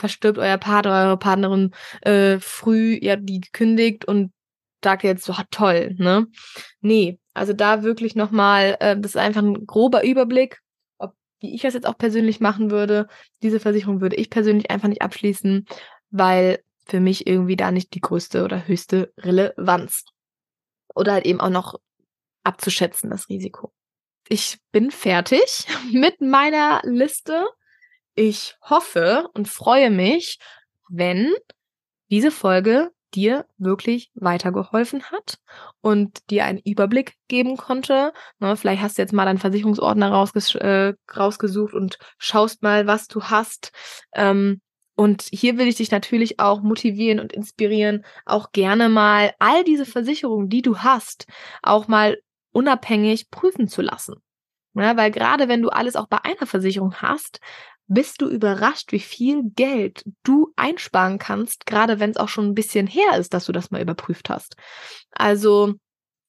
verstirbt 0.00 0.38
euer 0.38 0.58
Partner, 0.58 1.06
eure 1.06 1.16
Partnerin 1.18 1.72
äh, 2.02 2.38
früh, 2.40 2.94
ihr 2.94 3.12
habt 3.12 3.28
die 3.28 3.40
gekündigt 3.40 4.06
und 4.06 4.32
sagt 4.82 5.04
jetzt 5.04 5.24
so, 5.24 5.34
toll, 5.50 5.94
ne? 5.98 6.26
Nee, 6.80 7.18
also 7.34 7.52
da 7.52 7.82
wirklich 7.82 8.16
nochmal, 8.16 8.76
äh, 8.80 8.96
das 8.98 9.12
ist 9.12 9.16
einfach 9.16 9.42
ein 9.42 9.66
grober 9.66 10.04
Überblick, 10.04 10.60
ob, 10.98 11.14
wie 11.40 11.54
ich 11.54 11.62
das 11.62 11.74
jetzt 11.74 11.86
auch 11.86 11.98
persönlich 11.98 12.40
machen 12.40 12.70
würde. 12.70 13.06
Diese 13.42 13.60
Versicherung 13.60 14.00
würde 14.00 14.16
ich 14.16 14.30
persönlich 14.30 14.70
einfach 14.70 14.88
nicht 14.88 15.02
abschließen, 15.02 15.66
weil 16.10 16.62
für 16.86 17.00
mich 17.00 17.26
irgendwie 17.26 17.56
da 17.56 17.70
nicht 17.70 17.94
die 17.94 18.00
größte 18.00 18.42
oder 18.44 18.66
höchste 18.66 19.12
Relevanz. 19.18 20.04
Oder 20.94 21.12
halt 21.12 21.26
eben 21.26 21.40
auch 21.40 21.50
noch 21.50 21.78
abzuschätzen, 22.42 23.10
das 23.10 23.28
Risiko. 23.28 23.72
Ich 24.28 24.58
bin 24.72 24.90
fertig 24.90 25.66
mit 25.92 26.20
meiner 26.20 26.80
Liste 26.84 27.46
ich 28.14 28.56
hoffe 28.62 29.28
und 29.34 29.48
freue 29.48 29.90
mich, 29.90 30.38
wenn 30.88 31.32
diese 32.10 32.30
Folge 32.30 32.90
dir 33.14 33.46
wirklich 33.58 34.10
weitergeholfen 34.14 35.04
hat 35.10 35.38
und 35.80 36.18
dir 36.30 36.44
einen 36.44 36.60
Überblick 36.64 37.14
geben 37.28 37.56
konnte. 37.56 38.12
Ne, 38.38 38.56
vielleicht 38.56 38.82
hast 38.82 38.98
du 38.98 39.02
jetzt 39.02 39.12
mal 39.12 39.24
deinen 39.24 39.38
Versicherungsordner 39.38 40.10
rausges 40.10 40.54
äh, 40.54 40.94
rausgesucht 41.16 41.74
und 41.74 41.98
schaust 42.18 42.62
mal, 42.62 42.86
was 42.86 43.08
du 43.08 43.22
hast. 43.24 43.72
Ähm, 44.14 44.60
und 44.94 45.22
hier 45.30 45.56
will 45.56 45.66
ich 45.66 45.76
dich 45.76 45.90
natürlich 45.90 46.40
auch 46.40 46.60
motivieren 46.60 47.20
und 47.20 47.32
inspirieren, 47.32 48.04
auch 48.26 48.52
gerne 48.52 48.88
mal 48.88 49.32
all 49.38 49.64
diese 49.64 49.86
Versicherungen, 49.86 50.48
die 50.48 50.62
du 50.62 50.78
hast, 50.78 51.26
auch 51.62 51.88
mal 51.88 52.18
unabhängig 52.52 53.30
prüfen 53.30 53.66
zu 53.66 53.82
lassen. 53.82 54.16
Ja, 54.74 54.96
weil 54.96 55.10
gerade 55.10 55.48
wenn 55.48 55.62
du 55.62 55.70
alles 55.70 55.96
auch 55.96 56.06
bei 56.06 56.18
einer 56.22 56.46
Versicherung 56.46 56.94
hast, 56.96 57.40
bist 57.90 58.22
du 58.22 58.28
überrascht, 58.28 58.92
wie 58.92 59.00
viel 59.00 59.42
Geld 59.56 60.04
du 60.22 60.52
einsparen 60.54 61.18
kannst, 61.18 61.66
gerade 61.66 61.98
wenn 61.98 62.10
es 62.10 62.16
auch 62.16 62.28
schon 62.28 62.46
ein 62.46 62.54
bisschen 62.54 62.86
her 62.86 63.18
ist, 63.18 63.34
dass 63.34 63.46
du 63.46 63.52
das 63.52 63.72
mal 63.72 63.82
überprüft 63.82 64.30
hast. 64.30 64.54
Also 65.10 65.74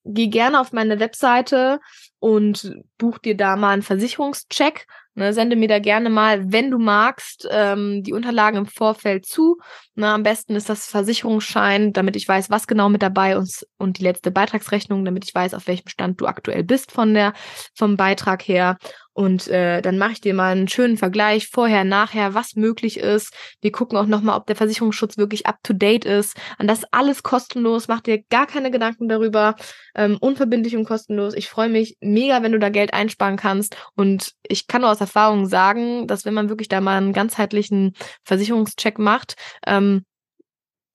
geh 0.03 0.28
gerne 0.28 0.59
auf 0.59 0.74
meine 0.74 0.99
Webseite 0.99 1.80
und 2.20 2.76
buch 2.97 3.20
dir 3.20 3.38
da 3.38 3.55
mal 3.55 3.70
einen 3.70 3.84
Versicherungscheck. 3.84 4.88
Ne, 5.14 5.34
sende 5.34 5.57
mir 5.57 5.68
da 5.68 5.80
gerne 5.80 6.09
mal, 6.09 6.53
wenn 6.53 6.72
du 6.72 6.80
magst, 6.80 7.45
ähm, 7.51 8.01
die 8.01 8.14
Unterlagen 8.14 8.59
im 8.59 8.66
Vorfeld 8.66 9.26
zu. 9.26 9.57
Na, 9.93 10.16
am 10.16 10.24
besten 10.24 10.55
ist 10.55 10.70
das 10.70 10.88
Versicherungsschein, 10.88 11.91
damit 11.91 12.16
ich 12.16 12.26
weiß, 12.26 12.49
was 12.49 12.66
genau 12.66 12.88
mit 12.88 13.01
dabei 13.01 13.34
ist 13.34 13.68
und 13.78 13.99
die 13.99 14.03
letzte 14.03 14.32
Beitragsrechnung, 14.32 15.03
damit 15.03 15.26
ich 15.26 15.36
weiß, 15.36 15.53
auf 15.53 15.68
welchem 15.68 15.89
Stand 15.89 16.22
du 16.22 16.28
aktuell 16.28 16.64
bist 16.64 16.93
von 16.93 17.14
der 17.14 17.34
vom 17.76 17.97
Beitrag 17.97 18.47
her. 18.47 18.78
Und 19.14 19.47
äh, 19.47 19.82
dann 19.82 19.97
mache 19.97 20.14
ich 20.14 20.22
dir 20.22 20.34
mal 20.34 20.51
einen 20.51 20.68
schönen 20.68 20.97
Vergleich 20.97 21.47
vorher, 21.47 21.84
nachher, 21.84 22.34
was 22.34 22.55
möglich 22.55 22.97
ist. 22.97 23.34
Wir 23.62 23.72
gucken 23.72 23.97
auch 23.97 24.05
nochmal, 24.05 24.38
ob 24.38 24.47
der 24.47 24.55
Versicherungsschutz 24.55 25.18
wirklich 25.18 25.45
up-to-date 25.45 26.05
ist. 26.05 26.38
Und 26.59 26.68
das 26.68 26.86
alles 26.91 27.24
kostenlos. 27.24 27.88
Mach 27.88 28.01
dir 28.01 28.24
gar 28.30 28.47
keine 28.47 28.72
Gedanken 28.72 29.09
darüber. 29.09 29.55
Ähm, 29.95 30.18
unverbindlich 30.20 30.78
und 30.78 30.86
kostenlos. 30.86 31.34
Ich 31.34 31.49
freue 31.49 31.70
mich 31.70 31.97
mega, 31.99 32.41
wenn 32.43 32.53
du 32.53 32.59
da 32.59 32.70
Geld 32.70 32.93
einsparen 32.93 33.36
kannst. 33.36 33.76
Und 33.95 34.34
ich 34.47 34.68
kann 34.68 34.82
nur 34.82 34.91
aus 34.91 35.01
Erfahrung 35.01 35.47
sagen, 35.47 36.07
dass 36.07 36.26
wenn 36.26 36.34
man 36.34 36.49
wirklich 36.49 36.70
da 36.70 36.80
mal 36.80 36.97
einen 36.97 37.14
ganzheitlichen 37.14 37.93
Versicherungscheck 38.24 38.97
macht, 38.99 39.36
ähm, 39.68 40.05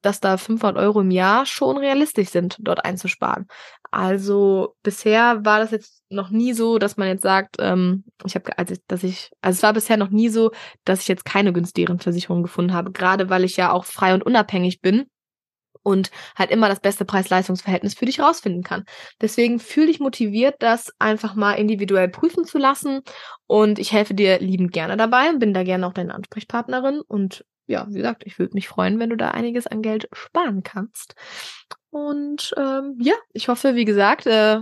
dass 0.03 0.21
da 0.21 0.37
500 0.37 0.77
Euro 0.83 1.01
im 1.01 1.11
Jahr 1.11 1.47
schon 1.47 1.77
realistisch 1.77 2.29
sind, 2.29 2.57
dort 2.61 2.85
einzusparen. 2.85 3.47
Also 3.91 4.75
bisher 4.83 5.45
war 5.45 5.59
das 5.59 5.71
jetzt 5.71 6.03
noch 6.11 6.31
nie 6.31 6.53
so, 6.53 6.79
dass 6.79 6.97
man 6.97 7.09
jetzt 7.09 7.23
sagt, 7.23 7.57
ähm, 7.59 8.05
ich 8.25 8.35
habe, 8.35 8.57
also 8.59 8.75
dass 8.89 9.03
ich, 9.03 9.31
also 9.41 9.57
es 9.57 9.63
war 9.63 9.73
bisher 9.73 9.97
noch 9.97 10.11
nie 10.11 10.29
so, 10.29 10.53
dass 10.85 11.03
ich 11.03 11.09
jetzt 11.09 11.25
keine 11.25 11.53
günstigeren 11.53 11.99
Versicherungen 11.99 12.43
gefunden 12.43 12.73
habe, 12.73 12.93
gerade 12.93 13.31
weil 13.31 13.45
ich 13.45 13.57
ja 13.57 13.73
auch 13.73 13.85
frei 13.85 14.15
und 14.15 14.25
unabhängig 14.25 14.81
bin 14.81 15.07
und 15.87 16.11
halt 16.35 16.51
immer 16.51 16.69
das 16.69 16.81
beste 16.81 17.05
Preis-Leistungs-Verhältnis 17.05 17.95
für 17.95 18.07
dich 18.07 18.19
rausfinden 18.19 18.65
kann. 18.65 18.85
Deswegen 19.21 19.61
fühle 19.61 19.87
dich 19.87 20.01
motiviert, 20.01 20.57
das 20.59 20.93
einfach 20.99 21.37
mal 21.37 21.53
individuell 21.55 22.09
prüfen 22.09 22.45
zu 22.45 22.59
lassen 22.59 23.03
und 23.47 23.79
ich 23.79 23.93
helfe 23.93 24.13
dir 24.13 24.41
liebend 24.41 24.73
gerne 24.73 24.97
dabei, 24.97 25.33
bin 25.35 25.55
da 25.55 25.63
gerne 25.63 25.87
auch 25.87 25.93
deine 25.93 26.15
Ansprechpartnerin 26.15 27.03
und 27.07 27.45
ja, 27.67 27.87
wie 27.89 27.99
gesagt, 27.99 28.23
ich 28.25 28.39
würde 28.39 28.55
mich 28.55 28.69
freuen, 28.69 28.99
wenn 28.99 29.11
du 29.11 29.17
da 29.17 29.31
einiges 29.31 29.67
an 29.67 29.83
Geld 29.83 30.09
sparen 30.13 30.63
kannst. 30.63 31.15
Und 31.91 32.55
ähm, 32.57 32.97
ja, 33.01 33.15
ich 33.33 33.49
hoffe, 33.49 33.75
wie 33.75 33.85
gesagt, 33.85 34.27
äh, 34.27 34.61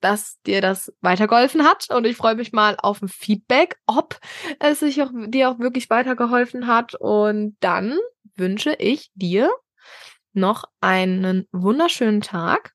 dass 0.00 0.40
dir 0.42 0.60
das 0.60 0.92
weitergeholfen 1.00 1.64
hat. 1.64 1.88
Und 1.90 2.04
ich 2.04 2.16
freue 2.16 2.34
mich 2.34 2.52
mal 2.52 2.76
auf 2.78 3.00
ein 3.02 3.08
Feedback, 3.08 3.78
ob 3.86 4.18
es 4.58 4.80
sich 4.80 5.02
auch, 5.02 5.10
dir 5.28 5.50
auch 5.50 5.58
wirklich 5.58 5.88
weitergeholfen 5.90 6.66
hat. 6.66 6.94
Und 6.94 7.56
dann 7.60 7.98
wünsche 8.34 8.74
ich 8.74 9.10
dir 9.14 9.50
noch 10.32 10.64
einen 10.80 11.46
wunderschönen 11.52 12.20
Tag. 12.20 12.72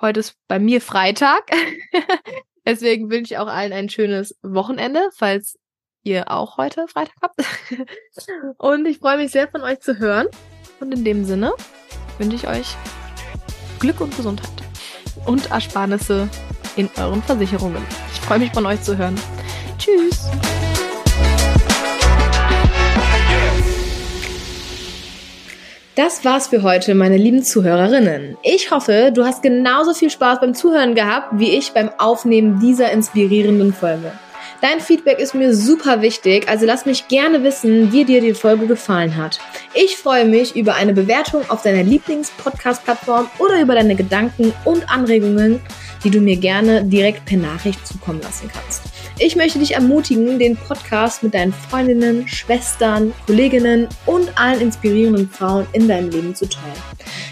Heute 0.00 0.20
ist 0.20 0.36
bei 0.46 0.58
mir 0.58 0.80
Freitag. 0.80 1.50
Deswegen 2.66 3.10
wünsche 3.10 3.34
ich 3.34 3.38
auch 3.38 3.46
allen 3.46 3.72
ein 3.72 3.88
schönes 3.88 4.38
Wochenende, 4.42 5.08
falls 5.14 5.58
ihr 6.06 6.30
auch 6.30 6.56
heute 6.56 6.86
Freitag 6.88 7.16
habt. 7.20 7.42
Und 8.58 8.86
ich 8.86 8.98
freue 8.98 9.18
mich 9.18 9.32
sehr 9.32 9.48
von 9.48 9.62
euch 9.62 9.80
zu 9.80 9.98
hören. 9.98 10.28
Und 10.80 10.92
in 10.92 11.04
dem 11.04 11.24
Sinne 11.24 11.52
wünsche 12.18 12.36
ich 12.36 12.46
euch 12.46 12.76
Glück 13.80 14.00
und 14.00 14.16
Gesundheit 14.16 14.50
und 15.26 15.50
Ersparnisse 15.50 16.28
in 16.76 16.88
euren 16.98 17.22
Versicherungen. 17.22 17.82
Ich 18.12 18.20
freue 18.20 18.38
mich 18.38 18.52
von 18.52 18.64
euch 18.66 18.82
zu 18.82 18.96
hören. 18.96 19.14
Tschüss. 19.78 20.28
Das 25.94 26.24
war's 26.26 26.48
für 26.48 26.62
heute, 26.62 26.94
meine 26.94 27.16
lieben 27.16 27.42
Zuhörerinnen. 27.42 28.36
Ich 28.42 28.70
hoffe, 28.70 29.12
du 29.14 29.24
hast 29.24 29.42
genauso 29.42 29.94
viel 29.94 30.10
Spaß 30.10 30.40
beim 30.40 30.54
Zuhören 30.54 30.94
gehabt 30.94 31.28
wie 31.38 31.56
ich 31.56 31.72
beim 31.72 31.90
Aufnehmen 31.98 32.60
dieser 32.60 32.92
inspirierenden 32.92 33.72
Folge. 33.72 34.12
Dein 34.62 34.80
Feedback 34.80 35.18
ist 35.18 35.34
mir 35.34 35.54
super 35.54 36.00
wichtig, 36.00 36.48
also 36.48 36.64
lass 36.64 36.86
mich 36.86 37.08
gerne 37.08 37.42
wissen, 37.42 37.92
wie 37.92 38.06
dir 38.06 38.22
die 38.22 38.32
Folge 38.32 38.66
gefallen 38.66 39.16
hat. 39.16 39.38
Ich 39.74 39.98
freue 39.98 40.24
mich 40.24 40.56
über 40.56 40.74
eine 40.74 40.94
Bewertung 40.94 41.42
auf 41.48 41.62
deiner 41.62 41.82
Lieblings-Podcast-Plattform 41.82 43.28
oder 43.38 43.60
über 43.60 43.74
deine 43.74 43.94
Gedanken 43.94 44.54
und 44.64 44.88
Anregungen, 44.88 45.60
die 46.04 46.10
du 46.10 46.20
mir 46.20 46.36
gerne 46.36 46.84
direkt 46.84 47.26
per 47.26 47.36
Nachricht 47.36 47.86
zukommen 47.86 48.22
lassen 48.22 48.50
kannst. 48.52 48.82
Ich 49.18 49.36
möchte 49.36 49.58
dich 49.58 49.74
ermutigen, 49.74 50.38
den 50.38 50.56
Podcast 50.56 51.22
mit 51.22 51.34
deinen 51.34 51.52
Freundinnen, 51.52 52.26
Schwestern, 52.26 53.12
Kolleginnen 53.26 53.88
und 54.06 54.38
allen 54.38 54.60
inspirierenden 54.60 55.28
Frauen 55.28 55.66
in 55.74 55.86
deinem 55.86 56.10
Leben 56.10 56.34
zu 56.34 56.48
teilen. 56.48 56.76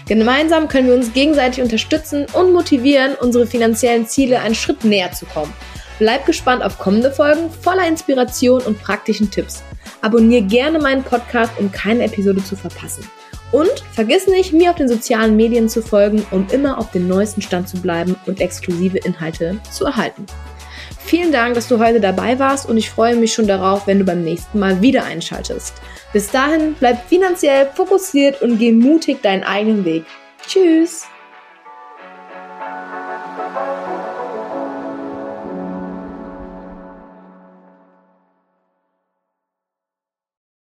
Gemeinsam 0.07 0.67
können 0.67 0.87
wir 0.87 0.95
uns 0.95 1.13
gegenseitig 1.13 1.63
unterstützen 1.63 2.27
und 2.33 2.53
motivieren, 2.53 3.15
unsere 3.19 3.47
finanziellen 3.47 4.05
Ziele 4.07 4.41
einen 4.41 4.55
Schritt 4.55 4.83
näher 4.83 5.11
zu 5.11 5.25
kommen. 5.25 5.53
Bleib 5.99 6.25
gespannt 6.25 6.63
auf 6.63 6.77
kommende 6.77 7.11
Folgen 7.11 7.49
voller 7.49 7.87
Inspiration 7.87 8.61
und 8.61 8.81
praktischen 8.81 9.31
Tipps. 9.31 9.63
Abonnier 10.01 10.41
gerne 10.41 10.79
meinen 10.79 11.03
Podcast, 11.03 11.53
um 11.57 11.71
keine 11.71 12.03
Episode 12.03 12.43
zu 12.43 12.55
verpassen. 12.55 13.09
Und 13.51 13.83
vergiss 13.93 14.27
nicht, 14.27 14.51
mir 14.51 14.71
auf 14.71 14.75
den 14.75 14.89
sozialen 14.89 15.37
Medien 15.37 15.69
zu 15.69 15.81
folgen, 15.81 16.25
um 16.31 16.47
immer 16.51 16.77
auf 16.77 16.91
dem 16.91 17.07
neuesten 17.07 17.41
Stand 17.41 17.69
zu 17.69 17.77
bleiben 17.77 18.15
und 18.25 18.41
exklusive 18.41 18.97
Inhalte 18.97 19.59
zu 19.71 19.85
erhalten. 19.85 20.25
Vielen 21.05 21.31
Dank, 21.31 21.53
dass 21.53 21.67
du 21.67 21.79
heute 21.79 21.99
dabei 21.99 22.39
warst 22.39 22.67
und 22.67 22.77
ich 22.77 22.89
freue 22.89 23.15
mich 23.15 23.33
schon 23.33 23.47
darauf, 23.47 23.87
wenn 23.87 23.99
du 23.99 24.05
beim 24.05 24.23
nächsten 24.23 24.59
Mal 24.59 24.81
wieder 24.81 25.05
einschaltest. 25.05 25.75
Bis 26.11 26.31
dahin, 26.31 26.75
bleib 26.79 27.07
finanziell 27.07 27.69
fokussiert 27.75 28.41
und 28.41 28.57
geh 28.57 28.71
mutig 28.71 29.21
deinen 29.21 29.43
eigenen 29.43 29.85
Weg. 29.85 30.03
Tschüss! 30.47 31.05